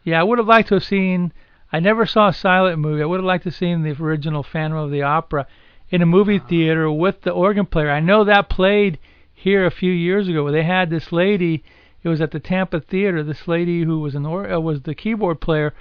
Yeah, 0.02 0.20
I 0.20 0.24
would 0.24 0.38
have 0.38 0.48
liked 0.48 0.68
to 0.68 0.74
have 0.74 0.84
seen. 0.84 1.32
I 1.72 1.80
never 1.80 2.06
saw 2.06 2.28
a 2.28 2.32
silent 2.32 2.78
movie. 2.78 3.02
I 3.02 3.06
would 3.06 3.20
have 3.20 3.24
liked 3.24 3.44
to 3.44 3.50
have 3.50 3.56
seen 3.56 3.82
the 3.82 3.92
original 3.92 4.42
Phantom 4.42 4.78
of 4.78 4.90
the 4.90 5.02
Opera 5.02 5.46
in 5.90 6.02
a 6.02 6.06
movie 6.06 6.38
theater 6.38 6.90
with 6.90 7.22
the 7.22 7.30
organ 7.30 7.66
player. 7.66 7.90
I 7.90 8.00
know 8.00 8.24
that 8.24 8.48
played 8.48 8.98
here 9.32 9.66
a 9.66 9.70
few 9.70 9.92
years 9.92 10.28
ago 10.28 10.42
where 10.42 10.52
they 10.52 10.64
had 10.64 10.90
this 10.90 11.12
lady. 11.12 11.64
It 12.02 12.08
was 12.08 12.20
at 12.20 12.32
the 12.32 12.40
Tampa 12.40 12.80
Theater. 12.80 13.22
This 13.22 13.48
lady 13.48 13.82
who 13.82 14.00
was 14.00 14.14
an 14.14 14.26
or, 14.26 14.50
uh, 14.50 14.60
was 14.60 14.82
the 14.82 14.94
keyboard 14.94 15.40
player 15.40 15.74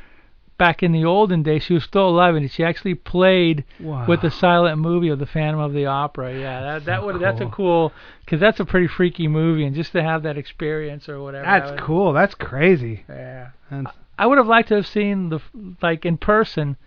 back 0.58 0.84
in 0.84 0.92
the 0.92 1.04
olden 1.06 1.44
days. 1.44 1.64
She 1.64 1.74
was 1.74 1.84
still 1.84 2.08
alive, 2.10 2.36
and 2.36 2.50
she 2.52 2.64
actually 2.64 2.96
played 2.96 3.64
Wow. 3.80 4.06
with 4.08 4.22
the 4.22 4.32
silent 4.32 4.80
movie 4.80 5.10
of 5.10 5.20
the 5.20 5.26
Phantom 5.26 5.60
of 5.60 5.74
the 5.74 5.86
Opera. 5.88 6.34
Yeah, 6.34 6.62
that 6.62 6.86
that 6.86 7.00
so 7.02 7.06
would 7.06 7.20
that's 7.20 7.40
a 7.42 7.46
cool. 7.46 7.52
cool 7.90 7.94
because 8.22 8.40
that's 8.40 8.60
a 8.60 8.66
pretty 8.66 8.88
freaky 8.88 9.28
movie, 9.28 9.66
and 9.66 9.76
just 9.76 9.92
to 9.94 10.04
have 10.04 10.24
that 10.24 10.38
experience 10.38 11.10
or 11.10 11.22
whatever. 11.22 11.46
that 11.46 11.60
That's 11.60 11.72
would- 11.72 11.80
cool. 11.82 12.14
That's 12.14 12.36
crazy. 12.36 13.04
Yeah. 13.10 13.50
That's, 13.72 13.96
I 14.18 14.28
would 14.28 14.38
have 14.38 14.48
liked 14.48 14.70
to 14.70 14.76
have 14.76 14.88
seen 14.88 15.30
the 15.30 15.40
like 15.82 16.06
in 16.06 16.18
person, 16.18 16.78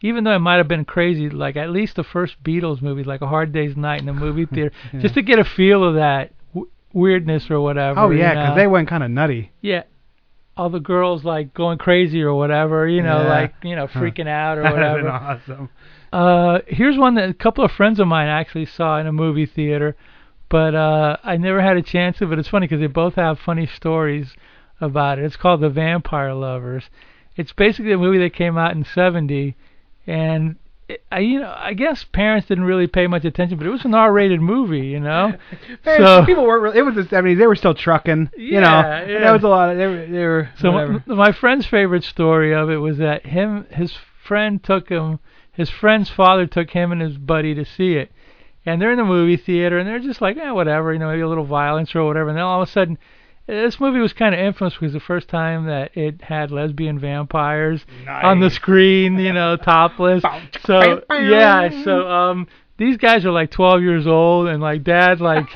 even 0.00 0.22
though 0.24 0.34
it 0.36 0.38
might 0.38 0.56
have 0.56 0.68
been 0.68 0.84
crazy. 0.84 1.28
Like 1.28 1.56
at 1.56 1.70
least 1.70 1.96
the 1.96 2.04
first 2.04 2.42
Beatles 2.44 2.80
movie, 2.80 3.02
like 3.02 3.22
A 3.22 3.26
Hard 3.26 3.52
Day's 3.52 3.76
Night 3.76 3.98
in 4.00 4.06
the 4.06 4.12
movie 4.12 4.46
theater, 4.54 4.70
Yeah. 4.92 5.00
just 5.00 5.14
to 5.14 5.22
get 5.22 5.38
a 5.40 5.44
feel 5.44 5.82
of 5.82 5.94
that 5.96 6.30
w- 6.54 6.70
weirdness 6.92 7.50
or 7.50 7.60
whatever. 7.60 7.98
oh 7.98 8.10
you 8.10 8.18
yeah, 8.20 8.32
know? 8.34 8.42
because 8.42 8.56
they 8.56 8.66
went 8.68 8.88
kind 8.88 9.02
of 9.02 9.10
nutty. 9.10 9.50
yeah, 9.60 9.82
all 10.56 10.70
the 10.70 10.80
girls 10.80 11.24
like 11.24 11.52
going 11.54 11.78
crazy 11.78 12.22
or 12.22 12.34
whatever, 12.34 12.88
you 12.88 13.02
know, 13.02 13.22
Yeah. 13.22 13.28
like 13.28 13.54
you 13.62 13.76
know 13.76 13.86
freaking 13.86 14.28
out 14.28 14.58
or 14.58 14.62
That'd 14.64 14.76
been 14.78 15.04
whatever. 15.04 15.08
awesome. 15.10 15.68
Uh, 16.12 16.60
here's 16.66 16.96
one 16.96 17.14
that 17.16 17.28
a 17.28 17.34
couple 17.34 17.64
of 17.64 17.70
friends 17.72 18.00
of 18.00 18.06
mine 18.06 18.28
actually 18.28 18.64
saw 18.66 18.98
in 18.98 19.06
a 19.06 19.12
movie 19.12 19.44
theater, 19.46 19.96
but 20.48 20.74
uh, 20.74 21.16
I 21.22 21.36
never 21.36 21.60
had 21.60 21.76
a 21.76 21.82
chance 21.82 22.18
to. 22.18 22.26
But 22.26 22.38
it's 22.38 22.48
funny 22.48 22.66
because 22.66 22.80
they 22.80 22.86
both 22.86 23.14
have 23.16 23.38
funny 23.38 23.66
stories 23.66 24.34
about 24.80 25.18
it. 25.18 25.24
It's 25.24 25.36
called 25.36 25.60
The 25.60 25.68
Vampire 25.68 26.32
Lovers. 26.34 26.84
It's 27.36 27.52
basically 27.52 27.92
a 27.92 27.98
movie 27.98 28.18
that 28.18 28.32
came 28.34 28.56
out 28.56 28.72
in 28.74 28.84
'70, 28.84 29.56
and 30.06 30.50
it, 30.50 30.56
I, 31.10 31.18
you 31.18 31.40
know, 31.40 31.52
I 31.56 31.72
guess 31.74 32.04
parents 32.04 32.46
didn't 32.46 32.64
really 32.64 32.86
pay 32.86 33.08
much 33.08 33.24
attention, 33.24 33.58
but 33.58 33.66
it 33.66 33.70
was 33.70 33.84
an 33.84 33.94
R-rated 33.94 34.40
movie, 34.40 34.86
you 34.86 35.00
know. 35.00 35.32
Man, 35.84 35.98
so 35.98 36.24
people 36.24 36.44
weren't. 36.46 36.62
Really, 36.62 36.78
it 36.78 36.82
was 36.82 36.94
the 36.94 37.02
'70s. 37.02 37.38
They 37.38 37.46
were 37.46 37.56
still 37.56 37.74
trucking. 37.74 38.30
you 38.36 38.60
know, 38.60 38.66
Yeah, 38.68 39.00
And 39.00 39.10
yeah. 39.10 39.32
was 39.32 39.42
a 39.42 39.48
lot 39.48 39.70
of. 39.70 39.78
They 39.78 39.86
were. 39.86 40.06
They 40.06 40.24
were 40.24 40.50
So 40.60 40.70
my, 40.70 41.02
my 41.06 41.32
friend's 41.32 41.66
favorite 41.66 42.04
story 42.04 42.54
of 42.54 42.70
it 42.70 42.76
was 42.76 42.98
that 42.98 43.26
him, 43.26 43.66
his 43.70 43.96
friend 44.24 44.62
took 44.62 44.88
him, 44.88 45.18
his 45.52 45.70
friend's 45.70 46.08
father 46.08 46.46
took 46.46 46.70
him 46.70 46.92
and 46.92 47.00
his 47.00 47.18
buddy 47.18 47.52
to 47.54 47.64
see 47.64 47.94
it, 47.94 48.12
and 48.64 48.80
they're 48.80 48.92
in 48.92 48.98
the 48.98 49.04
movie 49.04 49.36
theater 49.36 49.78
and 49.78 49.88
they're 49.88 49.98
just 49.98 50.20
like, 50.20 50.36
eh, 50.36 50.50
whatever, 50.52 50.92
you 50.92 51.00
know, 51.00 51.08
maybe 51.08 51.22
a 51.22 51.28
little 51.28 51.44
violence 51.44 51.96
or 51.96 52.04
whatever, 52.04 52.28
and 52.28 52.36
then 52.38 52.44
all 52.44 52.62
of 52.62 52.68
a 52.68 52.70
sudden. 52.70 52.96
This 53.46 53.78
movie 53.78 54.00
was 54.00 54.12
kind 54.12 54.34
of 54.34 54.40
infamous 54.40 54.74
because 54.74 54.92
the 54.92 55.00
first 55.00 55.28
time 55.28 55.66
that 55.66 55.96
it 55.96 56.20
had 56.22 56.50
lesbian 56.50 56.98
vampires 56.98 57.84
on 58.08 58.40
the 58.40 58.50
screen, 58.50 59.18
you 59.18 59.32
know, 59.32 59.56
topless. 59.64 60.22
So 60.64 61.02
yeah, 61.10 61.84
so 61.84 62.08
um, 62.08 62.48
these 62.76 62.96
guys 62.96 63.24
are 63.24 63.30
like 63.30 63.50
12 63.52 63.82
years 63.82 64.06
old, 64.06 64.48
and 64.48 64.60
like 64.60 64.82
dad, 64.82 65.20
like 65.20 65.46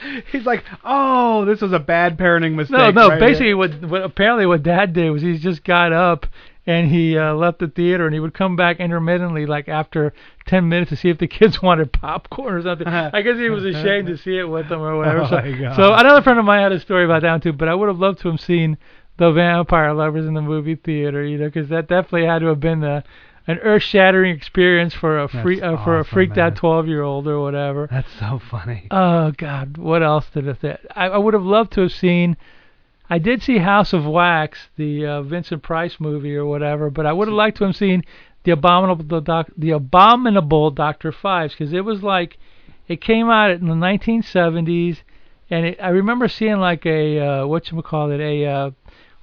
He's 0.32 0.46
like, 0.46 0.64
oh, 0.84 1.44
this 1.44 1.60
was 1.60 1.72
a 1.72 1.78
bad 1.78 2.18
parenting 2.18 2.54
mistake. 2.54 2.78
no, 2.78 2.90
no. 2.90 3.08
right 3.08 3.20
basically, 3.20 3.46
here." 3.46 3.56
what, 3.56 3.82
what 3.82 4.02
apparently 4.02 4.46
what 4.46 4.62
Dad 4.62 4.92
did 4.92 5.10
was 5.10 5.22
he 5.22 5.38
just 5.38 5.64
got 5.64 5.92
up 5.92 6.26
and 6.68 6.90
he 6.90 7.16
uh, 7.16 7.32
left 7.32 7.60
the 7.60 7.68
theater 7.68 8.04
and 8.04 8.12
he 8.12 8.20
would 8.20 8.34
come 8.34 8.54
back 8.54 8.78
intermittently, 8.78 9.46
like 9.46 9.70
after 9.70 10.12
ten 10.46 10.68
minutes, 10.68 10.90
to 10.90 10.96
see 10.96 11.08
if 11.08 11.16
the 11.16 11.26
kids 11.38 11.62
wanted 11.62 11.90
popcorn 11.92 12.54
or 12.54 12.62
something. 12.62 12.86
I 12.88 13.22
guess 13.22 13.38
he 13.38 13.48
was 13.48 13.64
ashamed 13.64 14.06
to 14.08 14.18
see 14.18 14.38
it 14.38 14.44
with 14.44 14.68
them 14.68 14.82
or 14.82 14.96
whatever. 14.96 15.18
Oh 15.28 15.28
so, 15.30 15.76
so 15.76 15.94
another 15.94 16.20
friend 16.22 16.38
of 16.38 16.44
mine 16.44 16.62
had 16.62 16.72
a 16.72 16.80
story 16.80 17.04
about 17.04 17.22
that 17.22 17.42
too, 17.42 17.54
but 17.54 17.68
I 17.68 17.74
would 17.74 17.88
have 17.88 17.98
loved 17.98 18.20
to 18.20 18.30
have 18.30 18.40
seen 18.40 18.76
the 19.16 19.32
Vampire 19.32 19.94
Lovers 19.94 20.26
in 20.26 20.34
the 20.34 20.42
movie 20.42 20.74
theater, 20.74 21.24
you 21.24 21.38
know, 21.38 21.46
because 21.46 21.70
that 21.70 21.88
definitely 21.88 22.26
had 22.26 22.40
to 22.40 22.46
have 22.46 22.60
been 22.60 22.84
a, 22.84 23.02
an 23.46 23.58
earth-shattering 23.58 24.34
experience 24.36 24.94
for 24.94 25.18
a 25.18 25.28
free 25.28 25.60
That's 25.60 25.80
uh, 25.80 25.84
for 25.84 25.96
a 25.96 26.00
awesome, 26.00 26.12
freaked 26.12 26.38
out 26.38 26.54
twelve-year-old 26.56 27.26
or 27.26 27.40
whatever. 27.40 27.88
That's 27.90 28.12
so 28.18 28.40
funny. 28.50 28.88
Oh 28.90 29.32
God, 29.32 29.78
what 29.78 30.02
else 30.02 30.26
did 30.32 30.48
I 30.48 30.54
say? 30.60 30.76
I, 30.94 31.06
I 31.08 31.18
would 31.18 31.34
have 31.34 31.44
loved 31.44 31.72
to 31.72 31.80
have 31.82 31.92
seen. 31.92 32.36
I 33.10 33.18
did 33.18 33.42
see 33.42 33.58
House 33.58 33.92
of 33.92 34.04
Wax, 34.04 34.68
the 34.76 35.06
uh, 35.06 35.22
Vincent 35.22 35.62
Price 35.62 35.96
movie 35.98 36.36
or 36.36 36.44
whatever, 36.44 36.90
but 36.90 37.06
I 37.06 37.12
would 37.12 37.28
have 37.28 37.34
liked 37.34 37.56
to 37.58 37.64
have 37.64 37.76
seen 37.76 38.02
the 38.44 38.50
abominable 38.52 39.04
the, 39.04 39.20
doc, 39.20 39.50
the 39.56 39.70
abominable 39.70 40.70
Doctor 40.70 41.10
Phibes 41.10 41.50
because 41.50 41.72
it 41.72 41.84
was 41.84 42.02
like 42.02 42.38
it 42.86 43.00
came 43.00 43.30
out 43.30 43.50
in 43.50 43.66
the 43.66 43.74
1970s, 43.74 44.98
and 45.50 45.66
it, 45.66 45.78
I 45.82 45.88
remember 45.88 46.28
seeing 46.28 46.58
like 46.58 46.84
a 46.84 47.18
uh, 47.18 47.46
what 47.46 47.70
you 47.70 47.80
call 47.82 48.10
it 48.10 48.20
a 48.20 48.46
uh, 48.46 48.70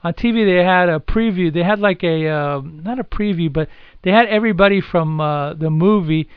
on 0.03 0.13
TV 0.13 0.45
they 0.45 0.63
had 0.63 0.89
a 0.89 0.99
preview. 0.99 1.53
They 1.53 1.63
had 1.63 1.79
like 1.79 2.03
a 2.03 2.27
uh, 2.27 2.61
not 2.63 2.99
a 2.99 3.03
preview, 3.03 3.51
but 3.51 3.69
they 4.01 4.11
had 4.11 4.27
everybody 4.27 4.81
from 4.81 5.21
uh, 5.21 5.53
the 5.53 5.69
movie 5.69 6.27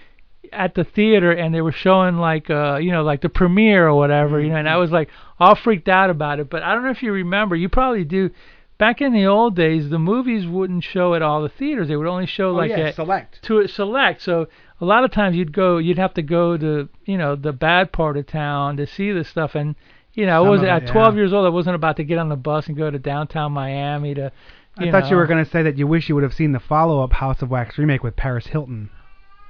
at 0.53 0.75
the 0.75 0.85
theater 0.85 1.33
and 1.33 1.55
they 1.55 1.61
were 1.61 1.73
showing 1.73 2.17
like 2.17 2.49
uh 2.51 2.77
you 2.77 2.91
know 2.93 3.03
like 3.03 3.21
the 3.21 3.29
premiere 3.29 3.89
or 3.89 3.95
whatever 3.95 4.41
you 4.41 4.49
know 4.51 4.57
and 4.57 4.69
I 4.69 4.77
was 4.77 4.91
like 4.91 5.09
all 5.39 5.55
freaked 5.55 5.89
out 5.89 6.11
about 6.11 6.41
it 6.41 6.49
but 6.51 6.63
I 6.63 6.75
don't 6.75 6.85
know 6.85 6.91
if 6.91 7.03
you 7.03 7.13
remember 7.13 7.57
you 7.57 7.69
probably 7.69 8.05
do 8.05 8.31
back 8.79 9.01
in 9.01 9.13
the 9.13 9.27
old 9.27 9.57
days 9.57 9.89
the 9.91 9.99
movies 9.99 10.47
wouldn't 10.47 10.85
show 10.85 11.15
at 11.15 11.23
all 11.23 11.43
the 11.43 11.49
theaters 11.49 11.89
they 11.89 11.97
would 11.97 12.07
only 12.07 12.27
show 12.27 12.51
Oh, 12.51 12.55
like 12.55 12.71
yeah, 12.71 12.79
at 12.79 12.95
select. 12.95 13.43
to 13.43 13.59
a 13.61 13.69
select 13.69 14.23
so 14.23 14.47
a 14.81 14.85
lot 14.85 15.05
of 15.05 15.11
times 15.11 15.37
you'd 15.37 15.53
go 15.53 15.79
you'd 15.79 15.99
have 15.99 16.15
to 16.15 16.23
go 16.23 16.57
to 16.57 16.89
you 17.05 17.19
know 17.19 17.35
the 17.37 17.53
bad 17.53 17.93
part 17.93 18.17
of 18.17 18.27
town 18.27 18.77
to 18.77 18.87
see 18.87 19.11
this 19.13 19.29
stuff 19.29 19.55
and 19.55 19.75
you 20.15 20.27
know 20.27 20.45
I 20.45 20.49
was 20.49 20.63
at 20.63 20.83
yeah. 20.85 20.93
12 20.93 21.17
years 21.17 21.33
old 21.33 21.47
I 21.47 21.51
wasn't 21.51 21.77
about 21.77 21.97
to 21.97 22.05
get 22.05 22.19
on 22.19 22.29
the 22.29 22.37
bus 22.37 22.67
and 22.69 22.77
go 22.77 22.91
to 22.91 22.99
downtown 22.99 23.53
Miami 23.53 24.15
to 24.15 24.33
I 24.81 24.85
you 24.85 24.93
thought 24.93 25.05
know. 25.05 25.11
you 25.11 25.17
were 25.17 25.27
going 25.27 25.45
to 25.45 25.51
say 25.51 25.65
that 25.65 25.77
you 25.77 25.89
wish 25.89 26.09
you 26.09 26.15
would 26.15 26.23
have 26.23 26.35
seen 26.35 26.53
the 26.53 26.61
follow-up 26.61 27.13
House 27.15 27.43
of 27.43 27.51
Wax 27.51 27.79
remake 27.79 28.05
with 28.05 28.15
Paris 28.15 28.47
Hilton. 28.47 28.91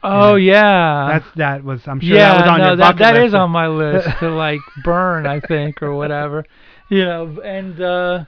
Oh 0.02 0.36
yeah 0.36 1.08
That's 1.18 1.36
that 1.36 1.64
was. 1.64 1.86
I'm 1.86 2.00
sure 2.00 2.16
yeah, 2.16 2.34
that 2.34 2.40
was 2.42 2.48
on 2.50 2.58
no, 2.58 2.66
your 2.68 2.76
that 2.76 2.82
bucket 2.92 2.98
that 3.00 3.14
list. 3.14 3.26
is 3.28 3.34
on 3.34 3.50
my 3.50 3.66
list 3.68 4.08
to 4.20 4.30
like 4.34 4.60
burn, 4.84 5.26
I 5.26 5.40
think, 5.40 5.82
or 5.82 5.94
whatever. 5.94 6.44
You 6.90 7.04
know, 7.04 7.40
and 7.44 7.80
uh, 7.80 8.24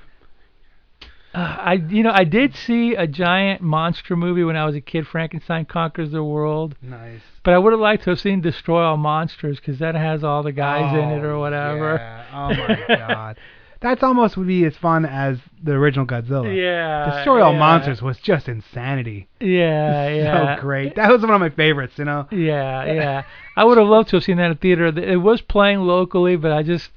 I, 1.33 1.75
you 1.75 2.03
know, 2.03 2.11
I 2.13 2.25
did 2.25 2.57
see 2.57 2.95
a 2.95 3.07
giant 3.07 3.63
monster 3.63 4.17
movie 4.17 4.43
when 4.43 4.57
I 4.57 4.67
was 4.67 4.75
a 4.75 4.81
kid. 4.81 5.07
Frankenstein 5.07 5.65
conquers 5.65 6.11
the 6.11 6.25
world, 6.25 6.75
Nice. 6.83 7.21
but 7.45 7.55
I 7.55 7.59
would 7.59 7.73
have 7.73 7.81
liked 7.81 8.05
to 8.05 8.11
have 8.11 8.21
seen 8.21 8.41
Destroy 8.41 8.83
All 8.83 8.97
Monsters 8.97 9.61
because 9.61 9.79
that 9.79 9.95
has 9.95 10.25
all 10.25 10.43
the 10.43 10.53
guys 10.53 10.93
in 10.93 11.09
it 11.11 11.25
or 11.25 11.33
Oh, 11.35 11.41
whatever. 11.41 11.95
yeah. 11.95 12.25
Oh 12.33 12.49
my 12.49 12.85
god. 12.97 13.39
That's 13.81 14.03
almost 14.03 14.37
would 14.37 14.47
be 14.47 14.65
as 14.67 14.77
fun 14.77 15.07
as 15.07 15.39
the 15.63 15.73
original 15.73 16.05
Godzilla. 16.05 16.55
Yeah, 16.55 17.11
Destroy 17.17 17.43
All 17.43 17.53
yeah. 17.53 17.59
Monsters 17.59 18.03
was 18.03 18.19
just 18.19 18.49
insanity. 18.49 19.29
Yeah, 19.41 20.09
yeah. 20.15 20.57
So 20.57 20.61
great. 20.61 20.97
That 20.97 21.11
was 21.11 21.23
one 21.23 21.31
of 21.31 21.41
my 21.41 21.49
favorites, 21.49 21.95
you 21.97 22.05
know. 22.05 22.29
Yeah, 22.31 22.85
yeah. 22.85 23.23
I 23.57 23.65
would 23.65 23.79
have 23.79 23.87
loved 23.87 24.11
to 24.11 24.17
have 24.17 24.25
seen 24.25 24.37
that 24.37 24.51
in 24.51 24.57
theater. 24.59 24.87
It 24.87 25.23
was 25.23 25.41
playing 25.41 25.81
locally, 25.81 26.37
but 26.37 26.53
I 26.53 26.63
just, 26.63 26.91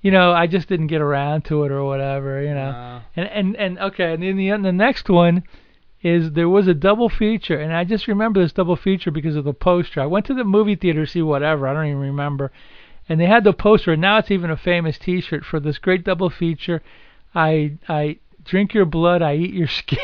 you 0.00 0.10
know, 0.10 0.32
I 0.32 0.46
just 0.46 0.68
didn't 0.68 0.86
get 0.86 1.02
around 1.02 1.44
to 1.46 1.64
it 1.64 1.72
or 1.72 1.84
whatever, 1.84 2.42
you 2.42 2.54
know. 2.54 2.72
No. 2.72 3.00
And 3.16 3.28
and 3.28 3.56
and 3.56 3.78
okay, 3.78 4.14
and 4.14 4.22
then 4.22 4.36
the 4.36 4.50
the 4.50 4.72
next 4.72 5.10
one 5.10 5.44
is 6.02 6.32
there 6.32 6.48
was 6.48 6.66
a 6.66 6.74
double 6.74 7.08
feature, 7.08 7.58
and 7.58 7.74
I 7.74 7.84
just 7.84 8.08
remember 8.08 8.40
this 8.40 8.52
double 8.52 8.76
feature 8.76 9.10
because 9.10 9.36
of 9.36 9.44
the 9.44 9.52
poster. 9.52 10.00
I 10.00 10.06
went 10.06 10.26
to 10.26 10.34
the 10.34 10.44
movie 10.44 10.76
theater 10.76 11.04
to 11.04 11.10
see 11.10 11.22
whatever, 11.22 11.68
I 11.68 11.74
don't 11.74 11.86
even 11.86 11.98
remember, 12.00 12.50
and 13.10 13.20
they 13.20 13.26
had 13.26 13.42
the 13.42 13.52
poster, 13.52 13.92
and 13.92 14.00
now 14.00 14.18
it's 14.18 14.30
even 14.30 14.50
a 14.50 14.56
famous 14.56 14.96
T-shirt 14.96 15.44
for 15.44 15.58
this 15.58 15.78
great 15.78 16.04
double 16.04 16.30
feature. 16.30 16.80
I 17.34 17.72
I 17.88 18.18
drink 18.44 18.72
your 18.72 18.84
blood, 18.86 19.20
I 19.20 19.34
eat 19.34 19.52
your 19.52 19.68
skin. 19.68 19.98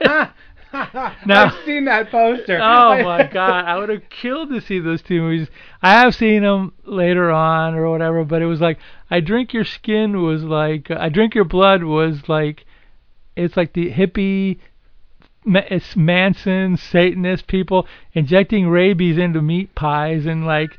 Now- 0.70 1.46
I've 1.46 1.64
seen 1.64 1.86
that 1.86 2.10
poster. 2.10 2.58
Oh 2.60 3.02
my 3.02 3.22
god, 3.32 3.64
I 3.64 3.78
would 3.78 3.88
have 3.88 4.08
killed 4.10 4.50
to 4.50 4.60
see 4.60 4.78
those 4.78 5.00
two 5.00 5.20
movies. 5.22 5.48
I 5.82 5.92
have 5.92 6.14
seen 6.14 6.42
them 6.42 6.74
later 6.84 7.30
on 7.30 7.74
or 7.74 7.90
whatever, 7.90 8.22
but 8.24 8.42
it 8.42 8.46
was 8.46 8.60
like 8.60 8.78
I 9.10 9.20
drink 9.20 9.52
your 9.54 9.64
skin 9.64 10.22
was 10.22 10.42
like 10.42 10.90
I 10.90 11.08
drink 11.08 11.34
your 11.34 11.44
blood 11.44 11.84
was 11.84 12.28
like 12.28 12.66
it's 13.34 13.56
like 13.56 13.72
the 13.72 13.90
hippie 13.92 14.58
it's 15.56 15.96
Manson 15.96 16.76
Satanist 16.76 17.46
people 17.46 17.86
injecting 18.12 18.68
rabies 18.68 19.18
into 19.18 19.40
meat 19.42 19.74
pies 19.74 20.26
and 20.26 20.46
like 20.46 20.70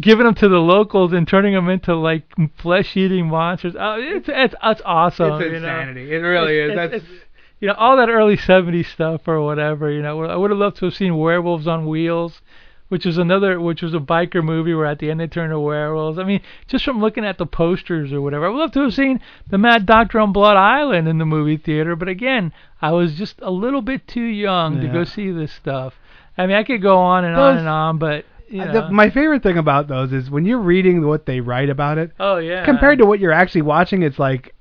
giving 0.00 0.26
them 0.26 0.34
to 0.36 0.48
the 0.48 0.58
locals 0.60 1.12
and 1.12 1.26
turning 1.26 1.54
them 1.54 1.68
into 1.68 1.94
like 1.94 2.24
flesh-eating 2.58 3.26
monsters. 3.28 3.74
Oh, 3.78 3.96
it's 3.98 4.28
it's 4.28 4.54
it's 4.62 4.82
awesome. 4.84 5.34
It's 5.40 5.44
you 5.44 5.50
know? 5.50 5.56
insanity. 5.56 6.12
It 6.12 6.18
really 6.18 6.58
It's- 6.58 6.70
is. 6.70 6.76
That's 6.76 6.94
it's- 7.04 7.20
you 7.60 7.68
know 7.68 7.74
all 7.74 7.96
that 7.96 8.10
early 8.10 8.36
'70s 8.36 8.86
stuff 8.86 9.26
or 9.26 9.40
whatever. 9.40 9.90
You 9.90 10.02
know, 10.02 10.22
I 10.24 10.36
would 10.36 10.50
have 10.50 10.58
loved 10.58 10.76
to 10.78 10.84
have 10.86 10.94
seen 10.94 11.16
Werewolves 11.16 11.66
on 11.66 11.86
Wheels, 11.86 12.42
which 12.88 13.04
was 13.04 13.18
another, 13.18 13.60
which 13.60 13.82
was 13.82 13.94
a 13.94 13.98
biker 13.98 14.42
movie 14.42 14.74
where 14.74 14.86
at 14.86 14.98
the 14.98 15.10
end 15.10 15.20
they 15.20 15.26
turn 15.26 15.50
to 15.50 15.58
werewolves. 15.58 16.18
I 16.18 16.24
mean, 16.24 16.40
just 16.66 16.84
from 16.84 17.00
looking 17.00 17.24
at 17.24 17.38
the 17.38 17.46
posters 17.46 18.12
or 18.12 18.20
whatever, 18.20 18.46
I 18.46 18.48
would 18.48 18.58
love 18.58 18.72
to 18.72 18.82
have 18.82 18.94
seen 18.94 19.20
the 19.48 19.58
Mad 19.58 19.86
Doctor 19.86 20.20
on 20.20 20.32
Blood 20.32 20.56
Island 20.56 21.08
in 21.08 21.18
the 21.18 21.26
movie 21.26 21.56
theater. 21.56 21.96
But 21.96 22.08
again, 22.08 22.52
I 22.80 22.92
was 22.92 23.14
just 23.14 23.36
a 23.42 23.50
little 23.50 23.82
bit 23.82 24.06
too 24.06 24.20
young 24.20 24.80
to 24.80 24.88
go 24.88 25.04
see 25.04 25.30
this 25.30 25.52
stuff. 25.52 25.94
I 26.38 26.46
mean, 26.46 26.56
I 26.56 26.64
could 26.64 26.82
go 26.82 26.98
on 26.98 27.24
and 27.24 27.34
on 27.34 27.58
and 27.58 27.68
on, 27.68 27.98
but 27.98 28.24
you 28.48 28.64
know. 28.64 28.72
the, 28.72 28.90
my 28.90 29.10
favorite 29.10 29.42
thing 29.42 29.58
about 29.58 29.88
those 29.88 30.12
is 30.12 30.30
when 30.30 30.44
you're 30.44 30.60
reading 30.60 31.06
what 31.06 31.26
they 31.26 31.40
write 31.40 31.68
about 31.70 31.98
it 31.98 32.12
oh 32.20 32.36
yeah. 32.36 32.64
compared 32.64 32.98
to 32.98 33.06
what 33.06 33.18
you're 33.18 33.32
actually 33.32 33.62
watching. 33.62 34.02
It's 34.02 34.18
like 34.18 34.54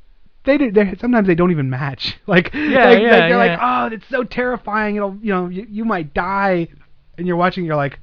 they 0.46 0.58
do. 0.58 0.72
Sometimes 1.00 1.28
they 1.28 1.36
don't 1.36 1.52
even 1.52 1.70
match. 1.70 2.18
Like 2.28 2.52
Yeah, 2.54 2.62
like, 2.62 2.74
yeah, 2.74 2.86
like, 2.86 3.02
they're 3.02 3.30
yeah. 3.30 3.38
like, 3.38 3.60
oh, 3.62 3.96
it's 3.96 4.08
so 4.10 4.24
terrifying. 4.24 4.96
It'll 4.96 5.18
you 5.22 5.32
know 5.32 5.48
you, 5.48 5.68
you 5.70 5.86
might 5.86 6.14
die, 6.14 6.68
and 7.18 7.28
you're 7.28 7.36
watching. 7.36 7.66
You're 7.66 7.76
like, 7.76 8.00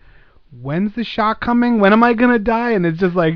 when's 0.60 0.94
the 0.94 1.04
shock 1.04 1.40
coming? 1.40 1.80
When 1.80 1.92
am 1.92 2.02
I 2.02 2.12
gonna 2.14 2.38
die? 2.38 2.70
And 2.72 2.84
it's 2.86 2.98
just 3.00 3.14
like 3.16 3.34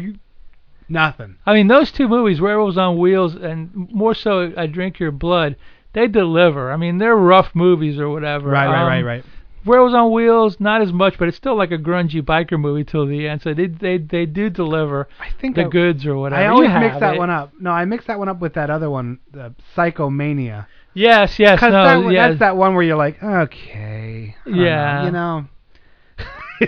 nothing. 0.89 1.37
I 1.47 1.55
mean, 1.55 1.69
those 1.69 1.91
two 1.91 2.09
movies, 2.09 2.41
Werewolves 2.41 2.79
on 2.79 2.99
Wheels 2.99 3.35
and 3.35 3.71
more 3.93 4.15
so 4.15 4.53
I 4.57 4.67
Drink 4.67 4.99
Your 4.99 5.11
Blood, 5.13 5.57
they 5.93 6.07
deliver. 6.09 6.71
I 6.73 6.77
mean, 6.77 6.99
they're 6.99 7.17
rough 7.17 7.55
movies 7.55 7.99
or 7.99 8.09
whatever. 8.11 8.51
Right, 8.51 8.67
right, 8.67 8.83
Um, 8.83 8.89
right, 8.89 9.03
right. 9.05 9.25
Werewolves 9.65 9.95
on 9.95 10.13
Wheels, 10.13 10.61
not 10.61 10.81
as 10.81 10.93
much, 10.93 11.19
but 11.19 11.27
it's 11.27 11.37
still 11.37 11.57
like 11.57 11.73
a 11.73 11.79
grungy 11.79 12.23
biker 12.23 12.57
movie 12.61 12.85
till 12.85 13.05
the 13.05 13.27
end. 13.27 13.43
So 13.43 13.53
they 13.53 13.67
they 13.67 13.99
they 13.99 14.25
do 14.25 14.49
deliver 14.49 15.09
I 15.19 15.31
think 15.41 15.57
the 15.57 15.65
I, 15.65 15.69
goods 15.69 16.07
or 16.07 16.17
whatever. 16.17 16.41
I 16.41 16.47
always 16.47 16.69
have 16.71 16.83
mix 16.83 17.01
that 17.01 17.15
it. 17.15 17.19
one 17.19 17.31
up. 17.31 17.53
No, 17.59 17.73
I 17.73 17.85
mix 17.85 18.05
that 18.07 18.17
one 18.19 18.29
up 18.29 18.39
with 18.41 18.55
that 18.55 18.71
other 18.71 18.89
one, 18.91 19.19
the 19.33 19.53
Psychomania. 19.77 20.67
Yes, 20.95 21.39
yes, 21.39 21.57
Because 21.59 21.73
no, 21.73 22.03
that, 22.05 22.13
yes. 22.13 22.29
that's 22.31 22.39
that 22.41 22.57
one 22.57 22.75
where 22.75 22.83
you're 22.85 22.97
like, 22.97 23.21
okay, 23.23 24.35
don't 24.45 24.55
know, 24.57 24.63
Yeah. 24.63 25.05
you 25.05 25.11
know. 25.11 25.45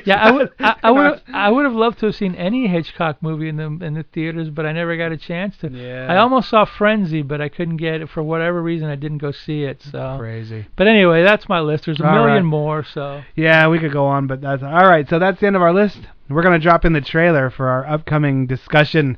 Yeah, 0.04 0.22
I 0.22 0.30
would, 0.30 0.50
I, 0.58 0.76
I 0.82 0.90
would, 0.90 1.22
I 1.32 1.50
would 1.50 1.64
have 1.64 1.74
loved 1.74 2.00
to 2.00 2.06
have 2.06 2.14
seen 2.14 2.34
any 2.34 2.66
Hitchcock 2.66 3.22
movie 3.22 3.48
in 3.48 3.56
the 3.56 3.66
in 3.84 3.94
the 3.94 4.02
theaters, 4.02 4.50
but 4.50 4.66
I 4.66 4.72
never 4.72 4.96
got 4.96 5.12
a 5.12 5.16
chance 5.16 5.56
to. 5.58 5.70
Yeah. 5.70 6.06
I 6.10 6.16
almost 6.18 6.50
saw 6.50 6.64
Frenzy, 6.64 7.22
but 7.22 7.40
I 7.40 7.48
couldn't 7.48 7.76
get 7.78 8.00
it 8.02 8.08
for 8.08 8.22
whatever 8.22 8.62
reason. 8.62 8.88
I 8.88 8.96
didn't 8.96 9.18
go 9.18 9.30
see 9.32 9.64
it. 9.64 9.82
So. 9.82 10.16
Crazy. 10.18 10.66
But 10.76 10.88
anyway, 10.88 11.22
that's 11.22 11.48
my 11.48 11.60
list. 11.60 11.86
There's 11.86 12.00
a 12.00 12.06
All 12.06 12.12
million 12.12 12.34
right. 12.34 12.44
more. 12.44 12.84
So. 12.84 13.22
Yeah, 13.36 13.68
we 13.68 13.78
could 13.78 13.92
go 13.92 14.06
on, 14.06 14.26
but 14.26 14.40
that's 14.40 14.62
all 14.62 14.86
right. 14.86 15.08
So 15.08 15.18
that's 15.18 15.40
the 15.40 15.46
end 15.46 15.56
of 15.56 15.62
our 15.62 15.72
list. 15.72 15.98
We're 16.28 16.42
gonna 16.42 16.58
drop 16.58 16.84
in 16.84 16.92
the 16.92 17.00
trailer 17.00 17.48
for 17.50 17.68
our 17.68 17.86
upcoming 17.86 18.46
discussion. 18.46 19.16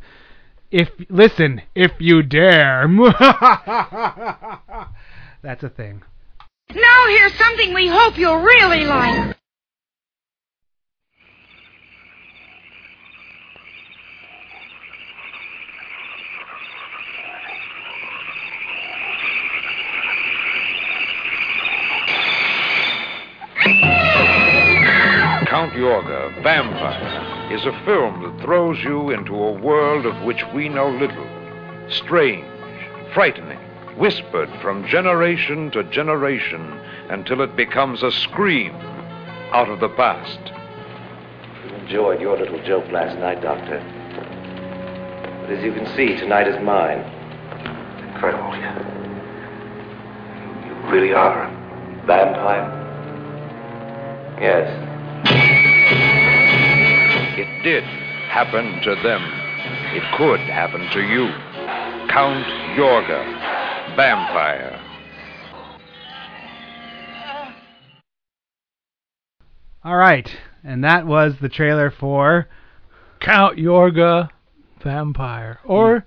If 0.71 0.89
listen, 1.09 1.63
if 1.75 1.91
you 1.99 2.23
dare. 2.23 2.87
that's 5.43 5.65
a 5.65 5.69
thing. 5.69 6.03
Now 6.73 7.07
here's 7.09 7.35
something 7.35 7.75
we 7.75 7.89
hope 7.89 8.17
you'll 8.17 8.41
really 8.41 8.85
like. 8.85 9.37
Count 25.47 25.70
Yorga, 25.81 26.43
Vampire, 26.43 27.51
is 27.51 27.65
a 27.65 27.85
film 27.87 28.23
that 28.23 28.45
throws 28.45 28.79
you 28.85 29.09
into 29.09 29.35
a 29.35 29.53
world 29.53 30.05
of 30.05 30.23
which 30.27 30.45
we 30.55 30.69
know 30.69 30.91
little. 30.91 31.27
Strange, 31.89 32.45
frightening, 33.15 33.59
whispered 33.97 34.51
from 34.61 34.87
generation 34.87 35.71
to 35.71 35.83
generation 35.85 36.61
until 37.09 37.41
it 37.41 37.57
becomes 37.57 38.03
a 38.03 38.13
scream 38.13 38.75
out 39.53 39.71
of 39.71 39.81
the 39.81 39.89
past. 39.89 40.39
You 41.65 41.75
enjoyed 41.77 42.21
your 42.21 42.37
little 42.39 42.63
joke 42.63 42.93
last 42.93 43.19
night, 43.19 43.41
Doctor. 43.41 43.81
But 45.41 45.51
as 45.51 45.65
you 45.65 45.73
can 45.73 45.87
see, 45.97 46.15
tonight 46.21 46.47
is 46.47 46.63
mine. 46.63 46.99
Incredible. 48.13 48.55
yeah. 48.59 48.77
You 50.67 50.91
really 50.93 51.15
are 51.15 51.45
a 51.45 52.07
vampire? 52.07 52.77
Yes. 54.39 54.90
It 57.61 57.65
did 57.65 57.85
happen 57.85 58.81
to 58.83 58.95
them. 59.03 59.23
It 59.95 60.03
could 60.17 60.41
happen 60.41 60.81
to 60.93 61.01
you. 61.01 61.27
Count 62.09 62.47
Yorga, 62.75 63.97
Vampire. 63.97 64.81
All 69.85 69.97
right, 69.97 70.31
and 70.65 70.83
that 70.85 71.07
was 71.07 71.35
the 71.43 71.51
trailer 71.51 71.91
for 71.91 72.49
Count 73.21 73.59
Yorga, 73.59 74.31
Vampire, 74.83 75.59
or 75.65 76.07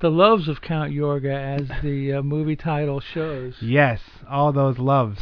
The 0.00 0.10
Loves 0.10 0.48
of 0.48 0.60
Count 0.60 0.92
Yorga, 0.92 1.60
as 1.60 1.68
the 1.82 2.14
uh, 2.14 2.22
movie 2.22 2.56
title 2.56 2.98
shows. 2.98 3.54
yes, 3.60 4.00
all 4.28 4.52
those 4.52 4.78
loves 4.78 5.20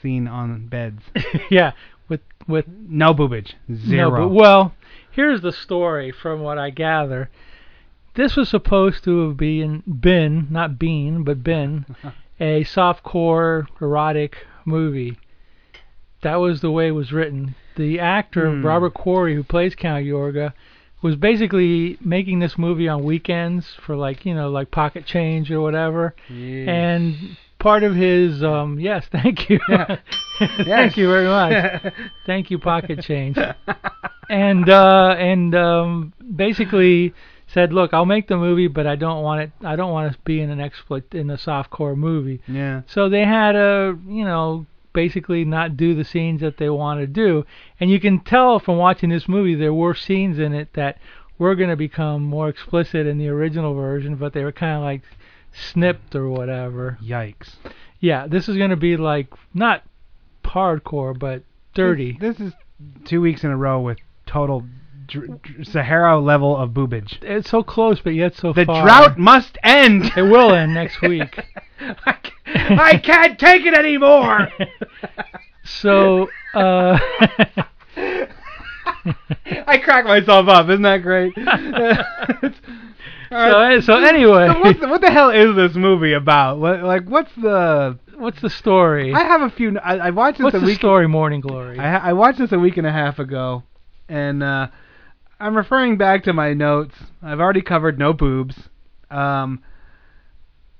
seen 0.00 0.26
on 0.26 0.68
beds. 0.68 1.02
yeah, 1.50 1.72
with 2.08 2.20
with 2.48 2.66
No 2.66 3.12
boobage, 3.12 3.52
zero. 3.70 4.10
No, 4.10 4.28
but 4.28 4.34
well, 4.34 4.74
here's 5.12 5.40
the 5.40 5.52
story 5.52 6.10
from 6.10 6.40
what 6.40 6.58
I 6.58 6.70
gather. 6.70 7.30
This 8.14 8.36
was 8.36 8.48
supposed 8.48 9.04
to 9.04 9.28
have 9.28 9.36
been 9.36 9.82
been 9.86 10.48
not 10.50 10.78
been 10.78 11.24
but 11.24 11.42
been 11.42 11.86
a 12.40 12.64
softcore 12.64 13.66
erotic 13.80 14.46
movie. 14.64 15.18
That 16.22 16.36
was 16.36 16.60
the 16.60 16.70
way 16.70 16.88
it 16.88 16.92
was 16.92 17.12
written. 17.12 17.54
The 17.76 17.98
actor 18.00 18.50
Hmm. 18.50 18.64
Robert 18.66 18.94
Quarry, 18.94 19.34
who 19.34 19.42
plays 19.42 19.74
Count 19.74 20.04
Yorga, 20.04 20.52
was 21.00 21.16
basically 21.16 21.96
making 22.00 22.38
this 22.38 22.56
movie 22.58 22.88
on 22.88 23.02
weekends 23.02 23.74
for 23.84 23.96
like 23.96 24.24
you 24.26 24.34
know 24.34 24.50
like 24.50 24.70
pocket 24.70 25.04
change 25.06 25.50
or 25.50 25.60
whatever. 25.60 26.14
And 26.68 27.36
part 27.62 27.82
of 27.84 27.94
his 27.94 28.42
um 28.42 28.78
yes, 28.80 29.06
thank 29.10 29.48
you. 29.48 29.58
Yeah. 29.68 29.96
thank 30.38 30.66
Yes. 30.66 30.96
you 30.96 31.06
very 31.08 31.26
much. 31.28 31.92
Thank 32.26 32.50
you, 32.50 32.58
Pocket 32.58 33.00
Change. 33.02 33.38
and 34.28 34.68
uh 34.68 35.14
and 35.18 35.54
um 35.54 36.12
basically 36.36 37.14
said, 37.46 37.72
"Look, 37.72 37.92
I'll 37.94 38.06
make 38.06 38.26
the 38.28 38.36
movie, 38.36 38.66
but 38.66 38.86
I 38.86 38.96
don't 38.96 39.22
want 39.22 39.40
it 39.42 39.50
I 39.64 39.76
don't 39.76 39.92
want 39.92 40.12
to 40.12 40.18
be 40.24 40.40
in 40.40 40.50
an 40.50 40.60
exploit 40.60 41.14
in 41.14 41.30
a 41.30 41.36
softcore 41.36 41.96
movie." 41.96 42.40
yeah. 42.48 42.82
So 42.86 43.08
they 43.08 43.24
had 43.24 43.54
a 43.54 43.96
you 44.06 44.24
know, 44.24 44.66
basically 44.92 45.44
not 45.44 45.76
do 45.76 45.94
the 45.94 46.04
scenes 46.04 46.40
that 46.40 46.56
they 46.58 46.70
want 46.70 47.00
to 47.00 47.06
do. 47.06 47.44
And 47.80 47.90
you 47.90 48.00
can 48.00 48.20
tell 48.20 48.58
from 48.58 48.76
watching 48.78 49.10
this 49.10 49.28
movie 49.28 49.54
there 49.54 49.74
were 49.74 49.94
scenes 49.94 50.38
in 50.38 50.52
it 50.52 50.68
that 50.74 50.98
were 51.38 51.54
going 51.54 51.70
to 51.70 51.76
become 51.76 52.22
more 52.22 52.48
explicit 52.48 53.06
in 53.06 53.18
the 53.18 53.28
original 53.28 53.74
version, 53.74 54.16
but 54.16 54.32
they 54.32 54.44
were 54.44 54.52
kind 54.52 54.76
of 54.76 54.82
like 54.82 55.02
snipped 55.52 56.14
or 56.14 56.28
whatever. 56.28 56.98
Yikes. 57.02 57.54
Yeah, 58.00 58.26
this 58.26 58.48
is 58.48 58.56
going 58.56 58.70
to 58.70 58.76
be 58.76 58.96
like 58.96 59.28
not 59.54 59.82
hardcore, 60.44 61.18
but 61.18 61.42
dirty. 61.74 62.16
This, 62.20 62.36
this 62.36 62.48
is 62.48 62.52
two 63.04 63.20
weeks 63.20 63.44
in 63.44 63.50
a 63.50 63.56
row 63.56 63.80
with 63.80 63.98
total 64.26 64.64
dr- 65.06 65.40
dr- 65.42 65.66
Sahara 65.66 66.18
level 66.20 66.56
of 66.56 66.70
boobage. 66.70 67.22
It's 67.22 67.48
so 67.50 67.62
close, 67.62 68.00
but 68.00 68.14
yet 68.14 68.34
so 68.34 68.52
The 68.52 68.64
far. 68.64 68.76
The 68.76 68.82
drought 68.82 69.18
must 69.18 69.56
end. 69.62 70.10
It 70.16 70.22
will 70.22 70.52
end 70.52 70.74
next 70.74 71.00
week. 71.02 71.38
I 71.80 72.12
ca- 72.12 72.32
I 72.46 72.98
can't 72.98 73.38
take 73.38 73.64
it 73.64 73.74
anymore. 73.74 74.48
So, 75.64 76.28
uh, 76.54 76.98
I 77.96 79.78
crack 79.78 80.04
myself 80.06 80.48
up. 80.48 80.68
Isn't 80.68 80.82
that 80.82 81.02
great? 81.04 81.32
So, 83.32 83.80
so 83.80 84.04
anyway, 84.04 84.48
So 84.48 84.60
what, 84.60 84.80
the, 84.80 84.88
what 84.88 85.00
the 85.00 85.10
hell 85.10 85.30
is 85.30 85.56
this 85.56 85.74
movie 85.76 86.12
about? 86.12 86.58
What, 86.58 86.82
like, 86.82 87.04
what's 87.06 87.32
the? 87.34 87.98
what's 88.16 88.40
the 88.40 88.50
story? 88.50 89.12
I 89.14 89.24
have 89.24 89.40
a 89.42 89.50
few. 89.50 89.78
I, 89.78 89.96
I 89.96 90.10
watched 90.10 90.38
this 90.38 90.44
What's 90.44 90.56
a 90.56 90.60
the 90.60 90.66
week. 90.66 90.78
story, 90.78 91.08
Morning 91.08 91.40
Glory? 91.40 91.78
I, 91.78 92.10
I 92.10 92.12
watched 92.12 92.38
this 92.38 92.52
a 92.52 92.58
week 92.58 92.76
and 92.76 92.86
a 92.86 92.92
half 92.92 93.18
ago, 93.18 93.64
and 94.08 94.42
uh, 94.42 94.68
I'm 95.40 95.56
referring 95.56 95.96
back 95.96 96.24
to 96.24 96.32
my 96.32 96.52
notes. 96.54 96.94
I've 97.22 97.40
already 97.40 97.62
covered 97.62 97.98
no 97.98 98.12
boobs. 98.12 98.56
Um, 99.10 99.62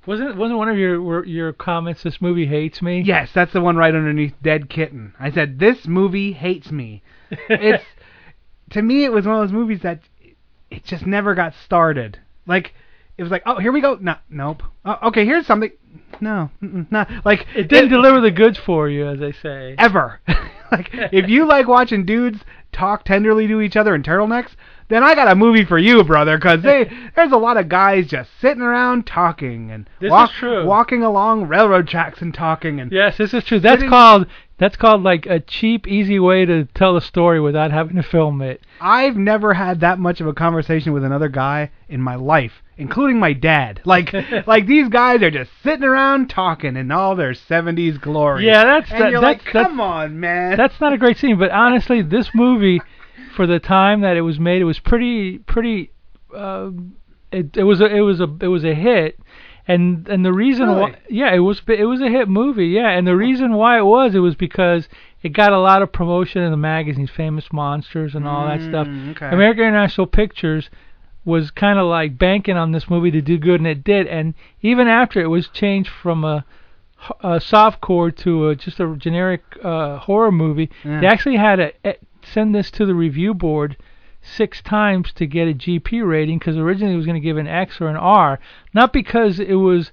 Wasn't 0.07 0.37
wasn't 0.37 0.59
one 0.59 0.69
of 0.69 0.77
your 0.79 1.25
your 1.27 1.53
comments? 1.53 2.03
This 2.03 2.21
movie 2.21 2.47
hates 2.47 2.81
me. 2.83 3.03
yes, 3.03 3.31
that's 3.35 3.53
the 3.53 3.61
one 3.61 3.77
right 3.77 3.95
underneath 3.95 4.35
Dead 4.43 4.69
Kitten. 4.69 5.15
I 5.19 5.31
said 5.31 5.59
this 5.59 5.87
movie 5.87 6.33
hates 6.33 6.71
me. 6.71 7.03
It's 7.49 7.85
to 8.71 8.83
me, 8.83 9.05
it 9.05 9.13
was 9.13 9.27
one 9.27 9.37
of 9.37 9.43
those 9.43 9.53
movies 9.53 9.81
that 9.83 10.01
it 10.71 10.85
just 10.85 11.07
never 11.07 11.35
got 11.35 11.55
started. 11.65 12.19
Like 12.47 12.75
it 13.19 13.23
was 13.23 13.31
like, 13.31 13.43
oh, 13.47 13.59
here 13.59 13.73
we 13.73 13.81
go. 13.81 13.99
No, 14.01 14.17
nope. 14.31 14.63
Oh, 14.85 14.99
okay, 15.09 15.25
here's 15.25 15.47
something. 15.47 15.71
No, 16.21 16.51
mm-mm, 16.63 16.91
no. 16.91 17.05
Like 17.25 17.47
It 17.55 17.69
didn't 17.69 17.91
deliver 17.91 18.21
the 18.21 18.31
goods 18.31 18.59
for 18.59 18.89
you, 18.89 19.07
as 19.09 19.19
they 19.21 19.33
say. 19.33 19.75
ever. 19.79 20.21
like 20.73 20.89
if 20.93 21.29
you 21.29 21.47
like 21.47 21.67
watching 21.69 22.05
dudes 22.07 22.39
talk 22.73 23.05
tenderly 23.05 23.47
to 23.49 23.61
each 23.61 23.77
other 23.77 23.95
in 23.95 24.03
turtlenecks, 24.03 24.51
then 24.89 25.03
I 25.03 25.15
got 25.15 25.31
a 25.31 25.35
movie 25.35 25.65
for 25.65 25.79
you, 25.79 26.03
brother. 26.05 26.37
Because 26.39 26.63
they 26.63 26.91
there's 27.17 27.33
a 27.33 27.37
lot 27.37 27.57
of 27.57 27.69
guys 27.69 28.07
just 28.09 28.31
sitting 28.41 28.63
around 28.63 29.07
talking 29.07 29.71
and 29.71 29.89
This 30.01 30.11
walk- 30.11 30.31
is 30.31 30.37
true. 30.37 30.65
walking 30.67 31.03
along 31.03 31.49
railroad 31.49 31.89
tracks 31.89 32.23
and 32.23 32.33
talking 32.33 32.81
and 32.81 32.91
Yes, 32.93 33.19
this 33.19 33.35
is 33.35 33.45
true. 33.45 33.61
That's 33.61 33.77
Sitting- 33.81 33.91
called 33.91 34.27
that's 34.63 34.77
called 34.77 35.03
like 35.03 35.27
a 35.27 35.41
cheap, 35.41 35.89
easy 35.89 36.21
way 36.21 36.47
to 36.47 36.67
tell 36.67 36.97
a 36.97 37.01
story 37.01 37.41
without 37.41 37.73
having 37.73 37.97
to 37.97 38.03
film 38.03 38.41
it. 38.41 38.63
I've 38.81 39.17
never 39.17 39.55
had 39.55 39.81
that 39.81 39.99
much 39.99 40.21
of 40.21 40.29
a 40.29 40.33
conversation 40.33 40.93
with 40.93 41.03
another 41.03 41.29
guy 41.29 41.73
in 41.89 42.01
my 42.01 42.15
life, 42.15 42.53
including 42.77 43.19
my 43.19 43.33
dad. 43.33 43.81
Like 43.85 44.15
like 44.47 44.69
these 44.69 44.89
guys 44.89 45.21
are 45.23 45.33
just 45.33 45.51
sitting 45.65 45.83
around 45.83 46.31
talking 46.31 46.77
in 46.77 46.93
all 46.93 47.17
their 47.17 47.33
70s 47.33 48.01
glory. 48.01 48.47
Yeah, 48.47 48.65
that's 48.65 48.91
and 48.93 49.01
that, 49.01 49.11
you're 49.11 49.21
that's 49.21 49.45
like, 49.45 49.53
that's- 49.53 49.67
come 49.67 49.81
on, 49.81 50.21
man. 50.21 50.57
That's 50.57 50.81
not 50.81 50.93
a 50.93 50.99
great 50.99 51.19
scene, 51.19 51.39
but 51.41 51.51
honestly, 51.51 52.01
this 52.01 52.31
movie, 52.33 52.81
for 53.35 53.49
the 53.49 53.59
time 53.59 54.03
that 54.03 54.17
it 54.17 54.23
was 54.23 54.39
made, 54.39 54.63
it 54.63 54.67
was 54.67 54.79
pretty 54.79 55.39
pretty. 55.39 55.91
Uh, 56.33 56.71
it 57.33 57.57
it 57.57 57.65
was 57.65 57.81
a 57.81 57.87
it 57.87 58.01
was 58.01 58.21
a 58.21 58.29
it 58.41 58.47
was 58.49 58.65
a 58.65 58.75
hit, 58.75 59.19
And 59.69 60.09
and 60.09 60.25
the 60.25 60.33
reason 60.33 60.69
Really? 60.69 60.81
why 60.81 60.95
yeah, 61.09 61.33
it 61.33 61.39
was 61.39 61.63
it 61.69 61.85
was 61.85 62.01
a 62.01 62.09
hit 62.09 62.29
movie, 62.29 62.69
yeah. 62.69 62.91
And 62.91 63.07
the 63.07 63.17
reason 63.17 63.55
why 63.55 63.79
it 63.79 63.85
was 63.85 64.15
it 64.15 64.19
was 64.19 64.35
because 64.35 64.89
it 65.23 65.29
got 65.31 65.53
a 65.53 65.59
lot 65.59 65.83
of 65.83 65.93
promotion 65.93 66.43
in 66.43 66.51
the 66.51 66.57
magazines, 66.57 67.11
Famous 67.11 67.53
Monsters 67.53 68.15
and 68.17 68.27
all 68.27 68.47
that 68.47 68.61
stuff. 68.61 68.89
Mm, 68.89 69.13
okay. 69.13 69.29
American 69.31 69.65
International 69.65 70.07
Pictures 70.09 70.69
was 71.25 71.53
kind 71.53 71.79
of 71.79 71.87
like 71.87 72.19
banking 72.19 72.57
on 72.57 72.73
this 72.73 72.91
movie 72.91 73.13
to 73.13 73.23
do 73.23 73.39
good, 73.39 73.61
and 73.61 73.67
it 73.69 73.85
did. 73.85 74.09
And 74.09 74.35
even 74.63 74.89
after 74.89 75.21
it 75.21 75.29
was 75.29 75.47
changed 75.47 75.91
from 75.91 76.25
a, 76.25 76.45
a 77.21 77.37
softcore 77.39 78.15
to 78.17 78.49
a, 78.49 78.57
just 78.57 78.81
a 78.81 78.97
generic 78.97 79.45
uh, 79.63 79.99
horror 79.99 80.33
movie, 80.33 80.69
Yeah. 80.85 81.01
they 81.01 81.07
actually 81.07 81.37
had 81.37 81.57
to 81.57 81.73
eh, 81.87 81.93
send 82.25 82.53
this 82.53 82.73
to 82.73 82.85
the 82.87 82.95
review 82.97 83.33
board 83.35 83.77
six 84.23 84.63
times 84.63 85.13
to 85.15 85.27
get 85.27 85.49
a 85.49 85.55
GP 85.55 86.07
rating 86.07 86.39
because 86.39 86.57
originally 86.57 86.95
it 86.95 86.97
was 86.97 87.07
going 87.07 87.21
to 87.21 87.25
give 87.27 87.37
an 87.37 87.49
X 87.49 87.81
or 87.81 87.89
an 87.89 87.97
R, 87.97 88.39
not 88.73 88.93
because 88.93 89.41
it 89.41 89.55
was 89.55 89.91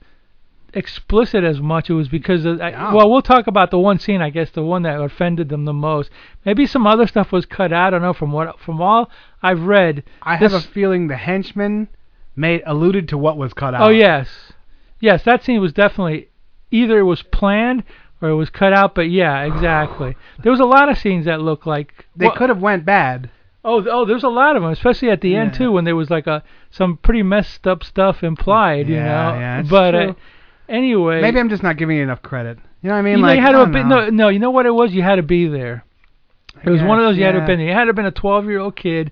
explicit 0.73 1.43
as 1.43 1.59
much. 1.59 1.89
It 1.89 1.93
was 1.93 2.07
because 2.07 2.45
of, 2.45 2.61
I- 2.61 2.73
Oh. 2.73 2.95
well, 2.95 3.09
we'll 3.09 3.21
talk 3.21 3.47
about 3.47 3.71
the 3.71 3.79
one 3.79 3.99
scene, 3.99 4.21
I 4.21 4.29
guess, 4.29 4.51
the 4.51 4.63
one 4.63 4.83
that 4.83 5.01
offended 5.01 5.49
them 5.49 5.65
the 5.65 5.73
most. 5.73 6.09
Maybe 6.45 6.65
some 6.65 6.85
other 6.85 7.07
stuff 7.07 7.31
was 7.31 7.45
cut 7.45 7.73
out. 7.73 7.87
I 7.87 7.89
don't 7.89 8.01
know. 8.01 8.13
From 8.13 8.31
what 8.31 8.59
from 8.59 8.81
all 8.81 9.09
I've 9.41 9.61
read, 9.61 10.03
I 10.21 10.35
have 10.35 10.53
a 10.53 10.61
feeling 10.61 11.07
the 11.07 11.15
henchman 11.15 11.87
made 12.35 12.61
alluded 12.65 13.09
to 13.09 13.17
what 13.17 13.37
was 13.37 13.53
cut 13.53 13.73
oh, 13.73 13.77
out. 13.77 13.87
Oh 13.87 13.89
yes, 13.89 14.53
yes, 14.99 15.23
that 15.23 15.43
scene 15.43 15.59
was 15.59 15.73
definitely 15.73 16.29
either 16.71 16.99
it 16.99 17.03
was 17.03 17.23
planned 17.23 17.83
or 18.21 18.29
it 18.29 18.35
was 18.35 18.49
cut 18.49 18.73
out. 18.73 18.93
But 18.93 19.09
yeah, 19.09 19.43
exactly. 19.43 20.15
There 20.43 20.51
was 20.51 20.59
a 20.61 20.65
lot 20.65 20.89
of 20.89 20.97
scenes 20.97 21.25
that 21.25 21.41
looked 21.41 21.65
like 21.65 22.05
They 22.15 22.27
well, 22.27 22.35
could 22.35 22.49
have 22.49 22.61
went 22.61 22.85
bad. 22.85 23.31
Oh, 23.63 23.85
oh, 23.89 24.05
there's 24.05 24.23
a 24.23 24.29
lot 24.29 24.55
of 24.55 24.61
them, 24.61 24.71
especially 24.71 25.09
at 25.09 25.19
the 25.21 25.35
end 25.35 25.53
too, 25.53 25.71
when 25.71 25.83
there 25.83 25.95
was 25.95 26.09
like 26.09 26.27
a 26.27 26.43
some 26.71 26.97
pretty 26.97 27.23
messed 27.23 27.67
up 27.67 27.83
stuff 27.83 28.23
implied, 28.23 28.87
you 28.87 28.95
know. 28.95 29.01
yeah, 29.01 29.59
it's 29.59 29.69
but 29.69 29.95
Uh, 29.95 30.03
true. 30.05 30.15
anyway, 30.69 31.21
Maybe 31.21 31.39
I'm 31.39 31.49
just 31.49 31.63
not 31.63 31.77
giving 31.77 31.97
you 31.97 32.03
enough 32.03 32.21
credit. 32.21 32.57
You 32.81 32.89
know 32.89 32.95
what 32.95 32.99
I 32.99 33.01
mean? 33.01 33.15
you, 33.17 33.21
know, 33.21 33.27
like 33.27 33.37
you 33.37 33.41
had 33.45 33.55
I 33.55 33.65
to 33.65 33.71
know. 33.71 33.83
no, 33.83 34.09
no, 34.09 34.29
you 34.29 34.39
know 34.39 34.51
what 34.51 34.65
it 34.65 34.71
was? 34.71 34.93
You 34.93 35.01
had 35.01 35.15
to 35.15 35.23
be 35.23 35.47
there. 35.47 35.83
It 36.63 36.69
was 36.69 36.81
one 36.81 36.99
of 36.99 37.05
those 37.05 37.17
you 37.17 37.23
had 37.25 37.31
to 37.31 37.37
yeah. 37.37 37.41
have 37.41 37.47
been 37.47 37.59
there. 37.59 37.67
You 37.67 37.73
had 37.73 37.83
to 37.85 37.87
have 37.87 37.95
been 37.95 38.05
a 38.05 38.11
12 38.11 38.45
year 38.45 38.59
old 38.59 38.75
kid 38.75 39.11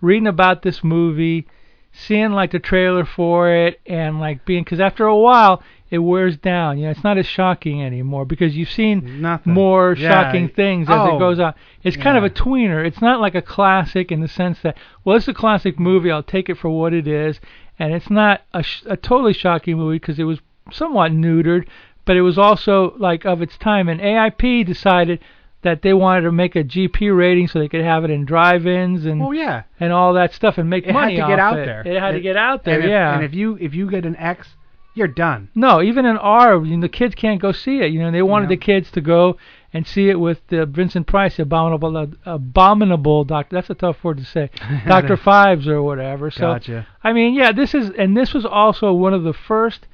reading 0.00 0.26
about 0.28 0.62
this 0.62 0.82
movie, 0.84 1.46
seeing 1.92 2.30
like 2.32 2.52
the 2.52 2.58
trailer 2.60 3.04
for 3.04 3.50
it, 3.52 3.80
and 3.86 4.20
like 4.20 4.44
being 4.44 4.62
because 4.62 4.80
after 4.80 5.04
a 5.06 5.16
while 5.16 5.62
it 5.90 5.98
wears 5.98 6.36
down. 6.36 6.78
You 6.78 6.84
know, 6.84 6.90
it's 6.90 7.02
not 7.04 7.16
as 7.18 7.26
shocking 7.26 7.82
anymore 7.82 8.24
because 8.26 8.56
you've 8.56 8.70
seen 8.70 9.20
Nothing. 9.22 9.54
more 9.54 9.94
Yeah. 9.98 10.10
shocking 10.24 10.48
things 10.48 10.88
as 10.88 10.94
Oh, 10.98 11.16
it 11.16 11.18
goes 11.18 11.40
on. 11.40 11.54
It's 11.82 11.96
kind 11.96 12.16
of 12.18 12.24
a 12.24 12.30
tweener. 12.30 12.84
It's 12.86 13.00
not 13.00 13.20
like 13.20 13.34
a 13.34 13.42
classic 13.42 14.12
in 14.12 14.20
the 14.20 14.28
sense 14.28 14.60
that 14.62 14.76
well, 15.04 15.16
it's 15.16 15.28
a 15.28 15.34
classic 15.34 15.78
movie. 15.78 16.10
I'll 16.10 16.22
take 16.22 16.48
it 16.48 16.56
for 16.58 16.68
what 16.68 16.92
it 16.92 17.06
is, 17.08 17.40
and 17.78 17.94
it's 17.94 18.10
not 18.10 18.42
a, 18.52 18.62
sh- 18.62 18.82
a 18.86 18.96
totally 18.96 19.32
shocking 19.32 19.76
movie 19.78 19.96
because 19.98 20.18
it 20.18 20.24
was 20.24 20.40
somewhat 20.70 21.12
neutered, 21.12 21.66
but 22.04 22.16
it 22.16 22.22
was 22.22 22.36
also 22.38 22.94
like 22.98 23.24
of 23.24 23.40
its 23.40 23.56
time. 23.56 23.88
And 23.88 24.00
AIP 24.00 24.66
decided 24.66 25.20
that 25.62 25.82
they 25.82 25.92
wanted 25.92 26.20
to 26.20 26.30
make 26.30 26.54
a 26.54 26.62
GP 26.62 27.16
rating 27.16 27.48
so 27.48 27.58
they 27.58 27.68
could 27.68 27.80
have 27.82 28.04
it 28.04 28.10
in 28.10 28.24
drive-ins 28.24 29.04
and 29.06 29.20
Oh 29.22 29.32
yeah. 29.32 29.62
and 29.80 29.92
all 29.92 30.12
that 30.14 30.32
stuff 30.32 30.56
and 30.58 30.70
make 30.70 30.86
money. 30.86 31.16
It 31.16 31.16
money 31.16 31.16
had 31.16 31.26
to 31.26 31.32
get 31.32 31.38
out 31.40 31.58
it. 31.58 31.66
there. 31.66 31.82
It 31.94 32.00
had 32.00 32.12
to 32.12 32.20
get 32.20 32.36
out 32.36 32.62
there. 32.64 32.74
and 32.76 32.84
if, 32.84 32.90
yeah. 32.90 33.14
And 33.16 33.24
if 33.24 33.34
you 33.34 33.56
if 33.60 33.74
you 33.74 33.90
get 33.90 34.04
an 34.04 34.14
X, 34.16 34.54
you're 34.98 35.08
done. 35.08 35.48
No, 35.54 35.80
even 35.80 36.04
in 36.04 36.16
R, 36.18 36.62
you 36.64 36.76
know, 36.76 36.82
the 36.82 36.88
kids 36.88 37.14
can't 37.14 37.40
go 37.40 37.52
see 37.52 37.80
it. 37.80 37.90
You 37.92 38.00
know, 38.00 38.10
they 38.10 38.22
wanted 38.22 38.46
Yeah. 38.50 38.56
the 38.56 38.56
kids 38.58 38.90
to 38.92 39.00
go 39.00 39.36
and 39.72 39.86
see 39.86 40.08
it 40.08 40.18
with 40.18 40.40
uh, 40.52 40.64
Vincent 40.66 41.06
Price, 41.06 41.38
abominable, 41.38 41.96
uh, 41.96 42.06
abominable 42.26 43.24
doctor. 43.24 43.56
That's 43.56 43.70
a 43.70 43.74
tough 43.74 44.02
word 44.02 44.18
to 44.18 44.24
say, 44.24 44.50
Doctor 44.86 45.16
Phibes 45.16 45.66
or 45.66 45.82
whatever. 45.82 46.30
So, 46.30 46.40
Gotcha. 46.54 46.86
I 47.04 47.12
mean, 47.12 47.34
yeah, 47.34 47.52
this 47.52 47.74
is, 47.74 47.90
and 47.98 48.16
this 48.16 48.34
was 48.34 48.44
also 48.44 48.92
one 48.92 49.14
of 49.14 49.22
the 49.24 49.32
first 49.34 49.86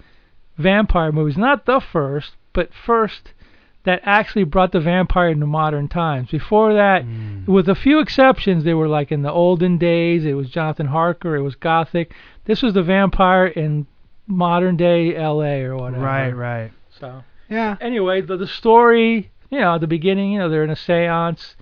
vampire 0.56 1.12
movies, 1.12 1.36
not 1.36 1.66
the 1.66 1.80
first, 1.80 2.32
but 2.52 2.70
first 2.72 3.32
that 3.84 4.00
actually 4.04 4.44
brought 4.44 4.72
the 4.72 4.80
vampire 4.80 5.28
into 5.28 5.44
modern 5.46 5.88
times. 5.88 6.30
Before 6.30 6.72
that, 6.72 7.02
Hmm. 7.04 7.44
with 7.44 7.68
a 7.68 7.74
few 7.74 7.98
exceptions, 7.98 8.64
they 8.64 8.72
were 8.72 8.88
like 8.88 9.12
in 9.12 9.20
the 9.22 9.30
olden 9.30 9.76
days. 9.76 10.24
It 10.24 10.32
was 10.34 10.48
Jonathan 10.48 10.86
Harker. 10.86 11.36
It 11.36 11.42
was 11.42 11.54
Gothic. 11.54 12.14
This 12.46 12.62
was 12.62 12.72
the 12.72 12.82
vampire 12.82 13.46
in 13.46 13.86
modern 14.26 14.76
day 14.76 15.16
L.A. 15.16 15.62
or 15.64 15.76
whatever. 15.76 16.04
Right, 16.04 16.32
right. 16.32 16.72
So 16.98 17.22
Yeah. 17.48 17.76
anyway, 17.80 18.20
the 18.20 18.36
the 18.36 18.46
story, 18.46 19.30
you 19.50 19.60
know, 19.60 19.74
at 19.74 19.80
the 19.80 19.86
beginning, 19.86 20.32
you 20.32 20.38
know, 20.38 20.48
they're 20.48 20.64
in 20.64 20.70
a 20.70 20.74
séance. 20.74 21.54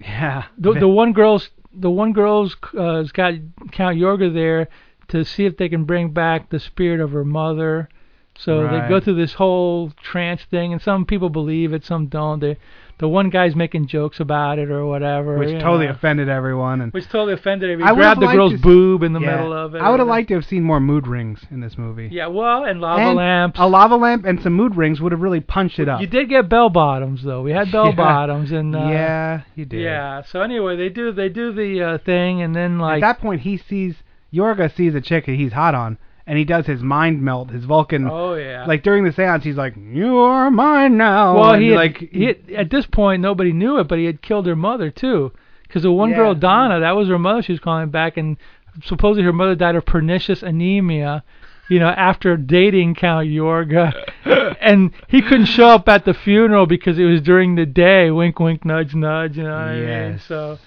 Yeah. 0.00 0.44
The 0.58 0.72
the 0.74 0.88
one 0.88 1.12
girl's 1.12 1.50
the 1.72 1.90
one 1.90 2.12
girl's 2.12 2.56
uh, 2.76 2.96
has 2.96 3.12
got 3.12 3.34
Count 3.72 3.96
Yorga 3.96 4.32
there 4.32 4.68
to 5.08 5.24
see 5.24 5.44
if 5.44 5.56
they 5.56 5.68
can 5.68 5.84
bring 5.84 6.10
back 6.10 6.50
the 6.50 6.58
spirit 6.58 7.00
of 7.00 7.12
her 7.12 7.24
mother. 7.24 7.88
So 8.36 8.62
they 8.66 8.88
go 8.88 8.98
through 8.98 9.14
this 9.14 9.34
whole 9.34 9.92
trance 10.02 10.42
thing, 10.42 10.72
and 10.72 10.82
some 10.82 11.04
people 11.04 11.28
believe 11.28 11.72
it, 11.72 11.84
some 11.84 12.06
don't. 12.08 12.40
They, 12.40 12.56
the 12.98 13.08
one 13.08 13.28
guy's 13.28 13.56
making 13.56 13.88
jokes 13.88 14.20
about 14.20 14.58
it 14.58 14.70
or 14.70 14.86
whatever, 14.86 15.36
which 15.36 15.50
totally 15.60 15.86
know. 15.86 15.92
offended 15.92 16.28
everyone 16.28 16.80
and 16.80 16.92
which 16.92 17.06
totally 17.06 17.32
offended 17.32 17.70
everyone. 17.70 17.92
I 17.92 17.94
grabbed 17.94 18.20
the 18.20 18.26
girl's 18.26 18.60
boob 18.60 19.02
in 19.02 19.12
the 19.12 19.20
yeah. 19.20 19.36
middle 19.36 19.52
of 19.52 19.74
it. 19.74 19.78
I 19.78 19.90
would 19.90 19.98
have 19.98 20.08
liked 20.08 20.28
to 20.28 20.34
have 20.34 20.44
seen 20.44 20.62
more 20.62 20.78
mood 20.80 21.06
rings 21.06 21.40
in 21.50 21.60
this 21.60 21.76
movie. 21.76 22.08
Yeah, 22.12 22.28
well, 22.28 22.64
and 22.64 22.80
lava 22.80 23.02
And 23.02 23.16
lamps. 23.16 23.58
A 23.58 23.66
lava 23.66 23.96
lamp 23.96 24.24
and 24.24 24.40
some 24.40 24.52
mood 24.52 24.76
rings 24.76 25.00
would 25.00 25.12
have 25.12 25.20
really 25.20 25.40
punched 25.40 25.78
it 25.78 25.88
up. 25.88 26.00
You 26.00 26.06
did 26.06 26.28
get 26.28 26.48
bell 26.48 26.70
bottoms 26.70 27.22
though. 27.24 27.42
We 27.42 27.50
had 27.50 27.72
bell 27.72 27.86
Yeah. 27.88 27.96
bottoms 27.96 28.52
and 28.52 28.74
uh, 28.74 28.78
yeah, 28.88 29.42
you 29.54 29.64
did. 29.64 29.82
Yeah. 29.82 30.22
So 30.30 30.42
anyway, 30.42 30.76
they 30.76 30.88
do 30.88 31.12
they 31.12 31.28
do 31.28 31.52
the 31.52 31.82
uh, 31.82 31.98
thing 31.98 32.42
and 32.42 32.54
then 32.54 32.78
like 32.78 33.02
At 33.02 33.14
that 33.16 33.20
point, 33.20 33.40
he 33.42 33.58
sees 33.58 33.96
Yorga 34.32 34.74
sees 34.74 34.94
a 34.94 35.00
chick 35.00 35.26
that 35.26 35.34
he's 35.34 35.52
hot 35.52 35.74
on, 35.74 35.98
and 36.26 36.38
he 36.38 36.44
does 36.44 36.66
his 36.66 36.82
mind 36.82 37.20
melt, 37.22 37.50
his 37.50 37.64
Vulcan. 37.64 38.08
oh 38.10 38.34
yeah. 38.34 38.64
Like 38.66 38.82
during 38.82 39.04
the 39.04 39.12
seance, 39.12 39.44
he's 39.44 39.56
like, 39.56 39.74
"You're 39.76 40.50
mine 40.50 40.96
now." 40.96 41.34
well, 41.38 41.52
and 41.54 41.62
he 41.62 41.68
had, 41.70 41.76
like 41.76 41.98
he 41.98 42.24
had, 42.24 42.50
at 42.56 42.70
this 42.70 42.86
point 42.86 43.22
nobody 43.22 43.52
knew 43.52 43.78
it, 43.78 43.88
but 43.88 43.98
he 43.98 44.04
had 44.06 44.22
killed 44.22 44.46
her 44.46 44.56
mother 44.56 44.90
too. 44.90 45.32
Because 45.62 45.82
the 45.82 45.92
one 45.92 46.10
Yeah. 46.10 46.16
girl 46.16 46.34
Donna, 46.34 46.80
that 46.80 46.96
was 46.96 47.08
her 47.08 47.18
mother. 47.18 47.42
She 47.42 47.52
was 47.52 47.60
calling 47.60 47.88
back, 47.90 48.16
and 48.16 48.36
supposedly 48.84 49.24
her 49.24 49.32
mother 49.32 49.54
died 49.54 49.76
of 49.76 49.84
pernicious 49.84 50.42
anemia. 50.42 51.24
You 51.70 51.78
know, 51.78 51.88
after 51.88 52.36
dating 52.36 52.94
Count 52.96 53.26
Yorga, 53.26 53.94
and 54.60 54.92
he 55.08 55.22
couldn't 55.22 55.46
show 55.46 55.68
up 55.68 55.88
at 55.88 56.04
the 56.04 56.12
funeral 56.12 56.66
because 56.66 56.98
it 56.98 57.04
was 57.04 57.22
during 57.22 57.54
the 57.54 57.64
day. 57.64 58.10
Wink, 58.10 58.38
wink, 58.38 58.66
nudge, 58.66 58.94
nudge. 58.94 59.38
You 59.38 59.44
know 59.44 59.48
what 59.50 59.58
I 59.58 59.74
mean? 59.76 59.88
Yes. 59.88 60.24
So, 60.24 60.58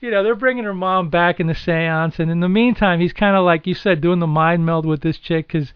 you 0.00 0.10
know, 0.10 0.22
they're 0.22 0.34
bringing 0.34 0.64
her 0.64 0.74
mom 0.74 1.10
back 1.10 1.40
in 1.40 1.46
the 1.46 1.52
séance, 1.54 2.18
and 2.18 2.30
in 2.30 2.40
the 2.40 2.48
meantime, 2.48 3.00
he's 3.00 3.12
kind 3.12 3.36
of 3.36 3.44
like 3.44 3.66
you 3.66 3.74
said, 3.74 4.00
doing 4.00 4.18
the 4.18 4.26
mind 4.26 4.64
meld 4.64 4.86
with 4.86 5.00
this 5.02 5.18
chick 5.18 5.48
because 5.48 5.72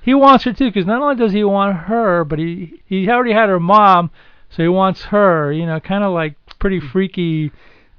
he 0.00 0.14
wants 0.14 0.44
her 0.44 0.52
too. 0.52 0.66
Because 0.66 0.86
not 0.86 1.02
only 1.02 1.16
does 1.16 1.32
he 1.32 1.44
want 1.44 1.76
her, 1.76 2.24
but 2.24 2.38
he 2.38 2.82
he 2.86 3.08
already 3.08 3.32
had 3.32 3.48
her 3.48 3.60
mom, 3.60 4.10
so 4.50 4.62
he 4.62 4.68
wants 4.68 5.02
her. 5.04 5.52
You 5.52 5.66
know, 5.66 5.80
kind 5.80 6.04
of 6.04 6.12
like 6.12 6.36
pretty 6.58 6.80
freaky 6.80 7.50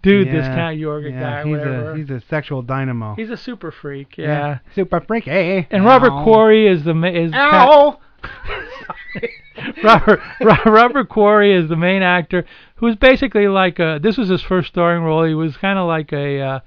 dude. 0.01 0.27
This 0.27 0.45
Yeah, 0.45 0.55
Count 0.55 0.77
Yorga 0.77 1.11
yeah, 1.11 1.19
guy, 1.19 1.43
he's 1.43 1.51
whatever. 1.57 1.91
a 1.91 1.97
he's 1.97 2.09
a 2.09 2.21
sexual 2.29 2.61
dynamo. 2.61 3.15
He's 3.15 3.29
a 3.29 3.37
super 3.37 3.71
freak. 3.71 4.17
Yeah. 4.17 4.59
super 4.75 5.01
freak. 5.01 5.25
freaky. 5.25 5.67
And 5.71 5.83
Robert 5.83 6.11
Ow. 6.11 6.23
Quarry 6.23 6.67
is 6.67 6.83
the 6.83 6.91
is 7.05 7.33
Ow. 7.33 7.37
Robert 7.51 7.97
Ro- 7.97 7.99
Robert 9.83 10.19
Robert 10.65 11.09
Quarry 11.09 11.53
is 11.53 11.69
the 11.69 11.75
main 11.75 12.01
actor, 12.01 12.45
who's 12.75 12.95
basically 12.95 13.47
like 13.47 13.79
a. 13.79 13.99
This 14.01 14.17
was 14.17 14.29
his 14.29 14.41
first 14.41 14.67
starring 14.69 15.03
role. 15.03 15.23
He 15.23 15.33
was 15.33 15.55
kind 15.57 15.79
of 15.79 15.87
like 15.87 16.11
a, 16.11 16.41
uh, 16.41 16.59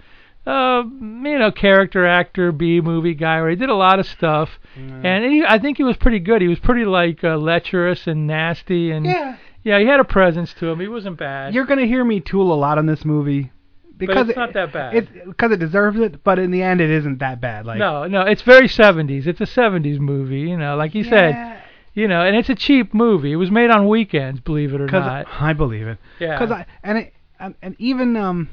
uh, 0.50 0.82
you 0.84 1.38
know, 1.38 1.50
character 1.52 2.06
actor, 2.06 2.50
B 2.52 2.80
movie 2.80 3.14
guy, 3.14 3.40
where 3.40 3.50
he 3.50 3.56
did 3.56 3.68
a 3.68 3.74
lot 3.74 3.98
of 3.98 4.06
stuff. 4.06 4.58
And 4.76 5.24
he, 5.24 5.44
I 5.46 5.58
think 5.58 5.76
he 5.76 5.84
was 5.84 5.96
pretty 5.96 6.18
good. 6.20 6.40
He 6.40 6.48
was 6.48 6.58
pretty 6.60 6.84
like 6.84 7.22
uh, 7.22 7.36
lecherous 7.36 8.06
and 8.06 8.26
nasty, 8.26 8.90
and 8.90 9.04
Yeah. 9.04 9.36
yeah, 9.64 9.78
he 9.78 9.86
had 9.86 10.00
a 10.00 10.04
presence 10.04 10.54
to 10.54 10.68
him. 10.68 10.80
He 10.80 10.88
wasn't 10.88 11.18
bad. 11.18 11.54
You're 11.54 11.66
gonna 11.66 11.86
hear 11.86 12.04
me 12.04 12.20
tool 12.20 12.52
a 12.52 12.56
lot 12.56 12.78
on 12.78 12.86
this 12.86 13.04
movie 13.04 13.50
because 13.98 14.28
it's 14.28 14.36
it- 14.36 14.40
not 14.40 14.52
that 14.54 14.72
bad. 14.72 14.94
It's 14.94 15.08
because 15.26 15.52
it 15.52 15.58
deserves 15.58 15.98
it, 16.00 16.22
but 16.24 16.38
in 16.38 16.50
the 16.50 16.62
end, 16.62 16.80
it 16.80 16.90
isn't 16.90 17.18
that 17.18 17.40
bad. 17.40 17.66
Like 17.66 17.78
no, 17.78 18.06
no, 18.06 18.22
it's 18.22 18.42
very 18.42 18.68
70s. 18.68 19.26
It's 19.26 19.40
a 19.40 19.44
70s 19.46 19.98
movie, 19.98 20.40
you 20.40 20.56
know, 20.56 20.76
like 20.76 20.94
you 20.94 21.04
said. 21.04 21.62
You 21.94 22.06
know, 22.06 22.22
and 22.22 22.36
it's 22.36 22.48
a 22.48 22.54
cheap 22.54 22.94
movie. 22.94 23.32
It 23.32 23.36
was 23.36 23.50
made 23.50 23.70
on 23.70 23.88
weekends, 23.88 24.38
believe 24.40 24.72
it 24.72 24.80
or 24.80 24.86
not. 24.86 25.26
I 25.28 25.52
believe 25.52 25.88
it. 25.88 25.98
Yeah. 26.20 26.38
Because 26.38 26.52
I 26.52 26.66
and 26.84 26.98
it 26.98 27.12
and 27.40 27.74
even 27.78 28.16
um, 28.16 28.48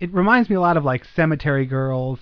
it 0.00 0.12
reminds 0.14 0.48
me 0.48 0.56
a 0.56 0.60
lot 0.60 0.76
of 0.78 0.84
like 0.86 1.04
Cemetery 1.04 1.66
Girls, 1.66 2.20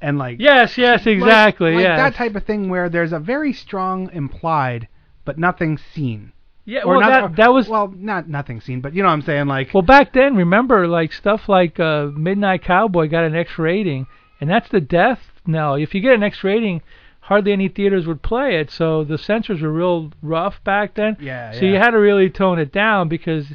and 0.00 0.16
like 0.16 0.38
Yes, 0.40 0.78
yes, 0.78 1.04
like- 1.04 1.16
exactly. 1.16 1.74
like, 1.74 1.82
yes. 1.82 1.98
that 1.98 2.14
type 2.14 2.36
of 2.36 2.44
thing 2.44 2.70
where 2.70 2.88
there's 2.88 3.12
a 3.12 3.18
very 3.18 3.52
strong 3.52 4.10
implied 4.12 4.88
but 5.26 5.38
nothing 5.38 5.76
seen. 5.76 6.32
Yeah, 6.68 6.82
Or 6.84 6.98
well, 6.98 7.00
not- 7.00 7.10
that 7.30 7.36
that 7.36 7.52
was 7.54 7.66
well, 7.66 7.92
not 7.96 8.28
nothing 8.28 8.60
seen, 8.60 8.82
but 8.82 8.92
you 8.94 9.02
know 9.02 9.08
what 9.08 9.14
I'm 9.14 9.22
saying, 9.22 9.46
like 9.46 9.72
well 9.72 9.82
back 9.82 10.12
then. 10.12 10.36
Remember, 10.36 10.86
like 10.86 11.14
stuff 11.14 11.48
like 11.48 11.80
uh, 11.80 12.08
Midnight 12.14 12.62
Cowboy 12.62 13.08
got 13.08 13.24
an 13.24 13.34
X 13.34 13.58
rating, 13.58 14.06
and 14.38 14.50
that's 14.50 14.68
the 14.68 14.80
death 14.80 15.20
Now, 15.46 15.74
If 15.74 15.94
you 15.94 16.02
get 16.02 16.12
an 16.12 16.22
X 16.22 16.44
rating, 16.44 16.82
hardly 17.20 17.52
any 17.52 17.68
theaters 17.68 18.06
would 18.06 18.20
play 18.22 18.60
it. 18.60 18.70
So 18.70 19.02
the 19.02 19.16
censors 19.16 19.62
were 19.62 19.72
real 19.72 20.12
rough 20.22 20.62
back 20.62 20.94
then. 20.94 21.16
Yeah, 21.20 21.52
So 21.52 21.60
yeah. 21.64 21.72
you 21.72 21.76
had 21.78 21.92
to 21.92 21.98
really 21.98 22.28
tone 22.28 22.58
it 22.58 22.70
down 22.70 23.08
because 23.08 23.46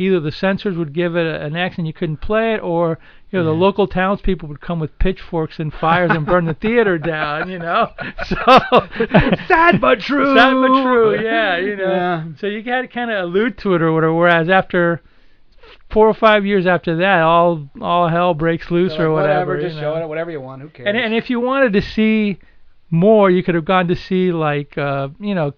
either 0.00 0.18
the 0.18 0.32
censors 0.32 0.78
would 0.78 0.94
give 0.94 1.14
it 1.14 1.26
a, 1.26 1.44
an 1.44 1.54
X 1.54 1.76
and 1.76 1.86
you 1.86 1.92
couldn't 1.92 2.16
play 2.16 2.54
it, 2.54 2.60
or 2.62 2.98
you 3.30 3.38
know 3.38 3.44
the 3.44 3.52
local 3.52 3.86
townspeople 3.86 4.48
would 4.48 4.60
come 4.60 4.80
with 4.80 4.98
pitchforks 4.98 5.58
and 5.58 5.72
fires 5.72 6.10
and 6.10 6.24
burn 6.24 6.46
the 6.46 6.54
theater 6.54 6.98
down. 6.98 7.50
You 7.50 7.58
know, 7.58 7.88
so 8.26 8.36
sad 9.46 9.80
but 9.80 10.00
true. 10.00 10.34
Sad 10.34 10.54
but 10.54 10.82
true. 10.82 11.22
Yeah, 11.22 11.58
you 11.58 11.76
know. 11.76 11.94
Yeah. 11.94 12.24
So 12.40 12.46
you 12.46 12.62
got 12.62 12.80
to 12.80 12.88
kind 12.88 13.10
of 13.10 13.24
allude 13.24 13.58
to 13.58 13.74
it 13.74 13.82
or 13.82 13.92
whatever. 13.92 14.14
Whereas 14.14 14.48
after 14.48 15.02
four 15.90 16.08
or 16.08 16.14
five 16.14 16.46
years 16.46 16.66
after 16.66 16.96
that, 16.96 17.20
all 17.20 17.68
all 17.80 18.08
hell 18.08 18.32
breaks 18.32 18.70
loose 18.70 18.92
They're 18.92 19.06
or 19.06 19.14
like, 19.14 19.22
whatever. 19.22 19.52
Whatever, 19.52 19.60
just 19.60 19.74
you 19.76 19.82
show 19.82 19.94
know. 19.94 20.04
it, 20.04 20.08
whatever 20.08 20.30
you 20.30 20.40
want. 20.40 20.62
Who 20.62 20.70
cares? 20.70 20.88
And 20.88 20.96
and 20.96 21.14
if 21.14 21.28
you 21.28 21.40
wanted 21.40 21.74
to 21.74 21.82
see 21.82 22.38
more, 22.90 23.30
you 23.30 23.42
could 23.42 23.54
have 23.54 23.66
gone 23.66 23.88
to 23.88 23.96
see 23.96 24.32
like 24.32 24.78
uh, 24.78 25.08
you 25.20 25.34
know 25.34 25.52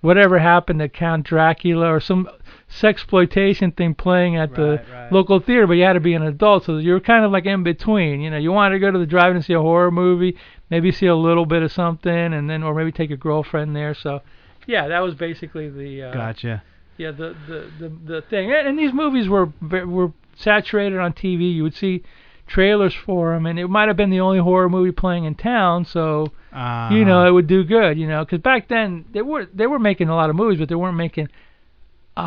whatever 0.00 0.38
happened 0.38 0.80
to 0.80 0.88
Count 0.88 1.26
Dracula 1.26 1.92
or 1.92 2.00
some 2.00 2.28
sexploitation 2.70 3.76
thing 3.76 3.94
playing 3.94 4.36
at 4.36 4.54
the 4.54 4.62
Right, 4.62 4.90
right. 4.92 5.12
local 5.12 5.40
theater, 5.40 5.66
but 5.66 5.74
you 5.74 5.84
had 5.84 5.94
to 5.94 6.00
be 6.00 6.14
an 6.14 6.22
adult, 6.22 6.64
so 6.64 6.78
you 6.78 6.92
were 6.92 7.00
kind 7.00 7.24
of 7.24 7.32
like 7.32 7.46
in 7.46 7.62
between. 7.62 8.20
You 8.20 8.30
know, 8.30 8.38
you 8.38 8.52
wanted 8.52 8.74
to 8.76 8.78
go 8.78 8.90
to 8.90 8.98
the 8.98 9.06
drive 9.06 9.30
in 9.30 9.36
and 9.36 9.44
see 9.44 9.52
a 9.54 9.60
horror 9.60 9.90
movie, 9.90 10.36
maybe 10.70 10.92
see 10.92 11.06
a 11.06 11.16
little 11.16 11.46
bit 11.46 11.62
of 11.62 11.72
something, 11.72 12.10
and 12.32 12.48
then 12.48 12.62
or 12.62 12.74
maybe 12.74 12.92
take 12.92 13.10
your 13.10 13.18
girlfriend 13.18 13.74
there. 13.74 13.94
So, 13.94 14.20
yeah, 14.66 14.88
that 14.88 15.00
was 15.00 15.14
basically 15.14 15.68
the 15.68 16.04
uh, 16.04 16.12
Gotcha. 16.12 16.62
yeah 16.96 17.10
the 17.10 17.34
the 17.48 17.70
the, 17.80 17.88
the 18.14 18.22
thing. 18.22 18.52
And, 18.52 18.78
these 18.78 18.92
movies 18.92 19.28
were 19.28 19.52
were 19.60 20.12
saturated 20.36 20.98
on 20.98 21.12
TV. 21.12 21.52
You 21.54 21.64
would 21.64 21.74
see 21.74 22.02
trailers 22.46 22.94
for 22.94 23.32
them, 23.34 23.46
and 23.46 23.58
it 23.58 23.68
might 23.68 23.88
have 23.88 23.96
been 23.96 24.10
the 24.10 24.20
only 24.20 24.38
horror 24.38 24.68
movie 24.68 24.92
playing 24.92 25.24
in 25.24 25.34
town, 25.34 25.84
so 25.84 26.32
Uh, 26.52 26.88
you 26.92 27.04
know 27.04 27.26
it 27.26 27.30
would 27.32 27.46
do 27.46 27.62
good. 27.64 27.98
You 27.98 28.06
know, 28.08 28.24
because 28.24 28.40
back 28.40 28.68
then 28.68 29.04
they 29.12 29.22
were 29.22 29.46
they 29.52 29.66
were 29.66 29.78
making 29.78 30.08
a 30.08 30.14
lot 30.14 30.30
of 30.30 30.36
movies, 30.36 30.58
but 30.58 30.68
they 30.68 30.74
weren't 30.76 30.96
making 30.96 31.28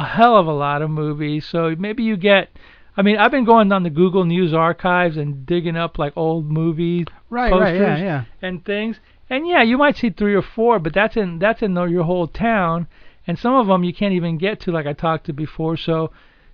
a 0.02 0.06
hell 0.06 0.38
of 0.38 0.48
a 0.48 0.54
lot 0.54 0.82
of 0.82 0.90
movies. 0.90 1.46
So 1.46 1.76
maybe 1.78 2.04
you 2.04 2.18
get. 2.18 2.50
I 2.96 3.02
mean, 3.02 3.18
I've 3.18 3.32
been 3.32 3.46
going 3.46 3.72
on 3.72 3.82
the 3.82 3.90
Google 3.90 4.24
News 4.24 4.54
archives 4.54 5.18
and 5.18 5.46
digging 5.48 5.76
up 5.76 5.98
like 5.98 6.14
old 6.16 6.52
movies, 6.52 7.08
Right, 7.30 7.52
posters 7.52 7.80
right, 7.82 7.98
yeah, 8.00 8.04
yeah. 8.04 8.24
and 8.42 8.64
things. 8.64 9.00
And 9.32 9.48
yeah, 9.48 9.64
you 9.64 9.80
might 9.80 9.98
see 9.98 10.12
three 10.12 10.36
or 10.36 10.44
four, 10.44 10.78
but 10.78 10.94
that's 10.94 11.18
in 11.18 11.40
that's 11.40 11.64
in 11.64 11.74
the, 11.74 11.86
your 11.86 12.04
whole 12.04 12.28
town. 12.28 12.88
And 13.26 13.40
some 13.40 13.56
of 13.56 13.68
them 13.68 13.84
you 13.84 13.94
can't 13.94 14.14
even 14.14 14.38
get 14.38 14.60
to, 14.62 14.72
like 14.72 14.86
I 14.86 14.94
talked 14.94 15.26
to 15.26 15.34
before. 15.34 15.76
So 15.78 16.12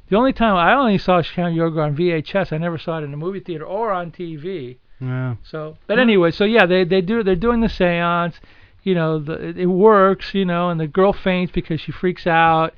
the 0.09 0.15
only 0.15 0.31
time 0.33 0.55
I 0.55 0.73
only 0.73 0.97
saw 0.97 1.21
Count 1.21 1.55
Yorga 1.55 1.83
on 1.83 1.97
VHS, 1.97 2.53
I 2.53 2.57
never 2.57 2.77
saw 2.77 2.99
it 2.99 3.03
in 3.03 3.13
a 3.13 3.17
movie 3.17 3.39
theater 3.41 3.65
or 3.65 3.91
on 3.91 4.11
TV. 4.11 4.77
Yeah. 5.01 5.35
So, 5.43 5.77
but 5.87 5.99
anyway, 5.99 6.31
so 6.31 6.45
yeah, 6.45 6.65
they 6.65 6.83
they 6.83 7.01
do 7.01 7.23
they're 7.23 7.35
doing 7.35 7.61
the 7.61 7.67
séance. 7.67 8.35
You 8.83 8.95
know, 8.95 9.19
the, 9.19 9.49
it 9.57 9.65
works. 9.65 10.33
You 10.33 10.45
know, 10.45 10.69
and 10.69 10.79
the 10.79 10.87
girl 10.87 11.11
faints 11.11 11.51
because 11.51 11.81
she 11.81 11.91
freaks 11.91 12.25
out. 12.27 12.73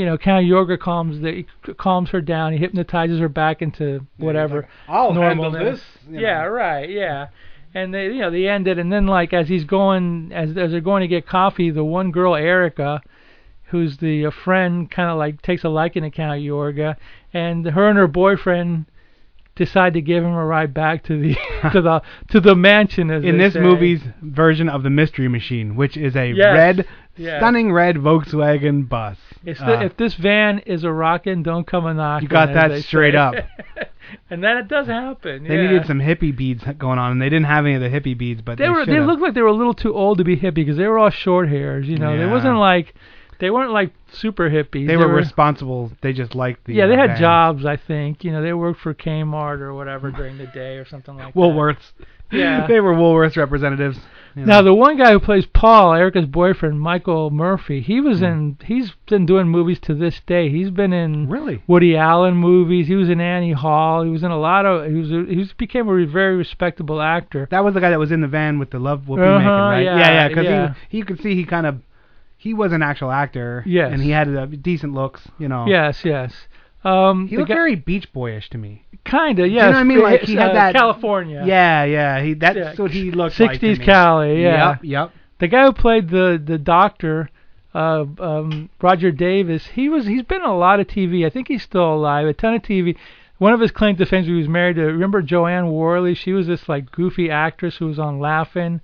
You 0.00 0.06
know, 0.06 0.16
Count 0.16 0.46
Yorga 0.46 0.78
calms 0.78 1.20
the 1.20 1.44
calms 1.76 2.08
her 2.10 2.22
down. 2.22 2.52
He 2.52 2.58
hypnotizes 2.58 3.20
her 3.20 3.28
back 3.28 3.60
into 3.60 4.06
whatever 4.16 4.66
I'll 4.88 5.12
handle 5.12 5.50
normalness. 5.50 5.72
this. 5.72 5.84
you 6.10 6.20
Yeah, 6.20 6.42
know. 6.44 6.48
right. 6.48 6.88
Yeah. 6.88 7.26
And 7.74 7.92
they, 7.92 8.06
you 8.06 8.18
know, 8.20 8.30
they 8.30 8.48
ended, 8.48 8.78
and 8.78 8.90
then 8.90 9.06
like 9.06 9.34
as 9.34 9.46
he's 9.46 9.64
going, 9.64 10.30
as 10.32 10.56
as 10.56 10.70
they're 10.70 10.80
going 10.80 11.02
to 11.02 11.06
get 11.08 11.26
coffee, 11.26 11.70
the 11.70 11.84
one 11.84 12.10
girl, 12.12 12.34
Erica, 12.34 13.02
who's 13.64 13.98
the 13.98 14.24
uh, 14.26 14.30
friend, 14.30 14.90
kind 14.90 15.10
of 15.10 15.18
like 15.18 15.42
takes 15.42 15.64
a 15.64 15.68
liking 15.68 16.02
to 16.02 16.10
Count 16.10 16.40
Yorga, 16.40 16.96
and 17.34 17.66
her 17.66 17.88
and 17.90 17.98
her 17.98 18.08
boyfriend 18.08 18.86
decide 19.54 19.92
to 19.92 20.00
give 20.00 20.24
him 20.24 20.32
a 20.32 20.44
ride 20.46 20.72
back 20.72 21.04
to 21.04 21.20
the 21.20 21.36
to 21.72 21.82
the 21.82 22.00
to 22.30 22.40
the 22.40 22.56
mansion. 22.56 23.10
As 23.10 23.22
in 23.22 23.36
this 23.38 23.52
say. 23.52 23.60
movie's 23.60 24.00
version 24.22 24.68
of 24.70 24.82
the 24.82 24.90
Mystery 24.90 25.28
Machine, 25.28 25.76
which 25.76 25.96
is 25.96 26.16
a 26.16 26.32
Yes, 26.32 26.54
red, 26.54 26.86
yes. 27.16 27.38
stunning 27.40 27.70
red 27.70 27.96
Volkswagen 27.96 28.88
bus. 28.88 29.18
If, 29.44 29.58
the, 29.58 29.78
Uh, 29.78 29.82
if 29.84 29.96
this 29.96 30.14
van 30.14 30.58
is 30.60 30.84
a 30.84 30.92
rockin', 30.92 31.42
don't 31.42 31.66
come 31.66 31.86
a 31.86 31.94
knockin'. 31.94 32.24
You 32.24 32.28
got 32.28 32.52
that 32.52 32.82
straight 32.82 33.14
say. 33.14 33.18
up. 33.18 33.34
and 34.30 34.44
that 34.44 34.56
it 34.58 34.68
does 34.68 34.86
happen. 34.86 35.44
they 35.44 35.56
yeah. 35.56 35.62
needed 35.70 35.86
some 35.86 35.98
hippie 36.00 36.36
beads 36.36 36.62
going 36.78 36.98
on, 36.98 37.12
and 37.12 37.22
they 37.22 37.28
didn't 37.28 37.46
have 37.46 37.64
any 37.64 37.74
of 37.74 37.80
the 37.80 37.88
hippie 37.88 38.16
beads, 38.16 38.42
but 38.42 38.58
they 38.58 38.64
they, 38.64 38.70
were 38.70 38.84
they 38.84 38.92
should've. 38.92 39.06
looked 39.06 39.22
like 39.22 39.34
they 39.34 39.42
were 39.42 39.48
a 39.48 39.52
little 39.54 39.74
too 39.74 39.94
old 39.94 40.18
to 40.18 40.24
be 40.24 40.36
hippie 40.36 40.54
because 40.56 40.76
they 40.76 40.86
were 40.86 40.98
all 40.98 41.10
short 41.10 41.48
hairs. 41.48 41.86
You 41.88 41.96
know, 41.98 42.16
they 42.16 42.24
Yeah. 42.24 42.30
wasn't 42.32 42.58
like 42.58 42.94
they 43.38 43.50
weren't 43.50 43.72
like 43.72 43.92
super 44.12 44.50
hippies. 44.50 44.86
They 44.86 44.96
were 44.98 45.08
responsible. 45.08 45.90
They 46.02 46.12
just 46.12 46.34
liked 46.34 46.64
the. 46.66 46.74
yeah, 46.74 46.86
they 46.86 46.96
had 46.96 47.18
jobs. 47.18 47.64
I 47.64 47.76
think 47.76 48.22
you 48.24 48.32
know 48.32 48.42
they 48.42 48.52
worked 48.52 48.80
for 48.80 48.92
Kmart 48.94 49.60
or 49.60 49.72
whatever 49.74 50.10
during 50.10 50.36
the 50.36 50.46
day 50.46 50.76
or 50.76 50.84
something 50.84 51.16
like 51.16 51.32
that. 51.34 51.40
Woolworths. 51.40 51.92
Yeah. 52.30 52.66
they 52.68 52.80
were 52.80 52.94
Woolworths 52.94 53.36
representatives. 53.36 53.98
You 54.36 54.46
Now 54.46 54.62
the 54.62 54.72
one 54.74 54.96
guy 54.96 55.12
who 55.12 55.20
plays 55.20 55.46
Paul, 55.46 55.92
Erica's 55.94 56.26
boyfriend, 56.26 56.80
Michael 56.80 57.30
Murphy, 57.30 57.80
he 57.80 58.00
was 58.00 58.22
in. 58.22 58.58
He's 58.64 58.92
been 59.08 59.26
doing 59.26 59.48
movies 59.48 59.78
to 59.80 59.94
this 59.94 60.20
day. 60.26 60.48
He's 60.48 60.70
been 60.70 60.92
in 60.92 61.28
really 61.28 61.62
Woody 61.66 61.96
Allen 61.96 62.34
movies. 62.34 62.86
He 62.86 62.94
was 62.94 63.08
in 63.10 63.20
Annie 63.20 63.52
Hall. 63.52 64.02
He 64.04 64.10
was 64.10 64.22
in 64.22 64.30
a 64.30 64.38
lot 64.38 64.66
of. 64.66 64.90
He 64.90 64.96
was. 64.98 65.08
He 65.10 65.36
was, 65.36 65.52
became 65.54 65.88
a 65.88 66.06
very 66.06 66.36
respectable 66.36 67.00
actor. 67.00 67.48
That 67.50 67.64
was 67.64 67.74
the 67.74 67.80
guy 67.80 67.90
that 67.90 67.98
was 67.98 68.12
in 68.12 68.20
the 68.20 68.28
van 68.28 68.58
with 68.58 68.70
the 68.70 68.78
love 68.78 69.08
whoopee 69.08 69.22
Uh-huh, 69.22 69.38
making, 69.38 69.48
right? 69.50 69.82
yeah, 69.82 69.96
yeah, 69.98 70.28
because 70.28 70.44
yeah. 70.44 70.74
he 70.88 70.98
you 70.98 71.04
could 71.04 71.20
see 71.20 71.34
he 71.34 71.44
kind 71.44 71.66
of 71.66 71.80
he 72.36 72.54
was 72.54 72.72
an 72.72 72.82
actual 72.82 73.10
actor. 73.10 73.62
Yes. 73.66 73.90
and 73.92 74.02
he 74.02 74.10
had 74.10 74.28
a, 74.28 74.46
decent 74.46 74.94
looks. 74.94 75.26
You 75.38 75.48
know. 75.48 75.66
Yes, 75.66 76.04
yes. 76.04 76.32
Um, 76.82 77.28
He 77.28 77.36
looked 77.36 77.48
guy- 77.48 77.54
very 77.54 77.74
Beach 77.74 78.10
Boyish 78.12 78.48
to 78.50 78.58
me. 78.58 78.86
Kinda, 79.04 79.48
yeah. 79.48 79.66
You 79.66 79.72
know 79.72 79.76
what 79.78 79.80
I 79.80 79.84
mean? 79.84 80.02
Like 80.02 80.20
he 80.22 80.36
Uh, 80.36 80.42
had 80.42 80.54
that 80.56 80.74
California. 80.74 81.42
Yeah, 81.46 81.84
yeah. 81.84 82.22
He 82.22 82.34
that's 82.34 82.56
Yeah, 82.56 82.74
what 82.76 82.90
he 82.90 83.10
looked 83.10 83.38
like. 83.40 83.60
60s. 83.60 83.82
Cali, 83.84 84.42
yeah. 84.42 84.70
Yep, 84.70 84.78
yep. 84.84 85.10
The 85.38 85.48
guy 85.48 85.64
who 85.64 85.72
played 85.72 86.10
the 86.10 86.40
the 86.44 86.58
doctor, 86.58 87.30
uh, 87.74 88.04
um, 88.18 88.68
Roger 88.80 89.10
Davis, 89.10 89.66
he 89.68 89.88
was 89.88 90.06
he's 90.06 90.22
been 90.22 90.42
in 90.42 90.48
a 90.48 90.56
lot 90.56 90.80
of 90.80 90.86
TV. 90.86 91.24
I 91.26 91.30
think 91.30 91.48
he's 91.48 91.62
still 91.62 91.94
alive. 91.94 92.26
A 92.26 92.34
ton 92.34 92.54
of 92.54 92.62
TV. 92.62 92.96
One 93.38 93.54
of 93.54 93.60
his 93.60 93.70
claims 93.70 93.96
to 93.98 94.04
fame 94.06 94.20
was 94.20 94.26
he 94.26 94.32
was 94.34 94.48
married 94.48 94.76
to. 94.76 94.82
Remember 94.84 95.22
Jo 95.22 95.46
Anne 95.46 95.70
Worley? 95.70 96.14
She 96.14 96.32
was 96.32 96.46
this 96.46 96.68
like 96.68 96.90
goofy 96.92 97.30
actress 97.30 97.76
who 97.78 97.86
was 97.86 97.98
on 97.98 98.20
Laugh-In. 98.20 98.82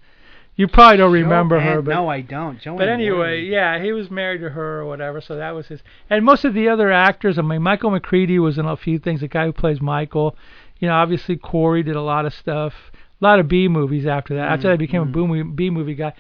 You 0.57 0.67
probably 0.69 0.97
don't 0.97 1.13
remember 1.13 1.61
her, 1.61 1.83
but 1.83 1.93
no, 1.93 2.09
I 2.09 2.23
don't. 2.23 2.59
Jo 2.59 2.73
Anne 2.73 2.79
but 2.79 2.89
anyway, 2.89 3.19
Worley. 3.19 3.51
yeah, 3.51 3.79
he 3.79 3.93
was 3.93 4.11
married 4.11 4.41
to 4.41 4.51
her 4.51 4.81
or 4.81 4.87
whatever, 4.87 5.21
so 5.21 5.37
that 5.37 5.51
was 5.51 5.67
his. 5.67 5.83
And 6.09 6.25
most 6.25 6.47
of 6.47 6.55
the 6.55 6.69
other 6.69 6.91
actors, 6.91 7.39
I 7.39 7.43
mean, 7.43 7.61
Michael 7.61 7.91
Macready 7.91 8.39
was 8.39 8.57
in 8.57 8.65
a 8.65 8.75
few 8.75 8.99
things. 8.99 9.21
The 9.21 9.29
guy 9.29 9.45
who 9.45 9.53
plays 9.53 9.83
Michael, 9.83 10.35
you 10.79 10.89
know, 10.89 10.95
obviously 10.95 11.37
Quarry 11.37 11.83
did 11.83 11.95
a 11.95 12.01
lot 12.01 12.25
of 12.25 12.33
stuff, 12.33 12.73
a 13.21 13.25
lot 13.25 13.39
of 13.39 13.49
B 13.49 13.69
movies 13.69 14.07
after 14.07 14.35
that. 14.35 14.51
After 14.51 14.69
that, 14.69 14.75
I 14.75 14.77
became 14.77 15.03
a 15.03 15.07
B 15.07 15.21
movie, 15.21 15.43
B 15.43 15.71
movie 15.71 15.95
guy. 15.95 16.15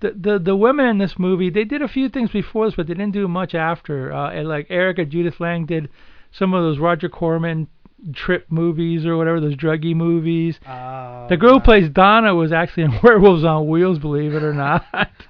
The, 0.00 0.10
the 0.10 0.38
the 0.40 0.56
women 0.56 0.86
in 0.86 0.98
this 0.98 1.16
movie, 1.16 1.48
they 1.48 1.64
did 1.64 1.80
a 1.80 1.88
few 1.88 2.08
things 2.08 2.30
before 2.30 2.66
this, 2.66 2.74
but 2.74 2.88
they 2.88 2.94
didn't 2.94 3.14
do 3.14 3.28
much 3.28 3.54
after. 3.54 4.12
Uh, 4.12 4.30
and 4.30 4.48
like 4.48 4.66
Erica 4.68 5.04
Judith 5.04 5.38
Lang 5.38 5.64
did 5.64 5.88
some 6.32 6.54
of 6.54 6.64
those 6.64 6.80
Roger 6.80 7.08
Corman 7.08 7.68
trip 8.14 8.46
movies 8.50 9.04
or 9.06 9.16
whatever, 9.16 9.40
those 9.40 9.56
druggy 9.56 9.94
movies. 9.94 10.58
Oh, 10.66 11.26
the 11.28 11.36
girl 11.36 11.54
who 11.54 11.60
plays 11.60 11.88
Donna 11.90 12.34
was 12.34 12.52
actually 12.52 12.84
in 12.84 12.98
Werewolves 13.02 13.44
on 13.44 13.68
Wheels, 13.68 13.98
believe 13.98 14.34
it 14.34 14.42
or 14.42 14.52
not. 14.52 14.84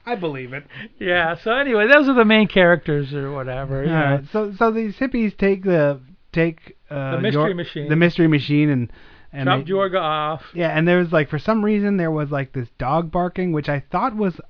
I 0.04 0.14
believe 0.16 0.52
it. 0.52 0.64
Yeah. 0.98 1.36
So 1.42 1.52
anyway, 1.52 1.86
those 1.88 2.08
are 2.08 2.14
the 2.14 2.24
main 2.24 2.48
characters 2.48 3.12
or 3.14 3.32
whatever. 3.32 3.80
All 3.80 3.86
know. 3.86 4.22
So 4.32 4.52
so 4.58 4.70
these 4.70 4.96
hippies 4.96 5.36
take 5.36 5.62
the 5.64 6.00
take 6.32 6.76
uh, 6.90 7.12
The 7.16 7.20
Mystery 7.22 7.42
your- 7.44 7.54
Machine. 7.54 7.88
The 7.88 7.96
mystery 7.96 8.28
machine 8.28 8.70
and 8.70 8.92
and 9.32 9.48
they- 9.48 9.70
Yorga 9.70 10.00
off. 10.00 10.42
Yeah, 10.54 10.68
and 10.76 10.86
there 10.88 10.98
was 10.98 11.12
like 11.12 11.28
for 11.30 11.38
some 11.38 11.64
reason 11.64 11.96
there 11.96 12.10
was 12.10 12.30
like 12.30 12.52
this 12.52 12.68
dog 12.78 13.10
barking, 13.10 13.52
which 13.52 13.68
I 13.68 13.82
thought 13.92 14.16
was, 14.16 14.40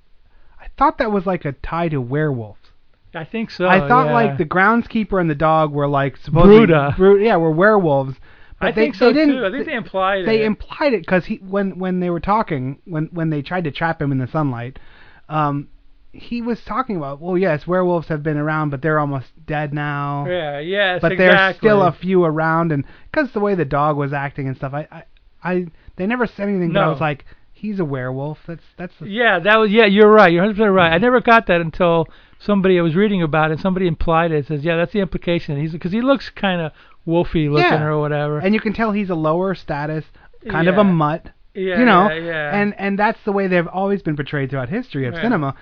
I 0.60 0.66
thought 0.78 0.98
that 0.98 1.10
was 1.12 1.26
like 1.26 1.44
a 1.44 1.52
tie 1.52 1.88
to 1.88 2.00
werewolves. 2.00 2.60
I 3.16 3.24
think 3.24 3.50
so. 3.50 3.66
I 3.66 3.86
thought 3.86 4.06
yeah. 4.06 4.14
like 4.14 4.38
the 4.38 4.44
groundskeeper 4.44 5.20
and 5.20 5.28
the 5.28 5.34
dog 5.34 5.72
were 5.72 5.88
like 5.88 6.16
supposedly 6.16 6.66
Brudah. 6.66 6.94
Bru- 6.96 7.24
yeah, 7.24 7.36
were 7.36 7.50
werewolves. 7.50 8.16
But 8.60 8.68
I 8.68 8.72
they, 8.72 8.80
think 8.82 8.94
so 8.94 9.06
they 9.06 9.12
didn't, 9.12 9.34
too. 9.34 9.46
I 9.46 9.50
think 9.50 9.66
they 9.66 9.74
implied 9.74 10.26
they 10.26 10.42
it. 10.42 10.46
implied 10.46 10.92
it 10.94 11.00
because 11.00 11.26
he 11.26 11.36
when 11.36 11.78
when 11.78 12.00
they 12.00 12.10
were 12.10 12.20
talking 12.20 12.80
when 12.84 13.06
when 13.12 13.30
they 13.30 13.42
tried 13.42 13.64
to 13.64 13.70
trap 13.70 14.00
him 14.00 14.12
in 14.12 14.18
the 14.18 14.26
sunlight, 14.26 14.78
um, 15.28 15.68
he 16.12 16.40
was 16.40 16.62
talking 16.64 16.96
about 16.96 17.20
well 17.20 17.36
yes 17.36 17.66
werewolves 17.66 18.08
have 18.08 18.22
been 18.22 18.38
around 18.38 18.70
but 18.70 18.80
they're 18.82 18.98
almost 18.98 19.26
dead 19.46 19.74
now. 19.74 20.26
Yeah. 20.26 20.58
Yes. 20.60 21.00
but 21.00 21.12
exactly. 21.12 21.36
there's 21.36 21.56
still 21.56 21.82
a 21.82 21.92
few 21.92 22.24
around 22.24 22.72
and 22.72 22.84
because 23.10 23.32
the 23.32 23.40
way 23.40 23.54
the 23.54 23.64
dog 23.64 23.96
was 23.96 24.12
acting 24.12 24.48
and 24.48 24.56
stuff 24.56 24.72
I 24.72 24.88
I, 24.90 25.04
I 25.42 25.66
they 25.96 26.06
never 26.06 26.26
said 26.26 26.48
anything 26.48 26.72
but 26.72 26.82
I 26.82 26.88
was 26.88 27.00
like 27.00 27.24
he's 27.56 27.80
a 27.80 27.84
werewolf 27.84 28.38
that's 28.46 28.62
that's 28.76 28.94
the, 29.00 29.08
Yeah, 29.08 29.38
that 29.40 29.56
was. 29.56 29.70
Yeah, 29.70 29.86
you're 29.86 30.10
right. 30.10 30.32
You're 30.32 30.42
100 30.42 30.56
percent 30.56 30.74
right. 30.74 30.92
I 30.92 30.98
never 30.98 31.20
got 31.20 31.46
that 31.48 31.60
until 31.60 32.06
somebody 32.38 32.78
I 32.78 32.82
was 32.82 32.94
reading 32.94 33.22
about 33.22 33.50
it. 33.50 33.60
Somebody 33.60 33.86
implied 33.86 34.32
it. 34.32 34.46
Says, 34.46 34.64
yeah, 34.64 34.76
that's 34.76 34.92
the 34.92 35.00
implication. 35.00 35.60
He's 35.60 35.72
because 35.72 35.92
he 35.92 36.00
looks 36.00 36.30
kind 36.30 36.60
of 36.60 36.72
wolfy 37.06 37.50
looking 37.50 37.70
Yeah. 37.72 37.84
or 37.84 37.98
whatever. 38.00 38.38
and 38.40 38.52
you 38.54 38.60
can 38.60 38.72
tell 38.72 38.92
he's 38.92 39.10
a 39.10 39.14
lower 39.14 39.54
status 39.54 40.04
kind 40.48 40.66
of 40.68 40.74
Yeah. 40.74 40.80
a 40.80 40.84
mutt 40.84 41.30
yeah, 41.54 41.78
you 41.78 41.84
know 41.84 42.10
yeah, 42.10 42.18
yeah. 42.20 42.60
and 42.60 42.74
and 42.78 42.98
that's 42.98 43.18
the 43.24 43.30
way 43.32 43.46
they've 43.46 43.66
always 43.68 44.02
been 44.02 44.16
portrayed 44.16 44.50
throughout 44.50 44.68
history 44.68 45.06
of 45.06 45.14
Yeah. 45.14 45.22
cinema 45.22 45.54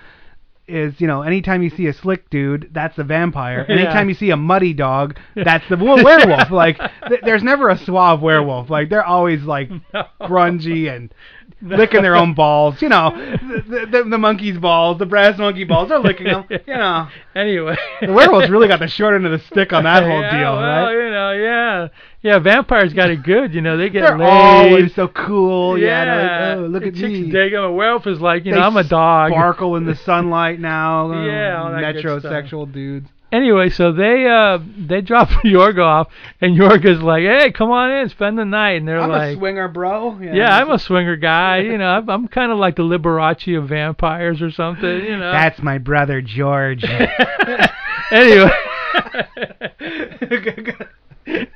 is 0.67 0.99
you 0.99 1.05
know 1.05 1.21
anytime 1.21 1.61
you 1.61 1.69
see 1.69 1.85
a 1.85 1.93
slick 1.93 2.27
dude 2.31 2.69
that's 2.73 2.97
a 2.97 3.03
vampire 3.03 3.63
Yeah. 3.69 3.75
anytime 3.75 4.09
you 4.09 4.15
see 4.15 4.31
a 4.31 4.35
muddy 4.37 4.73
dog 4.73 5.17
that's 5.35 5.67
the 5.69 5.77
wo- 5.77 6.03
werewolf 6.03 6.49
like 6.49 6.79
th- 7.07 7.21
there's 7.23 7.43
never 7.43 7.69
a 7.69 7.77
suave 7.77 8.21
werewolf 8.23 8.71
like 8.71 8.89
they're 8.89 9.05
always 9.05 9.43
like 9.43 9.69
grungy 10.21 10.91
and 10.93 11.13
licking 11.61 12.01
their 12.01 12.15
own 12.15 12.33
balls. 12.33 12.81
You 12.81 12.89
know, 12.89 13.11
the, 13.11 13.87
the, 13.89 14.03
the 14.09 14.17
monkey's 14.17 14.57
balls, 14.57 14.99
the 14.99 15.05
brass 15.05 15.37
monkey 15.37 15.63
balls, 15.63 15.89
they're 15.89 15.99
licking 15.99 16.27
them. 16.27 16.45
You 16.49 16.59
know. 16.67 17.07
Anyway, 17.35 17.75
the 18.01 18.11
werewolves 18.13 18.49
really 18.49 18.67
got 18.67 18.79
the 18.79 18.87
short 18.87 19.15
end 19.15 19.25
of 19.25 19.31
the 19.31 19.45
stick 19.47 19.73
on 19.73 19.83
that 19.83 20.03
whole 20.03 20.21
yeah, 20.21 20.31
deal, 20.31 20.55
well, 20.55 20.85
right? 20.85 20.91
you 20.93 21.09
know, 21.11 21.31
yeah, 21.33 21.87
yeah. 22.21 22.39
Vampires 22.39 22.93
got 22.93 23.09
it 23.09 23.23
good. 23.23 23.53
You 23.53 23.61
know, 23.61 23.77
they 23.77 23.89
get 23.89 24.01
They're 24.01 24.17
laid. 24.17 24.27
always 24.27 24.93
so 24.95 25.07
cool. 25.07 25.77
Yeah, 25.77 26.03
Yeah, 26.03 26.55
like, 26.55 26.57
oh, 26.57 26.67
look 26.67 26.83
the 26.83 26.89
at 26.89 26.95
chicks 26.95 27.19
me. 27.19 27.31
dig. 27.31 27.53
A 27.53 27.71
werewolf 27.71 28.07
is 28.07 28.19
like, 28.19 28.45
you 28.45 28.51
They 28.53 28.59
know, 28.59 28.65
I'm 28.65 28.77
a 28.77 28.83
dog. 28.83 29.31
Sparkle 29.31 29.75
in 29.75 29.85
the 29.85 29.95
sunlight 29.95 30.59
now. 30.59 31.11
Yeah, 31.25 31.61
all 31.61 31.69
oh, 31.69 31.81
that 31.81 31.93
good 31.93 32.05
metrosexual 32.05 32.71
dudes. 32.71 33.09
Anyway, 33.31 33.69
so 33.69 33.91
they 33.91 34.27
uh 34.27 34.59
they 34.77 35.01
drop 35.01 35.29
Yorga 35.43 35.83
off, 35.83 36.07
and 36.41 36.55
Yorga's 36.57 37.01
like, 37.01 37.23
"Hey, 37.23 37.51
come 37.51 37.71
on 37.71 37.91
in, 37.91 38.09
spend 38.09 38.37
the 38.37 38.45
night." 38.45 38.77
And 38.77 38.87
they're 38.87 39.01
I'm 39.01 39.09
like, 39.09 39.35
a 39.35 39.37
swinger, 39.37 39.67
bro. 39.67 40.19
"Yeah, 40.21 40.55
I'm 40.55 40.69
a 40.71 40.79
swinger 40.79 41.15
guy. 41.15 41.59
You 41.65 41.77
know, 41.77 41.87
I'm, 41.87 42.09
I'm 42.09 42.27
kind 42.27 42.51
of 42.51 42.59
like 42.59 42.75
the 42.75 42.83
Liberace 42.83 43.57
of 43.57 43.67
vampires 43.67 44.41
or 44.41 44.51
something. 44.51 45.03
You 45.03 45.17
know." 45.17 45.31
That's 45.31 45.61
my 45.61 45.79
brother 45.79 46.21
George. 46.21 46.83
anyway. 48.11 48.51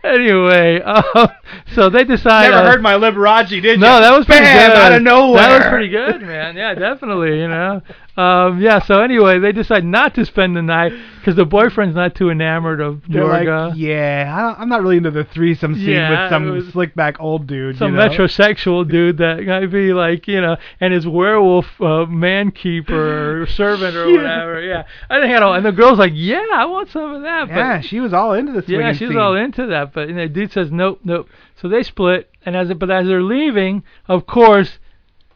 anyway, 0.04 0.82
um, 0.82 1.30
so 1.74 1.90
they 1.90 2.04
decide. 2.04 2.50
Never 2.50 2.58
uh, 2.58 2.72
heard 2.72 2.82
my 2.82 2.94
Liberace, 2.94 3.50
did 3.50 3.64
you? 3.64 3.78
No, 3.78 4.02
that 4.02 4.18
was 4.18 4.26
pretty 4.26 4.42
Bam, 4.42 4.72
good. 4.72 4.78
out 4.78 4.92
of 4.94 5.02
nowhere. 5.04 5.42
That 5.42 5.58
was 5.60 5.68
pretty 5.70 5.90
good, 5.90 6.22
man. 6.24 6.58
Yeah, 6.58 6.74
definitely. 6.74 7.40
You 7.40 7.48
know. 7.48 7.82
Um, 8.20 8.60
yeah. 8.62 8.80
So 8.80 9.02
anyway, 9.02 9.40
they 9.40 9.52
decide 9.52 9.86
not 9.86 10.14
to 10.16 10.26
spend 10.26 10.56
the 10.56 10.62
night 10.62 10.92
because 11.20 11.36
the 11.36 11.46
boyfriend's 11.46 11.96
not 11.96 12.16
too 12.16 12.30
enamored 12.30 12.82
of 12.82 13.02
They're 13.08 13.24
like, 13.26 13.76
yeah, 13.78 14.34
I 14.38 14.42
don't, 14.42 14.60
I'm 14.60 14.70
not 14.70 14.82
really 14.82 14.98
into 14.98 15.12
the 15.12 15.24
threesome 15.24 15.76
scene 15.76 15.90
Yeah, 15.90 16.24
with 16.24 16.30
some 16.32 16.72
slick 16.72 16.96
back 16.96 17.16
old 17.20 17.48
dude. 17.48 17.78
some 17.78 17.92
you 17.94 17.98
know? 17.98 18.10
metrosexual 18.10 18.90
dude 18.90 19.20
that 19.20 19.44
might 19.46 19.68
be 19.68 19.94
like, 19.94 20.28
you 20.28 20.42
know, 20.42 20.58
and 20.82 20.94
his 20.94 21.08
werewolf 21.08 21.80
uh, 21.80 22.06
man 22.08 22.52
keeper 22.52 23.44
or 23.44 23.48
servant 23.48 23.96
or 23.96 24.10
Yeah. 24.10 24.18
whatever. 24.18 24.62
Yeah, 24.62 24.84
I 25.10 25.22
think 25.22 25.34
I 25.36 25.40
don't. 25.40 25.56
And 25.56 25.66
the 25.66 25.72
girl's 25.72 26.00
like, 26.00 26.14
yeah, 26.16 26.44
I 26.54 26.66
want 26.66 26.90
some 26.90 27.14
of 27.14 27.22
that. 27.22 27.48
But 27.48 27.56
Yeah, 27.56 27.82
she 27.82 28.00
was 28.00 28.12
all 28.14 28.34
into 28.34 28.52
the 28.52 28.62
swinging 28.64 28.82
yeah, 28.88 28.94
she 28.94 29.06
was 29.06 29.14
scene. 29.14 29.20
all 29.22 29.36
into 29.36 29.68
that. 29.68 29.94
But 29.94 30.08
the 30.10 30.28
dude 30.28 30.52
says 30.52 30.72
nope, 30.72 31.00
nope. 31.04 31.30
So 31.62 31.70
they 31.70 31.84
split, 31.84 32.30
and 32.46 32.56
as 32.56 32.74
but 32.74 32.90
as 32.92 33.08
they're 33.08 33.22
leaving, 33.24 33.84
of 34.08 34.26
course, 34.26 34.80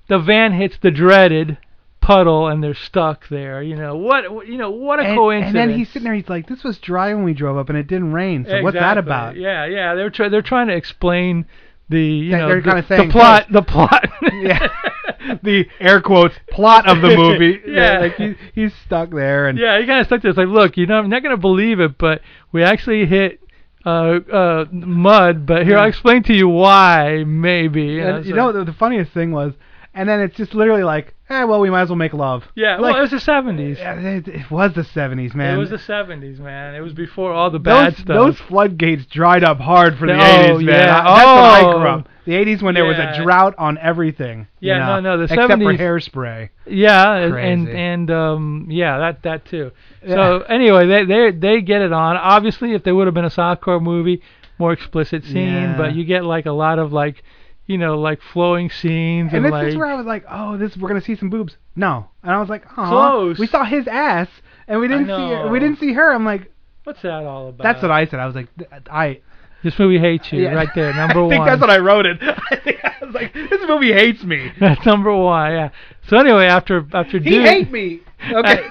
the 0.08 0.20
van 0.20 0.54
hits 0.54 0.78
the 0.82 0.92
dreaded 0.92 1.58
puddle, 2.04 2.48
and 2.48 2.64
they're 2.64 2.74
stuck 2.76 3.28
there. 3.30 3.62
You 3.64 3.76
know 3.76 3.96
what? 3.96 4.48
You 4.48 4.58
know 4.58 4.72
what 4.72 5.00
a 5.00 5.04
and, 5.04 5.18
coincidence. 5.18 5.56
and 5.58 5.72
then 5.72 5.78
he's 5.78 5.88
sitting 5.90 6.04
there. 6.04 6.14
He's 6.14 6.30
like, 6.30 6.48
"This 6.48 6.64
was 6.64 6.78
dry 6.78 7.14
when 7.14 7.24
we 7.24 7.34
drove 7.34 7.58
up, 7.58 7.70
and 7.70 7.78
it 7.78 7.88
didn't 7.88 8.14
rain. 8.14 8.46
So 8.48 8.62
what's 8.62 8.76
that 8.76 8.98
about?" 8.98 9.36
Yeah, 9.36 9.66
yeah. 9.66 9.96
They're 9.96 10.10
try- 10.10 10.30
they're 10.30 10.42
trying 10.42 10.68
to 10.68 10.76
explain 10.76 11.46
the 11.90 12.02
you 12.02 12.32
know 12.38 12.48
they're 12.48 12.62
the, 12.62 12.82
kinda 12.84 13.06
the 13.06 13.12
plot 13.12 13.48
the 13.52 13.62
plot. 13.74 14.08
yeah, 14.34 14.68
the 15.44 15.66
air 15.80 16.02
quotes 16.02 16.36
plot 16.50 16.88
of 16.88 17.02
the 17.02 17.10
movie. 17.18 17.60
Yeah. 17.68 18.00
like 18.00 18.16
he, 18.16 18.36
he's 18.54 18.74
stuck 18.86 19.10
there, 19.12 19.48
and 19.48 19.58
yeah, 19.58 19.80
he 19.80 19.86
kind 19.86 20.00
of 20.00 20.08
stuck 20.08 20.22
there. 20.22 20.30
It's 20.30 20.38
like, 20.38 20.48
look, 20.48 20.78
you 20.78 20.86
know, 20.86 20.96
I'm 21.00 21.10
not 21.10 21.24
gonna 21.24 21.38
believe 21.38 21.80
it, 21.80 21.98
but 21.98 22.22
we 22.52 22.64
actually 22.64 23.06
hit 23.06 23.40
uh 23.86 24.20
uh 24.32 24.66
mud. 24.72 25.46
But 25.46 25.64
here, 25.64 25.74
Yeah. 25.76 25.82
I'll 25.84 25.90
explain 25.90 26.24
to 26.24 26.34
you 26.34 26.48
why. 26.48 27.24
Maybe. 27.26 27.84
You 27.84 28.02
know, 28.02 28.16
and, 28.18 28.26
you 28.26 28.32
so- 28.32 28.36
know 28.38 28.52
the, 28.54 28.64
the 28.66 28.74
funniest 28.74 29.12
thing 29.12 29.32
was, 29.32 29.54
and 29.94 30.08
then 30.10 30.20
it's 30.22 30.36
just 30.36 30.54
literally 30.54 30.84
like, 30.84 31.14
eh, 31.30 31.44
well, 31.44 31.60
we 31.60 31.70
might 31.70 31.82
as 31.84 31.90
well 31.90 31.96
make 31.96 32.14
love. 32.14 32.44
Yeah, 32.56 32.78
like, 32.78 32.94
well, 32.94 32.98
it 32.98 33.02
was 33.02 33.12
the 33.12 33.18
70s. 33.32 33.78
Yeah, 33.78 34.00
it, 34.00 34.28
it 34.28 34.52
was 34.52 34.74
the 34.74 34.82
70s, 34.82 35.34
man. 35.36 35.56
It 35.56 35.58
was 35.58 35.70
the 35.70 35.78
70s, 35.78 36.40
man. 36.40 36.76
It 36.76 36.82
was 36.82 36.94
before 36.94 37.32
all 37.34 37.50
the 37.52 37.60
bad 37.60 37.94
those, 37.94 37.98
stuff. 38.00 38.08
Those 38.16 38.40
floodgates 38.40 39.06
dried 39.06 39.44
up 39.44 39.60
hard 39.60 39.98
for 39.98 40.08
the 40.08 40.14
Oh, 40.14 40.18
80s, 40.58 40.66
man. 40.66 40.68
yeah. 40.68 41.00
I- 41.00 41.04
that's 41.04 41.26
when 41.26 41.46
I 41.46 41.62
Oh. 41.76 41.80
grew 41.80 41.88
up. 41.90 42.10
The 42.26 42.32
80s 42.36 42.62
when 42.62 42.74
there 42.74 42.86
was 42.86 42.98
a 42.98 43.22
drought 43.22 43.54
on 43.58 43.78
everything. 43.80 44.48
you 44.62 44.70
Yeah, 44.72 44.80
know, 44.80 45.00
no, 45.00 45.00
no, 45.02 45.18
the 45.18 45.24
except 45.24 45.42
for 45.42 45.58
70s 45.58 45.78
hairspray. 45.78 46.50
Yeah, 46.66 47.16
and 47.16 47.36
and, 47.36 47.68
and 47.70 48.12
um 48.12 48.68
yeah, 48.70 48.98
that 48.98 49.24
that 49.24 49.44
too. 49.44 49.72
Yeah. 50.02 50.16
So 50.16 50.40
anyway, 50.48 50.88
they 50.88 51.04
they 51.04 51.32
they 51.32 51.62
get 51.62 51.82
it 51.82 51.92
on. 51.92 52.16
Obviously, 52.16 52.72
if 52.76 52.84
they 52.84 52.94
would 52.94 53.08
have 53.08 53.14
been 53.14 53.26
a 53.26 53.30
softcore 53.30 53.82
movie, 53.82 54.22
more 54.58 54.72
explicit 54.72 55.26
scene, 55.26 55.48
Yeah. 55.50 55.76
but 55.78 55.96
you 55.96 56.06
get 56.06 56.24
like 56.24 56.46
a 56.46 56.54
lot 56.54 56.80
of 56.80 56.94
like, 56.94 57.24
you 57.66 57.78
know, 57.78 57.98
like 58.00 58.20
flowing 58.34 58.70
scenes 58.70 59.30
And 59.34 59.38
and, 59.38 59.46
this 59.46 59.52
like 59.52 59.68
is 59.68 59.76
where 59.76 59.88
I 59.88 59.96
was 59.96 60.06
like, 60.06 60.26
oh, 60.30 60.58
this 60.58 60.76
we're 60.78 60.90
gonna 60.90 61.02
see 61.02 61.16
some 61.16 61.30
boobs. 61.30 61.58
No, 61.76 62.10
and 62.22 62.32
I 62.32 62.40
was 62.40 62.50
like, 62.50 62.66
oh, 62.78 62.86
Close. 62.90 63.40
We 63.40 63.48
saw 63.48 63.64
his 63.64 63.88
ass, 63.88 64.28
and 64.68 64.80
we 64.80 64.88
didn't 64.88 65.06
see 65.06 65.12
know. 65.12 65.48
we 65.48 65.60
didn't 65.60 65.80
see 65.80 65.94
her. 65.94 66.12
I'm 66.12 66.26
like, 66.26 66.52
what's 66.84 67.02
that 67.02 67.24
all 67.26 67.50
about? 67.50 67.64
that's 67.64 67.82
what 67.82 67.92
I 67.92 68.06
said. 68.06 68.20
I 68.20 68.26
was 68.26 68.36
like, 68.36 68.48
I. 68.90 69.22
This 69.64 69.80
movie 69.80 69.98
hates 69.98 70.30
you, 70.34 70.42
Yeah. 70.42 70.54
right 70.56 70.68
there, 70.76 70.94
number 70.96 71.24
one. 71.24 71.32
I 71.32 71.36
think 71.36 71.40
one. 71.40 71.48
that's 71.48 71.62
what 71.62 71.70
I 71.70 71.78
wrote 71.78 72.06
it. 72.06 72.18
I 72.22 72.56
think 72.58 72.80
I 72.84 73.06
was 73.06 73.16
like, 73.16 73.34
this 73.34 73.62
movie 73.66 73.94
hates 73.94 74.22
me. 74.24 74.52
That's 74.60 74.86
number 74.86 75.16
one. 75.16 75.52
Yeah. 75.54 75.70
So 76.10 76.18
anyway, 76.18 76.48
after 76.48 76.86
after 76.94 77.18
He 77.20 77.30
Dude, 77.30 77.46
hate 77.46 77.72
me. 77.72 78.02
Okay. 78.30 78.68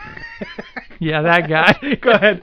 yeah, 1.01 1.23
that 1.23 1.49
guy. 1.49 1.95
Go 1.95 2.11
ahead. 2.11 2.43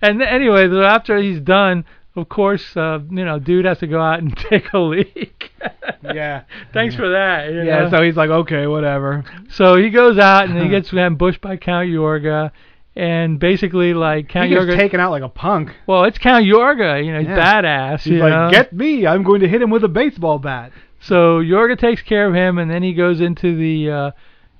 and 0.00 0.22
anyway, 0.22 0.68
after 0.84 1.18
he's 1.18 1.40
done, 1.40 1.84
of 2.16 2.28
course, 2.28 2.76
uh, 2.76 2.98
you 3.10 3.24
know, 3.24 3.38
dude 3.38 3.64
has 3.64 3.78
to 3.78 3.86
go 3.86 4.00
out 4.00 4.18
and 4.20 4.36
take 4.50 4.72
a 4.72 4.78
leak. 4.78 5.50
yeah. 6.02 6.42
Thanks 6.72 6.94
for 6.94 7.08
that. 7.10 7.50
you 7.52 7.62
Yeah. 7.62 7.80
know. 7.84 7.90
So 7.90 8.02
he's 8.02 8.16
like, 8.16 8.30
okay, 8.30 8.66
whatever. 8.66 9.24
So 9.50 9.76
he 9.76 9.90
goes 9.90 10.18
out 10.18 10.48
and 10.48 10.58
he 10.62 10.68
gets 10.76 10.92
ambushed 10.92 11.40
by 11.40 11.56
Count 11.56 11.88
Yorga, 11.88 12.50
and 12.94 13.38
basically 13.40 13.94
like 13.94 14.28
Count 14.28 14.50
he 14.50 14.54
Yorga. 14.56 14.76
taken 14.76 15.00
out 15.00 15.10
like 15.10 15.22
a 15.22 15.28
punk. 15.28 15.70
well, 15.86 16.04
it's 16.04 16.18
Count 16.18 16.44
Yorga. 16.44 17.04
You 17.04 17.12
know, 17.12 17.18
he's 17.20 17.28
Yeah. 17.28 17.62
badass. 17.62 18.02
He's 18.02 18.20
like, 18.20 18.30
know? 18.30 18.50
get 18.50 18.72
me! 18.72 19.06
I'm 19.06 19.22
going 19.22 19.40
to 19.40 19.48
hit 19.48 19.62
him 19.62 19.70
with 19.70 19.84
a 19.84 19.88
baseball 19.88 20.38
bat. 20.38 20.72
So 21.00 21.40
Yorga 21.40 21.78
takes 21.78 22.02
care 22.02 22.28
of 22.28 22.34
him, 22.34 22.58
and 22.58 22.70
then 22.70 22.82
he 22.82 22.92
goes 22.94 23.20
into 23.20 23.56
the 23.56 23.90
uh, 23.90 24.10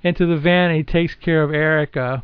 into 0.01 0.25
the 0.25 0.35
van 0.37 0.69
and 0.71 0.77
he 0.77 0.83
takes 0.83 1.15
care 1.15 1.43
of 1.43 1.53
Erica. 1.53 2.23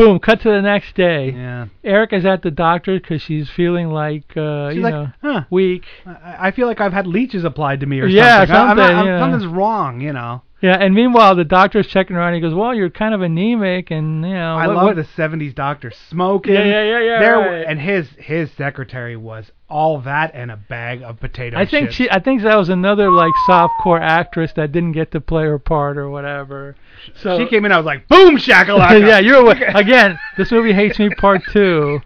Boom! 0.00 0.18
Cut 0.18 0.40
to 0.42 0.48
the 0.48 0.62
next 0.62 0.94
day. 0.94 1.30
Yeah. 1.30 1.66
Erica's 1.84 2.24
at 2.24 2.42
the 2.42 2.50
doctor 2.50 2.98
because 2.98 3.20
she's 3.20 3.50
feeling 3.54 3.90
like 3.90 4.34
uh, 4.36 4.70
She's 4.70 4.76
you 4.78 4.82
like, 4.82 4.94
know 4.94 5.08
huh. 5.20 5.44
weak. 5.50 5.84
I, 6.06 6.48
I 6.48 6.50
feel 6.52 6.66
like 6.66 6.80
I've 6.80 6.94
had 6.94 7.06
leeches 7.06 7.44
applied 7.44 7.80
to 7.80 7.86
me 7.86 8.00
or 8.00 8.06
Yeah, 8.06 8.38
something. 8.46 8.56
I- 8.56 8.60
I'm 8.70 8.76
not- 8.78 8.82
something, 8.88 8.96
I'm- 8.96 9.06
yeah. 9.06 9.18
Something's 9.20 9.46
wrong, 9.52 10.00
you 10.00 10.12
know. 10.14 10.40
Yeah, 10.60 10.76
and 10.76 10.94
meanwhile 10.94 11.34
the 11.34 11.44
doctor's 11.44 11.86
checking 11.86 12.16
her 12.16 12.22
out. 12.22 12.26
and 12.28 12.34
He 12.34 12.40
goes, 12.40 12.52
"Well, 12.54 12.74
you're 12.74 12.90
kind 12.90 13.14
of 13.14 13.22
anemic, 13.22 13.90
and 13.90 14.22
you 14.24 14.34
know." 14.34 14.56
I 14.56 14.66
what, 14.66 14.76
love 14.76 14.84
what, 14.84 14.96
the 14.96 15.04
'70s 15.04 15.54
doctor 15.54 15.90
smoking. 15.90 16.52
Yeah, 16.54 16.64
yeah, 16.64 16.82
yeah, 16.82 17.00
yeah, 17.00 17.18
There, 17.18 17.38
right. 17.38 17.66
And 17.66 17.80
his 17.80 18.08
his 18.18 18.50
secretary 18.52 19.16
was 19.16 19.50
all 19.70 20.00
that 20.00 20.32
and 20.34 20.50
a 20.50 20.56
bag 20.56 21.00
of 21.02 21.18
potato 21.20 21.56
I 21.56 21.64
think 21.64 21.86
chips. 21.86 21.94
she. 21.94 22.10
I 22.10 22.18
think 22.20 22.42
that 22.42 22.56
was 22.56 22.68
another 22.68 23.10
like 23.10 23.32
softcore 23.48 24.00
actress 24.00 24.52
that 24.56 24.72
didn't 24.72 24.92
get 24.92 25.12
to 25.12 25.20
play 25.20 25.44
her 25.44 25.58
part 25.58 25.96
or 25.96 26.10
whatever. 26.10 26.76
So 27.14 27.38
she 27.38 27.46
came 27.46 27.64
in. 27.64 27.72
I 27.72 27.78
was 27.78 27.86
like, 27.86 28.06
boom, 28.08 28.36
shakalaka. 28.36 29.00
yeah, 29.06 29.18
you're 29.18 29.36
away. 29.36 29.62
again. 29.74 30.18
This 30.36 30.50
movie 30.52 30.72
hates 30.74 30.98
me 30.98 31.08
part 31.10 31.40
two. 31.52 32.00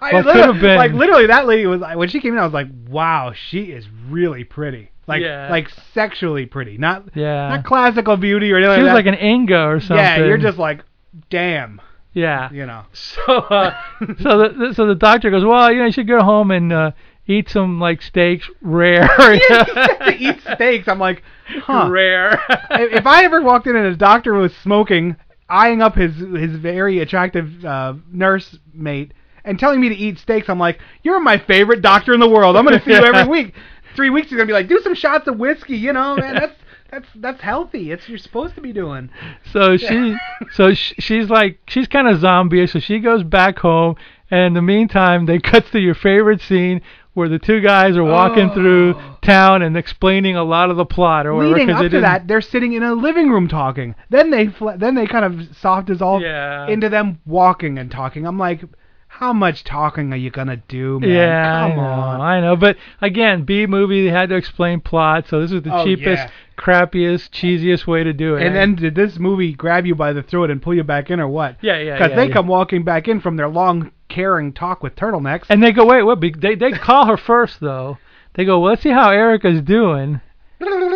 I 0.00 0.12
What 0.14 0.26
literally- 0.26 0.32
could 0.40 0.54
have 0.54 0.60
been 0.62 0.76
like 0.76 0.92
literally 0.92 1.26
that 1.26 1.46
lady 1.46 1.66
was 1.66 1.80
when 1.96 2.08
she 2.08 2.20
came 2.20 2.34
in. 2.34 2.38
I 2.38 2.44
was 2.44 2.52
like, 2.54 2.68
wow, 2.88 3.32
she 3.34 3.64
is 3.72 3.86
really 4.08 4.44
pretty. 4.44 4.90
Like 5.06 5.22
Yeah. 5.22 5.48
like 5.50 5.70
sexually 5.94 6.46
pretty, 6.46 6.78
not 6.78 7.04
Yeah. 7.14 7.48
not 7.48 7.64
classical 7.64 8.16
beauty 8.16 8.52
or 8.52 8.56
anything. 8.56 8.78
She 8.78 8.82
was 8.82 8.92
like 8.92 9.06
like 9.06 9.14
an 9.14 9.24
Inga 9.24 9.66
or 9.66 9.80
something. 9.80 9.96
Yeah, 9.96 10.16
you're 10.18 10.38
just 10.38 10.58
like, 10.58 10.84
damn. 11.30 11.80
Yeah. 12.12 12.50
You 12.50 12.66
know. 12.66 12.84
So 12.92 13.22
uh, 13.38 13.78
so 14.20 14.38
the 14.38 14.72
so 14.74 14.86
the 14.86 14.94
doctor 14.94 15.30
goes, 15.30 15.44
well, 15.44 15.70
you 15.70 15.78
know, 15.78 15.86
you 15.86 15.92
should 15.92 16.08
go 16.08 16.22
home 16.22 16.50
and 16.50 16.72
uh, 16.72 16.90
eat 17.26 17.48
some 17.48 17.78
like 17.78 18.02
steaks, 18.02 18.48
rare. 18.62 19.06
to 19.16 20.14
eat 20.18 20.40
steaks. 20.54 20.88
I'm 20.88 20.98
like, 20.98 21.22
huh. 21.46 21.88
Rare. 21.90 22.40
if 22.70 23.06
I 23.06 23.24
ever 23.24 23.42
walked 23.42 23.66
in 23.66 23.76
and 23.76 23.86
a 23.86 23.96
doctor 23.96 24.32
was 24.34 24.54
smoking, 24.56 25.16
eyeing 25.48 25.82
up 25.82 25.94
his 25.94 26.16
his 26.16 26.56
very 26.56 26.98
attractive 27.00 27.64
uh, 27.64 27.94
nurse 28.10 28.58
mate, 28.72 29.12
and 29.44 29.58
telling 29.58 29.80
me 29.80 29.88
to 29.90 29.94
eat 29.94 30.18
steaks, 30.18 30.48
I'm 30.48 30.58
like, 30.58 30.80
you're 31.02 31.20
my 31.20 31.38
favorite 31.38 31.82
doctor 31.82 32.12
in 32.14 32.20
the 32.20 32.28
world. 32.28 32.56
I'm 32.56 32.64
gonna 32.64 32.82
see 32.82 32.90
you 32.92 32.96
every 33.04 33.28
week. 33.30 33.54
Three 33.96 34.10
weeks, 34.10 34.28
he's 34.28 34.36
gonna 34.36 34.46
be 34.46 34.52
like, 34.52 34.68
do 34.68 34.80
some 34.82 34.94
shots 34.94 35.26
of 35.26 35.38
whiskey. 35.38 35.76
You 35.76 35.92
know, 35.92 36.16
man, 36.16 36.34
that's 36.40 36.56
that's 36.90 37.06
that's 37.16 37.40
healthy. 37.40 37.90
It's 37.90 38.02
what 38.04 38.10
you're 38.10 38.18
supposed 38.18 38.54
to 38.54 38.60
be 38.60 38.72
doing. 38.72 39.10
So 39.52 39.76
she, 39.76 40.16
so 40.52 40.74
sh- 40.74 40.94
she's 40.98 41.28
like, 41.28 41.58
she's 41.68 41.88
kind 41.88 42.06
of 42.08 42.20
zombie. 42.20 42.66
So 42.66 42.78
she 42.78 43.00
goes 43.00 43.22
back 43.22 43.58
home, 43.58 43.96
and 44.30 44.46
in 44.46 44.54
the 44.54 44.62
meantime, 44.62 45.26
they 45.26 45.38
cut 45.40 45.66
to 45.72 45.80
your 45.80 45.94
favorite 45.94 46.40
scene 46.40 46.82
where 47.14 47.30
the 47.30 47.38
two 47.38 47.62
guys 47.62 47.96
are 47.96 48.04
walking 48.04 48.50
through 48.50 48.94
oh. 48.94 49.18
town 49.22 49.62
and 49.62 49.74
explaining 49.74 50.36
a 50.36 50.44
lot 50.44 50.68
of 50.68 50.76
the 50.76 50.84
plot 50.84 51.26
or 51.26 51.34
whatever. 51.34 51.54
Leading 51.54 51.70
up 51.70 51.90
to 51.90 52.00
that, 52.00 52.28
they're 52.28 52.42
sitting 52.42 52.74
in 52.74 52.82
a 52.82 52.92
living 52.94 53.30
room 53.30 53.48
talking. 53.48 53.94
Then 54.10 54.30
they 54.30 54.48
fl- 54.48 54.76
then 54.76 54.94
they 54.94 55.06
kind 55.06 55.24
of 55.24 55.56
soft 55.56 55.86
dissolve 55.86 56.20
Yeah. 56.20 56.68
into 56.68 56.90
them 56.90 57.18
walking 57.24 57.78
and 57.78 57.90
talking. 57.90 58.26
I'm 58.26 58.38
like, 58.38 58.62
how 59.08 59.32
much 59.32 59.64
talking 59.64 60.12
are 60.12 60.16
you 60.16 60.30
gonna 60.30 60.56
do, 60.68 61.00
man? 61.00 61.10
Yeah, 61.10 61.60
Come 61.68 61.72
I 61.72 61.74
know, 61.74 61.80
on. 61.82 62.20
I 62.20 62.40
know. 62.40 62.56
But 62.56 62.76
again, 63.00 63.44
B 63.44 63.66
movie, 63.66 64.04
they 64.04 64.10
had 64.10 64.28
to 64.28 64.34
explain 64.36 64.80
plot, 64.80 65.26
so 65.28 65.40
this 65.40 65.52
is 65.52 65.62
the 65.62 65.74
Oh, 65.74 65.84
cheapest, 65.84 66.24
yeah. 66.24 66.30
crappiest, 66.58 67.30
cheesiest 67.30 67.86
way 67.86 68.04
to 68.04 68.12
do 68.12 68.36
it. 68.36 68.42
And 68.46 68.54
then 68.54 68.74
did 68.74 68.94
this 68.94 69.18
movie 69.18 69.52
grab 69.52 69.86
you 69.86 69.94
by 69.94 70.12
the 70.12 70.22
throat 70.22 70.50
and 70.50 70.60
pull 70.60 70.74
you 70.74 70.84
back 70.84 71.10
in, 71.10 71.18
or 71.20 71.28
what? 71.28 71.56
Yeah, 71.62 71.78
yeah, 71.78 71.94
Because 71.94 72.10
yeah, 72.10 72.16
they 72.16 72.26
yeah. 72.28 72.32
come 72.34 72.46
walking 72.46 72.84
back 72.84 73.08
in 73.08 73.20
from 73.20 73.36
their 73.36 73.48
long, 73.48 73.90
caring 74.08 74.52
talk 74.52 74.82
with 74.82 74.94
turtlenecks. 74.96 75.46
And 75.48 75.62
they 75.62 75.72
go, 75.72 75.86
wait, 75.86 76.02
what? 76.02 76.20
Be- 76.20 76.34
They 76.36 76.54
they 76.54 76.72
call 76.72 77.06
her 77.06 77.16
first 77.16 77.60
though. 77.60 77.98
They 78.34 78.44
go, 78.44 78.60
well, 78.60 78.70
let's 78.72 78.82
see 78.82 78.90
how 78.90 79.10
Erica's 79.10 79.62
doing. 79.62 80.20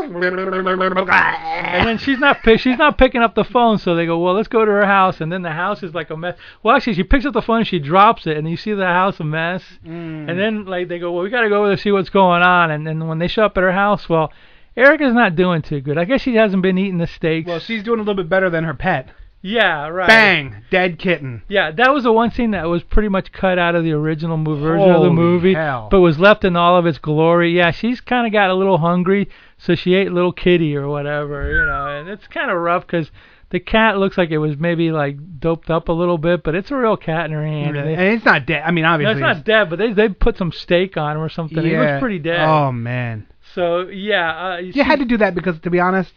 And 0.05 1.87
then 1.89 1.99
she's 1.99 2.19
not 2.19 2.43
pick, 2.43 2.61
she's 2.61 2.79
not 2.79 2.99
picking 2.99 3.23
up 3.23 3.35
the 3.35 3.45
phone, 3.45 3.79
so 3.79 3.95
they 3.95 4.07
go, 4.07 4.19
well, 4.19 4.35
let's 4.35 4.49
go 4.49 4.65
to 4.65 4.71
her 4.71 4.87
house, 4.87 5.21
and 5.21 5.31
then 5.33 5.43
the 5.43 5.51
house 5.53 5.83
is 5.83 5.95
like 5.95 6.11
a 6.11 6.17
mess. 6.17 6.37
Well, 6.63 6.77
actually, 6.77 6.95
she 6.95 7.03
picks 7.05 7.25
up 7.27 7.35
the 7.35 7.43
phone, 7.43 7.59
and 7.59 7.67
she 7.67 7.79
drops 7.79 8.27
it, 8.27 8.37
and 8.37 8.49
you 8.49 8.57
see 8.57 8.73
the 8.73 8.87
house 8.87 9.21
a 9.21 9.25
mess, 9.25 9.63
Mm. 9.87 10.29
and 10.31 10.39
then 10.39 10.65
like 10.67 10.89
they 10.89 10.99
go, 10.99 11.13
well, 11.13 11.23
we 11.23 11.31
got 11.31 11.43
to 11.43 11.49
go 11.49 11.59
over 11.59 11.69
there 11.69 11.77
to 11.77 11.83
see 11.83 11.93
what's 11.93 12.11
going 12.11 12.43
on, 12.43 12.71
and 12.71 12.87
then 12.87 13.07
when 13.09 13.19
they 13.19 13.29
show 13.29 13.45
up 13.45 13.57
at 13.57 13.63
her 13.63 13.73
house, 13.73 14.09
well. 14.09 14.33
Erica's 14.77 15.13
not 15.13 15.35
doing 15.35 15.63
too 15.63 15.81
good. 15.81 15.99
I 15.99 16.05
guess 16.05 16.23
she 16.23 16.37
hasn't 16.37 16.63
been 16.63 16.79
eating 16.79 16.99
the 16.99 17.09
steaks. 17.09 17.47
Well, 17.49 17.59
she's 17.59 17.83
doing 17.83 17.99
a 17.99 18.03
little 18.03 18.15
bit 18.15 18.29
better 18.31 18.49
than 18.49 18.63
her 18.65 18.73
pet. 18.73 19.09
Yeah, 19.43 19.89
right. 19.89 20.07
Bang, 20.07 20.65
dead 20.71 20.99
kitten. 20.99 21.43
Yeah, 21.49 21.73
that 21.73 21.93
was 21.93 22.05
the 22.05 22.13
one 22.13 22.31
scene 22.31 22.53
that 22.53 22.69
was 22.69 22.83
pretty 22.85 23.09
much 23.09 23.33
cut 23.33 23.59
out 23.59 23.75
of 23.75 23.83
the 23.85 23.93
original 23.93 24.37
version 24.43 24.89
of 24.91 25.03
the 25.03 25.11
movie, 25.11 25.55
hell. 25.55 25.89
but 25.91 26.01
was 26.01 26.21
left 26.21 26.45
in 26.45 26.55
all 26.57 26.77
of 26.79 26.87
its 26.87 26.99
glory. 26.99 27.51
Yeah, 27.57 27.73
she's 27.73 28.01
kind 28.01 28.27
of 28.27 28.33
got 28.33 28.51
a 28.51 28.55
little 28.55 28.79
hungry, 28.79 29.29
so 29.63 29.75
she 29.75 29.95
ate 29.95 30.11
little 30.11 30.33
kitty 30.33 30.75
or 30.77 30.89
whatever, 30.89 31.51
you 31.51 31.67
know, 31.67 31.87
and 31.87 32.09
it's 32.09 32.27
kind 32.27 32.51
of 32.51 32.59
rough 32.59 32.87
because 32.87 33.11
the 33.51 33.61
cat 33.61 33.99
looks 33.99 34.17
like 34.17 34.31
it 34.31 34.39
was 34.39 34.57
maybe 34.57 34.91
like 34.91 35.17
doped 35.39 35.71
up 35.71 35.89
a 35.89 35.93
little 35.93 36.19
bit, 36.19 36.43
but 36.43 36.55
it's 36.55 36.71
a 36.71 36.77
real 36.77 36.97
cat 36.97 37.27
in 37.27 37.33
her 37.33 37.45
hand. 37.45 37.75
Really? 37.75 37.93
And 37.93 38.03
And 38.03 38.15
it's 38.15 38.25
not 38.25 38.47
dead. 38.47 38.63
I 38.65 38.71
mean, 38.71 38.85
obviously, 38.85 39.21
no, 39.21 39.27
obviously. 39.27 39.41
it's 39.41 39.49
not 39.49 39.53
dead, 39.53 39.71
but 39.71 39.79
they 39.79 39.93
they 39.93 40.09
put 40.09 40.39
some 40.39 40.53
steak 40.53 40.97
on 40.97 41.17
him 41.17 41.23
or 41.23 41.29
something. 41.29 41.59
Yeah. 41.59 41.71
He 41.71 41.77
looks 41.77 42.01
pretty 42.01 42.21
dead. 42.21 42.41
Oh 42.41 42.73
man. 42.73 43.27
So 43.55 43.89
yeah, 43.89 44.55
uh, 44.55 44.57
You 44.59 44.85
had 44.85 45.01
to 45.01 45.05
do 45.05 45.19
that 45.19 45.35
because, 45.35 45.59
to 45.61 45.71
be 45.71 45.81
honest, 45.81 46.13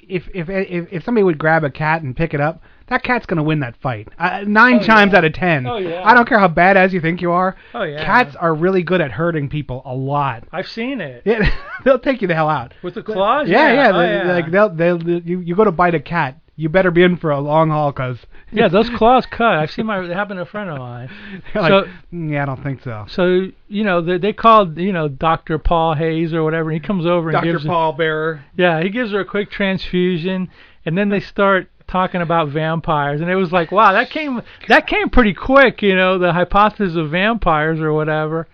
if 0.00 0.28
if 0.34 0.48
if, 0.50 0.92
if 0.92 1.04
somebody 1.04 1.22
would 1.22 1.38
grab 1.38 1.64
a 1.64 1.70
cat 1.70 2.02
and 2.02 2.16
pick 2.16 2.34
it 2.34 2.40
up, 2.40 2.62
that 2.88 3.02
cat's 3.02 3.26
gonna 3.26 3.42
win 3.42 3.60
that 3.60 3.76
fight. 3.76 4.08
Uh, 4.18 4.44
nine 4.46 4.80
Oh, 4.80 4.82
times 4.82 5.12
yeah. 5.12 5.18
out 5.18 5.24
of 5.24 5.32
ten. 5.32 5.66
Oh, 5.66 5.76
yeah. 5.78 6.02
I 6.04 6.14
don't 6.14 6.28
care 6.28 6.38
how 6.38 6.48
badass 6.48 6.92
you 6.92 7.00
think 7.00 7.20
you 7.20 7.32
are. 7.32 7.56
Oh 7.74 7.82
yeah, 7.82 8.04
Cats 8.04 8.36
are 8.36 8.54
really 8.54 8.82
good 8.82 9.00
at 9.00 9.10
hurting 9.12 9.48
people 9.48 9.82
a 9.84 9.94
lot. 9.94 10.44
I've 10.52 10.68
seen 10.68 11.00
it 11.00 11.22
Yeah, 11.24 11.50
they'll 11.84 11.98
take 11.98 12.22
you 12.22 12.28
the 12.28 12.34
hell 12.34 12.48
out. 12.48 12.74
with 12.82 12.94
the 12.94 13.02
claws. 13.02 13.48
Yeah, 13.48 13.72
yeah. 13.72 13.90
Oh, 13.94 13.98
they- 13.98 14.12
yeah. 14.16 14.32
Like 14.32 14.50
they'll 14.50 14.68
they'll 14.68 15.02
you 15.02 15.40
you 15.40 15.54
go 15.56 15.64
to 15.64 15.72
bite 15.72 15.94
a 15.94 16.00
cat, 16.00 16.38
you 16.56 16.68
better 16.68 16.90
be 16.90 17.02
in 17.02 17.16
for 17.16 17.30
a 17.30 17.40
long 17.40 17.70
haul, 17.70 17.92
cause 17.92 18.18
yeah, 18.52 18.68
those 18.68 18.90
claws 18.90 19.24
cut. 19.26 19.54
I've 19.56 19.70
seen 19.70 19.86
my 19.86 20.00
it 20.04 20.10
happen 20.10 20.36
to 20.36 20.42
a 20.42 20.46
friend 20.46 20.68
of 20.68 20.78
mine. 20.78 21.08
like, 21.54 21.70
So- 21.70 21.88
"Mm, 22.12 22.30
yeah, 22.32 22.42
I 22.42 22.46
don't 22.46 22.62
think 22.62 22.82
so. 22.82 23.06
So 23.08 23.48
you 23.68 23.84
know 23.84 24.00
they 24.02 24.18
they 24.18 24.32
called 24.32 24.76
you 24.78 24.92
know 24.92 25.08
Dr. 25.08 25.58
Paul 25.58 25.94
Hayes 25.94 26.34
or 26.34 26.42
whatever. 26.44 26.70
And 26.70 26.80
he 26.80 26.86
comes 26.86 27.06
over 27.06 27.28
and 27.30 27.34
Dr. 27.36 27.52
gives 27.52 27.62
her, 27.64 27.68
Paul 27.70 27.92
Bearer. 27.94 28.44
yeah 28.56 28.82
he 28.82 28.90
gives 28.90 29.12
her 29.12 29.20
a 29.20 29.24
quick 29.24 29.50
transfusion, 29.50 30.48
and 30.84 30.96
then 30.98 31.08
they 31.08 31.20
start 31.20 31.68
talking 31.92 32.22
about 32.22 32.48
vampires, 32.48 33.20
and 33.20 33.30
it 33.30 33.36
was 33.36 33.52
like 33.52 33.70
wow 33.70 33.92
that 33.92 34.10
came 34.10 34.40
that 34.68 34.86
came 34.86 35.10
pretty 35.10 35.34
quick. 35.34 35.82
You 35.82 35.94
know 35.94 36.18
the 36.18 36.32
hypothesis 36.32 36.96
of 36.96 37.10
vampires 37.10 37.80
or 37.80 37.92
whatever. 37.92 38.48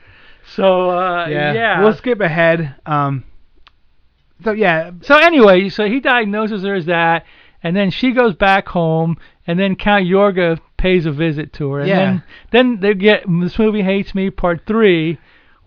So 0.57 0.91
uh, 0.91 1.27
yeah. 1.29 1.83
We'll 1.83 1.95
skip 1.95 2.21
ahead. 2.21 2.75
Um. 2.85 3.25
So 4.45 4.53
yeah, 4.53 4.91
So 5.03 5.17
anyway, 5.17 5.69
so 5.69 5.87
he 5.87 6.01
diagnoses 6.01 6.63
her 6.63 6.75
as 6.75 6.87
that, 6.87 7.25
and 7.63 7.75
then 7.77 7.91
she 7.91 8.13
goes 8.13 8.35
back 8.35 8.69
home, 8.69 9.17
and 9.47 9.59
then 9.59 9.75
Count 9.75 10.05
Yorga 10.05 10.61
pays 10.77 11.07
a 11.07 11.11
visit 11.13 11.53
to 11.55 11.73
her, 11.73 11.81
and 11.81 11.89
Yeah. 11.89 11.97
then 11.97 12.23
then 12.53 12.81
they 12.81 12.95
get 12.95 13.25
this 13.41 13.59
movie 13.59 13.83
hates 13.83 14.15
me 14.15 14.31
part 14.31 14.61
three, 14.67 15.19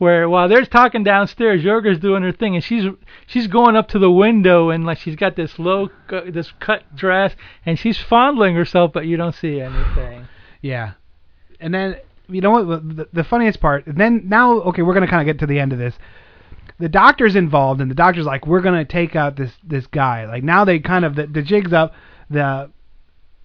where 0.02 0.28
while 0.28 0.49
they're 0.49 0.66
talking 0.66 1.04
downstairs, 1.04 1.62
Yorga's 1.62 1.99
doing 1.99 2.24
her 2.24 2.32
thing, 2.32 2.56
and 2.56 2.64
she's 2.64 2.86
she's 3.28 3.45
going 3.45 3.76
up 3.76 3.88
to 3.89 3.99
the 3.99 4.10
window, 4.10 4.72
and 4.72 4.84
like 4.84 4.97
she's 4.97 5.16
got 5.16 5.36
this 5.36 5.60
low 5.60 5.91
this 6.28 6.52
cut 6.60 6.95
dress, 6.95 7.36
and 7.68 7.78
she's 7.78 7.99
fondling 7.99 8.56
herself, 8.56 8.91
but 8.93 9.06
you 9.06 9.16
don't 9.16 9.36
see 9.36 9.62
anything. 9.62 10.28
Yeah. 10.60 10.93
And 11.60 11.72
then 11.72 11.97
you 12.28 12.41
know 12.41 12.49
what 12.49 12.97
the, 12.97 13.10
the 13.14 13.24
funniest 13.24 13.60
part? 13.60 13.84
Then 13.86 14.24
now 14.26 14.54
okay, 14.62 14.82
we're 14.82 14.95
gonna 14.95 15.08
kind 15.08 15.22
of 15.22 15.32
get 15.32 15.39
to 15.41 15.45
the 15.45 15.60
end 15.60 15.72
of 15.72 15.78
this. 15.78 15.93
The 16.80 16.89
doctor's 16.89 17.36
involved, 17.36 17.80
and 17.80 17.91
the 17.91 17.93
doctor's 17.93 18.26
like, 18.26 18.47
we're 18.47 18.62
gonna 18.62 18.84
take 18.84 19.16
out 19.16 19.36
this 19.36 19.52
this 19.64 19.86
guy. 19.86 20.26
Like 20.26 20.43
now 20.43 20.66
they 20.66 20.80
kind 20.80 21.06
of 21.06 21.14
the, 21.14 21.28
the 21.28 21.43
jig's 21.43 21.74
up. 21.74 21.93
The 22.28 22.72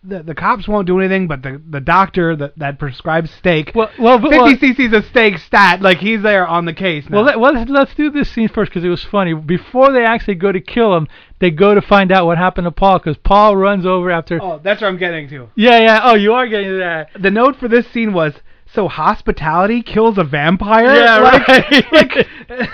the 0.07 0.23
the 0.23 0.35
cops 0.35 0.69
won't 0.69 0.87
do 0.87 0.99
anything, 1.01 1.27
but 1.27 1.43
the 1.43 1.61
the 1.69 1.81
doctor 1.81 2.37
that 2.37 2.59
that 2.59 2.79
prescribes 2.79 3.31
steak. 3.31 3.73
Well, 3.75 3.91
well, 3.99 4.21
50 4.21 4.37
well- 4.37 4.47
cc's 4.57 4.93
of 4.93 5.05
steak 5.07 5.39
stat. 5.39 5.83
Like 5.83 5.99
he's 5.99 6.23
there 6.23 6.47
on 6.47 6.65
the 6.65 6.73
case. 6.73 7.09
Now. 7.09 7.17
Well, 7.19 7.25
let, 7.27 7.41
well, 7.41 7.53
let's, 7.55 7.71
let's 7.71 7.95
do 7.95 8.11
this 8.11 8.31
scene 8.31 8.49
first 8.49 8.71
because 8.71 8.85
it 8.85 8.89
was 8.89 9.05
funny. 9.05 9.35
Before 9.35 9.93
they 9.93 10.05
actually 10.05 10.37
go 10.37 10.53
to 10.53 10.61
kill 10.61 10.97
him, 10.97 11.09
they 11.41 11.51
go 11.51 11.75
to 11.75 11.83
find 11.83 12.13
out 12.13 12.27
what 12.27 12.39
happened 12.39 12.67
to 12.67 12.71
Paul 12.71 12.99
because 12.99 13.17
Paul 13.19 13.57
runs 13.57 13.85
over 13.85 14.11
after. 14.11 14.41
oh, 14.43 14.61
that's 14.63 14.81
what 14.81 14.89
I'm 14.89 14.99
getting 14.99 15.29
to. 15.31 15.49
Yeah, 15.57 15.79
yeah. 15.81 16.01
Oh, 16.05 16.15
you 16.15 16.33
are 16.35 16.47
getting 16.47 16.71
to 16.71 16.79
that. 16.79 17.11
The 17.21 17.31
note 17.31 17.57
for 17.57 17.69
this 17.69 17.87
scene 17.89 18.13
was. 18.13 18.35
So 18.75 18.89
hospitality 18.89 19.81
kills 19.81 20.19
a 20.19 20.25
vampire? 20.25 20.97
Yeah, 20.97 21.19
Like- 21.21 21.49
right. 21.49 21.93
like- 21.93 22.29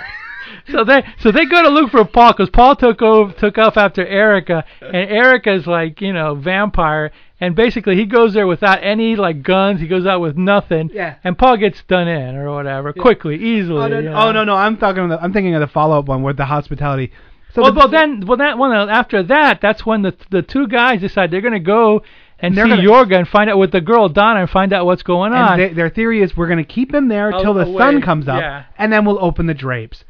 so 0.70 0.84
they 0.84 1.02
so 1.18 1.30
they 1.32 1.44
go 1.46 1.62
to 1.62 1.68
look 1.68 1.90
for 1.90 2.04
Paul 2.04 2.32
because 2.32 2.50
Paul 2.50 2.76
took 2.76 3.02
over 3.02 3.32
took 3.32 3.58
off 3.58 3.76
after 3.76 4.06
Erica, 4.06 4.64
and 4.80 4.94
Erica's 5.10 5.66
like 5.66 6.00
you 6.00 6.12
know 6.12 6.34
vampire, 6.34 7.10
and 7.40 7.54
basically 7.56 7.96
he 7.96 8.04
goes 8.06 8.34
there 8.34 8.46
without 8.46 8.78
any 8.82 9.16
like 9.16 9.42
guns. 9.42 9.80
He 9.80 9.88
goes 9.88 10.06
out 10.06 10.20
with 10.20 10.36
nothing. 10.36 10.90
Yeah. 10.92 11.16
And 11.24 11.36
Paul 11.36 11.56
gets 11.56 11.82
done 11.84 12.08
in 12.08 12.36
or 12.36 12.52
whatever 12.54 12.92
quickly, 12.92 13.36
easily. 13.36 13.82
Oh 13.82 13.88
no, 13.88 13.98
you 13.98 14.04
no, 14.04 14.12
know. 14.12 14.28
oh, 14.28 14.32
no, 14.32 14.44
no! 14.44 14.54
I'm 14.56 14.76
talking. 14.76 15.04
Of 15.04 15.10
the, 15.10 15.20
I'm 15.22 15.32
thinking 15.32 15.54
of 15.54 15.60
the 15.60 15.66
follow-up 15.66 16.06
one 16.06 16.22
with 16.22 16.36
the 16.36 16.44
hospitality. 16.46 17.12
So 17.54 17.60
well, 17.62 17.72
the- 17.72 17.78
well, 17.80 17.88
then, 17.88 18.24
well, 18.26 18.38
that 18.38 18.56
one 18.56 18.72
uh, 18.72 18.86
after 18.86 19.22
that, 19.24 19.60
that's 19.60 19.84
when 19.84 20.02
the 20.02 20.14
the 20.30 20.42
two 20.42 20.68
guys 20.68 21.00
decide 21.00 21.30
they're 21.30 21.40
gonna 21.42 21.58
go 21.60 22.02
and 22.38 22.56
They're 22.56 22.64
see 22.64 22.70
gonna- 22.70 22.82
Yorga 22.82 23.18
and 23.18 23.28
find 23.28 23.48
out 23.50 23.58
with 23.58 23.72
the 23.72 23.80
girl 23.80 24.08
Donna 24.08 24.40
and 24.40 24.50
find 24.50 24.72
out 24.72 24.84
what's 24.86 25.02
going 25.02 25.32
on. 25.32 25.60
and 25.60 25.70
they, 25.70 25.74
their 25.74 25.90
theory 25.90 26.22
is 26.22 26.36
we're 26.36 26.48
going 26.48 26.58
to 26.58 26.64
keep 26.64 26.92
him 26.92 27.06
there 27.08 27.32
Oh, 27.32 27.40
till 27.42 27.54
the 27.54 27.66
away, 27.66 27.78
sun 27.78 28.02
comes 28.02 28.26
up, 28.26 28.40
yeah. 28.40 28.64
and 28.78 28.92
then 28.92 29.04
we'll 29.04 29.22
open 29.24 29.46
the 29.46 29.54
drapes. 29.54 30.04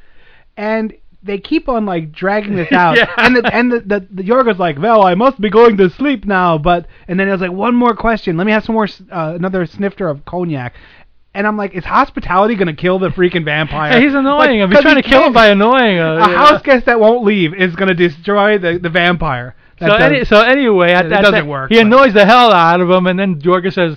And 0.56 0.94
they 1.22 1.38
keep 1.38 1.68
on 1.68 1.86
like 1.86 2.10
dragging 2.12 2.56
this 2.56 2.72
out, 2.72 2.96
Yeah. 2.96 3.12
and 3.16 3.36
the 3.36 3.54
and 3.54 3.70
the, 3.72 3.80
the 3.80 4.06
the 4.10 4.22
Yorga's 4.22 4.58
like, 4.58 4.78
well, 4.78 5.02
I 5.02 5.14
must 5.14 5.40
be 5.40 5.50
going 5.50 5.76
to 5.78 5.88
sleep 5.90 6.24
now, 6.24 6.58
but 6.58 6.86
and 7.08 7.18
then 7.18 7.28
it 7.28 7.32
was 7.32 7.40
like 7.40 7.52
one 7.52 7.74
more 7.74 7.94
question. 7.94 8.36
Let 8.36 8.46
me 8.46 8.52
have 8.52 8.64
some 8.64 8.74
more, 8.74 8.88
uh, 9.10 9.32
another 9.34 9.64
snifter 9.66 10.08
of 10.08 10.24
cognac. 10.24 10.74
And 11.34 11.46
I'm 11.46 11.56
like, 11.56 11.72
is 11.74 11.84
hospitality 11.84 12.56
gonna 12.56 12.74
kill 12.74 12.98
the 12.98 13.08
freaking 13.08 13.44
vampire? 13.44 13.92
Yeah, 13.92 14.00
he's 14.04 14.14
annoying 14.14 14.60
Like, 14.60 14.68
him. 14.68 14.70
He's 14.70 14.80
trying 14.80 14.96
he 14.96 15.02
to 15.02 15.08
kill 15.08 15.22
him 15.24 15.32
by 15.32 15.46
annoying 15.48 15.96
him. 15.96 16.04
A 16.06 16.18
know? 16.18 16.36
house 16.36 16.60
guest 16.62 16.84
that 16.86 17.00
won't 17.00 17.24
leave 17.24 17.54
is 17.54 17.74
gonna 17.76 17.94
destroy 17.94 18.58
the 18.58 18.78
the 18.78 18.90
vampire. 18.90 19.54
That 19.78 19.88
So, 19.88 19.96
any, 19.96 20.24
so 20.26 20.40
anyway, 20.42 20.92
at, 20.92 21.06
it 21.06 21.08
doesn't 21.08 21.32
that- 21.32 21.46
work, 21.46 21.70
He 21.70 21.76
but- 21.76 21.86
annoys 21.86 22.12
the 22.14 22.26
hell 22.26 22.52
out 22.52 22.80
of 22.80 22.90
him, 22.90 23.06
and 23.06 23.18
then 23.18 23.40
Yorga 23.40 23.72
says, 23.72 23.96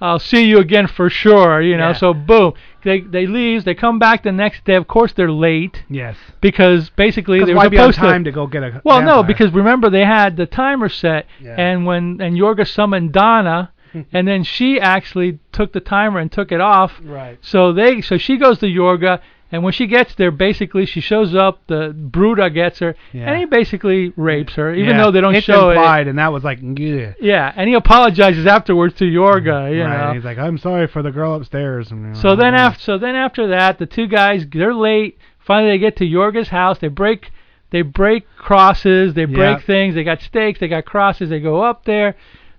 "I'll 0.00 0.18
see 0.18 0.44
you 0.44 0.58
again 0.58 0.86
for 0.86 1.10
sure." 1.10 1.60
You 1.60 1.76
know. 1.76 1.88
Yeah. 1.88 1.92
So 1.94 2.14
boom, 2.14 2.54
they 2.84 3.00
they 3.00 3.26
leave. 3.26 3.64
They 3.64 3.74
come 3.74 3.98
back 3.98 4.22
the 4.22 4.32
next 4.32 4.64
day. 4.64 4.74
Of 4.74 4.88
course, 4.88 5.12
they're 5.12 5.30
late 5.30 5.84
yes. 5.88 6.16
because 6.40 6.90
basically 6.90 7.44
they 7.44 7.52
were 7.52 7.58
why 7.58 7.68
be 7.68 7.78
on 7.78 7.92
supposed 7.92 7.98
time 8.12 8.24
to. 8.24 8.30
to 8.30 8.34
go 8.34 8.46
get 8.46 8.62
a 8.62 8.80
well, 8.84 9.02
no, 9.02 9.22
because 9.22 9.52
remember 9.52 9.90
they 9.90 10.04
had 10.04 10.36
the 10.36 10.46
timer 10.46 10.88
set, 10.88 11.26
Yeah. 11.40 11.56
and 11.58 11.86
when 11.86 12.20
and 12.20 12.36
Yorga 12.36 12.66
summoned 12.66 13.12
Donna. 13.12 13.72
and 14.12 14.28
then 14.28 14.44
she 14.44 14.78
actually 14.78 15.40
took 15.50 15.72
the 15.72 15.80
timer 15.80 16.20
and 16.20 16.30
took 16.30 16.52
it 16.52 16.60
off. 16.60 16.92
Right. 17.02 17.38
So 17.40 17.72
they 17.72 18.00
so 18.02 18.18
she 18.18 18.36
goes 18.36 18.58
to 18.60 18.66
Yorga 18.66 19.20
and 19.52 19.62
when 19.62 19.72
she 19.72 19.86
gets 19.86 20.14
there 20.14 20.30
basically 20.30 20.86
she 20.86 21.00
shows 21.00 21.34
up, 21.34 21.60
the 21.66 21.92
Brudah 21.94 22.50
gets 22.52 22.78
her 22.78 22.94
Yeah. 23.12 23.30
and 23.30 23.38
he 23.38 23.44
basically 23.46 24.12
rapes 24.16 24.54
her, 24.54 24.74
even 24.74 24.96
Yeah. 24.96 25.04
though 25.04 25.10
they 25.10 25.20
don't 25.20 25.34
it's 25.34 25.44
show 25.44 25.70
implied, 25.70 26.08
and 26.08 26.18
that 26.18 26.32
was 26.32 26.44
like, 26.44 26.58
yeah. 26.62 27.12
yeah, 27.20 27.52
and 27.56 27.68
he 27.68 27.74
apologizes 27.74 28.46
afterwards 28.46 28.94
to 28.94 29.04
Yorga, 29.04 29.44
mm-hmm. 29.44 29.74
you 29.74 29.82
right. 29.84 30.06
know. 30.08 30.14
He's 30.14 30.24
like, 30.24 30.38
I'm 30.38 30.58
sorry 30.58 30.86
for 30.86 31.02
the 31.02 31.10
girl 31.10 31.34
upstairs. 31.34 31.90
And, 31.90 32.16
So 32.16 32.36
then 32.36 32.54
after 32.54 32.80
so 32.80 32.98
then 32.98 33.16
after 33.16 33.48
that, 33.48 33.78
the 33.78 33.86
two 33.86 34.06
guys 34.06 34.46
they're 34.52 34.74
late. 34.74 35.18
Finally, 35.38 35.72
they 35.72 35.78
get 35.78 35.96
to 35.96 36.04
Yorga's 36.04 36.48
house. 36.48 36.78
They 36.78 36.88
break 36.88 37.30
they 37.70 37.82
break 37.82 38.24
crosses. 38.36 39.14
They 39.14 39.24
break 39.24 39.58
Yeah. 39.58 39.64
things. 39.66 39.94
They 39.94 40.04
got 40.04 40.20
stakes. 40.20 40.60
They 40.60 40.68
got 40.68 40.84
crosses. 40.84 41.30
They 41.30 41.40
go 41.40 41.62
up 41.62 41.84
there. 41.84 42.16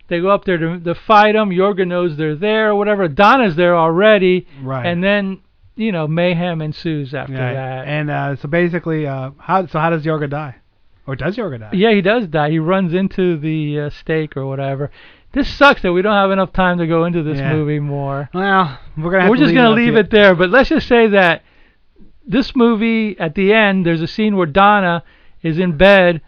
They 0.07 0.19
go 0.19 0.29
up 0.29 0.43
there 0.45 0.57
to, 0.57 0.79
to 0.79 0.95
fight 0.95 1.33
them. 1.33 1.51
Yorga 1.51 1.87
knows 1.87 2.17
they're 2.17 2.35
there 2.35 2.71
or 2.71 2.75
whatever. 2.75 3.07
Donna's 3.07 3.55
there 3.55 3.77
already. 3.77 4.45
Right. 4.61 4.85
And 4.85 5.01
then 5.03 5.39
you 5.75 5.91
know 5.91 6.07
mayhem 6.07 6.61
ensues 6.61 7.13
after 7.13 7.33
Yeah, 7.33 7.53
that. 7.53 7.87
And 7.87 8.09
uh, 8.09 8.35
so 8.35 8.47
basically, 8.47 9.07
uh, 9.07 9.31
how 9.37 9.65
so 9.67 9.79
how 9.79 9.89
does 9.89 10.03
Yorga 10.03 10.29
die? 10.29 10.55
Or 11.07 11.15
does 11.15 11.35
Yorga 11.37 11.59
die? 11.59 11.69
Yeah, 11.73 11.91
he 11.93 12.01
does 12.01 12.27
die. 12.27 12.51
He 12.51 12.59
runs 12.59 12.93
into 12.93 13.37
the 13.37 13.79
uh, 13.81 13.89
stake 13.89 14.37
or 14.37 14.45
whatever. 14.45 14.91
This 15.33 15.47
sucks 15.57 15.81
that 15.83 15.93
we 15.93 16.01
don't 16.01 16.13
have 16.13 16.31
enough 16.31 16.51
time 16.53 16.77
to 16.79 16.87
go 16.87 17.05
into 17.05 17.23
this 17.23 17.37
Yeah. 17.39 17.53
movie 17.53 17.79
more. 17.79 18.29
Well, 18.33 18.77
we're 18.97 19.11
gonna. 19.11 19.21
Have 19.21 19.29
We're 19.29 19.37
to 19.37 19.43
just 19.43 19.53
gonna 19.55 19.71
leave 19.71 19.93
to 19.93 19.99
it 20.01 20.11
there. 20.11 20.35
But 20.35 20.49
let's 20.49 20.69
just 20.69 20.87
say 20.87 21.07
that 21.07 21.43
this 22.27 22.55
movie, 22.55 23.17
at 23.19 23.33
the 23.35 23.53
end, 23.53 23.85
there's 23.85 24.01
a 24.01 24.07
scene 24.07 24.35
where 24.35 24.45
Donna 24.45 25.03
is 25.41 25.57
in 25.57 25.77
bed 25.77 26.21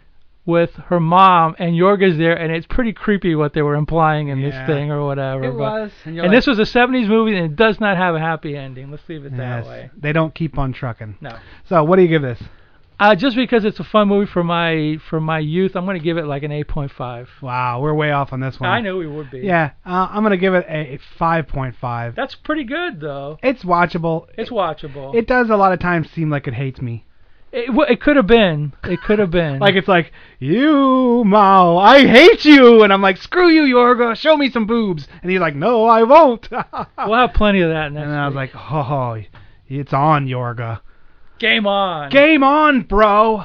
with 0.46 0.70
her 0.88 1.00
mom, 1.00 1.56
and 1.58 1.74
Yorga's 1.74 2.18
there, 2.18 2.34
and 2.36 2.52
it's 2.52 2.66
pretty 2.66 2.92
creepy 2.92 3.34
what 3.34 3.54
they 3.54 3.62
were 3.62 3.74
implying 3.76 4.28
in 4.28 4.38
Yeah. 4.38 4.50
this 4.50 4.66
thing 4.66 4.90
or 4.90 5.04
whatever. 5.04 5.44
It 5.44 5.52
but- 5.52 5.58
was. 5.58 5.92
And, 6.04 6.14
you're 6.14 6.24
like, 6.26 6.32
this 6.36 6.46
was 6.46 6.58
a 6.58 6.66
70s 6.66 7.08
movie, 7.08 7.34
and 7.36 7.46
it 7.46 7.56
does 7.56 7.80
not 7.80 7.96
have 7.96 8.14
a 8.14 8.20
happy 8.20 8.56
ending. 8.56 8.90
Let's 8.90 9.08
leave 9.08 9.24
it 9.24 9.36
that 9.36 9.58
yes, 9.58 9.66
way. 9.66 9.90
They 9.96 10.12
don't 10.12 10.34
keep 10.34 10.58
on 10.58 10.72
trucking. 10.72 11.16
No. 11.20 11.36
So 11.64 11.82
what 11.84 11.96
do 11.96 12.02
you 12.02 12.08
give 12.08 12.22
this? 12.22 12.42
Uh, 13.00 13.14
just 13.16 13.34
because 13.36 13.64
it's 13.64 13.80
a 13.80 13.84
fun 13.84 14.06
movie 14.06 14.30
for 14.30 14.44
my 14.44 14.98
for 15.10 15.20
my 15.20 15.40
youth, 15.40 15.74
I'm 15.74 15.84
going 15.84 15.98
to 15.98 16.04
give 16.04 16.16
it 16.16 16.26
like 16.26 16.44
an 16.44 16.52
8.5. 16.52 17.26
Wow, 17.42 17.80
we're 17.80 17.92
way 17.92 18.12
off 18.12 18.32
on 18.32 18.38
this 18.38 18.60
one. 18.60 18.70
I 18.70 18.80
knew 18.80 18.96
we 18.96 19.08
would 19.08 19.32
be. 19.32 19.40
Yeah, 19.40 19.70
uh, 19.84 20.08
I'm 20.12 20.22
gonna 20.22 20.36
give 20.36 20.54
it 20.54 20.64
a 20.68 21.00
5.5. 21.18 22.14
That's 22.14 22.36
pretty 22.36 22.62
good, 22.62 23.00
though. 23.00 23.38
It's 23.42 23.64
watchable. 23.64 24.26
It's 24.38 24.50
watchable. 24.50 25.12
It 25.14 25.26
does 25.26 25.50
a 25.50 25.56
lot 25.56 25.72
of 25.72 25.80
times 25.80 26.08
seem 26.12 26.30
like 26.30 26.46
it 26.46 26.54
hates 26.54 26.80
me. 26.80 27.04
It, 27.56 27.66
w- 27.66 27.86
it 27.88 28.00
could 28.00 28.16
have 28.16 28.26
been. 28.26 28.72
It 28.82 29.00
could 29.02 29.20
have 29.20 29.30
been. 29.30 29.58
Like 29.64 29.76
it's 29.76 29.86
like 29.86 30.12
you 30.40 31.22
Mao, 31.24 31.76
I 31.78 32.04
hate 32.04 32.44
you, 32.44 32.82
and 32.82 32.92
I'm 32.92 33.00
like 33.00 33.16
screw 33.16 33.48
you, 33.48 33.62
Yorga, 33.62 34.16
show 34.16 34.36
me 34.36 34.50
some 34.50 34.66
boobs, 34.66 35.06
and 35.22 35.30
he's 35.30 35.40
like 35.40 35.54
no, 35.54 35.84
I 35.84 36.02
won't. 36.02 36.48
we'll 36.50 37.14
have 37.14 37.32
plenty 37.32 37.60
of 37.60 37.70
that 37.70 37.92
next. 37.92 38.06
and 38.06 38.14
I 38.16 38.26
was 38.26 38.34
like, 38.34 38.50
oh, 38.56 39.22
it's 39.68 39.92
on, 39.92 40.26
Yorga. 40.26 40.80
Game 41.38 41.66
on. 41.66 42.10
Game 42.10 42.42
on, 42.42 42.82
bro. 42.82 43.44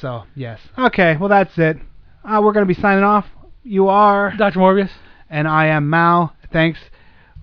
So 0.00 0.24
yes, 0.34 0.60
okay, 0.76 1.16
well 1.16 1.28
that's 1.28 1.56
it. 1.56 1.76
Uh, 2.24 2.40
we're 2.42 2.52
gonna 2.52 2.66
be 2.66 2.74
signing 2.74 3.04
off. 3.04 3.26
You 3.62 3.88
are 3.88 4.34
Dr. 4.36 4.58
Morbius, 4.58 4.90
and 5.30 5.46
I 5.46 5.66
am 5.66 5.88
Mao. 5.88 6.32
Thanks. 6.52 6.80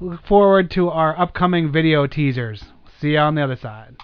Look 0.01 0.26
forward 0.28 0.70
to 0.72 0.89
our 0.89 1.18
upcoming 1.18 1.72
video 1.72 2.05
teasers. 2.05 2.66
See 2.99 3.12
you 3.12 3.20
on 3.20 3.36
the 3.36 3.43
other 3.43 3.55
side. 3.55 3.95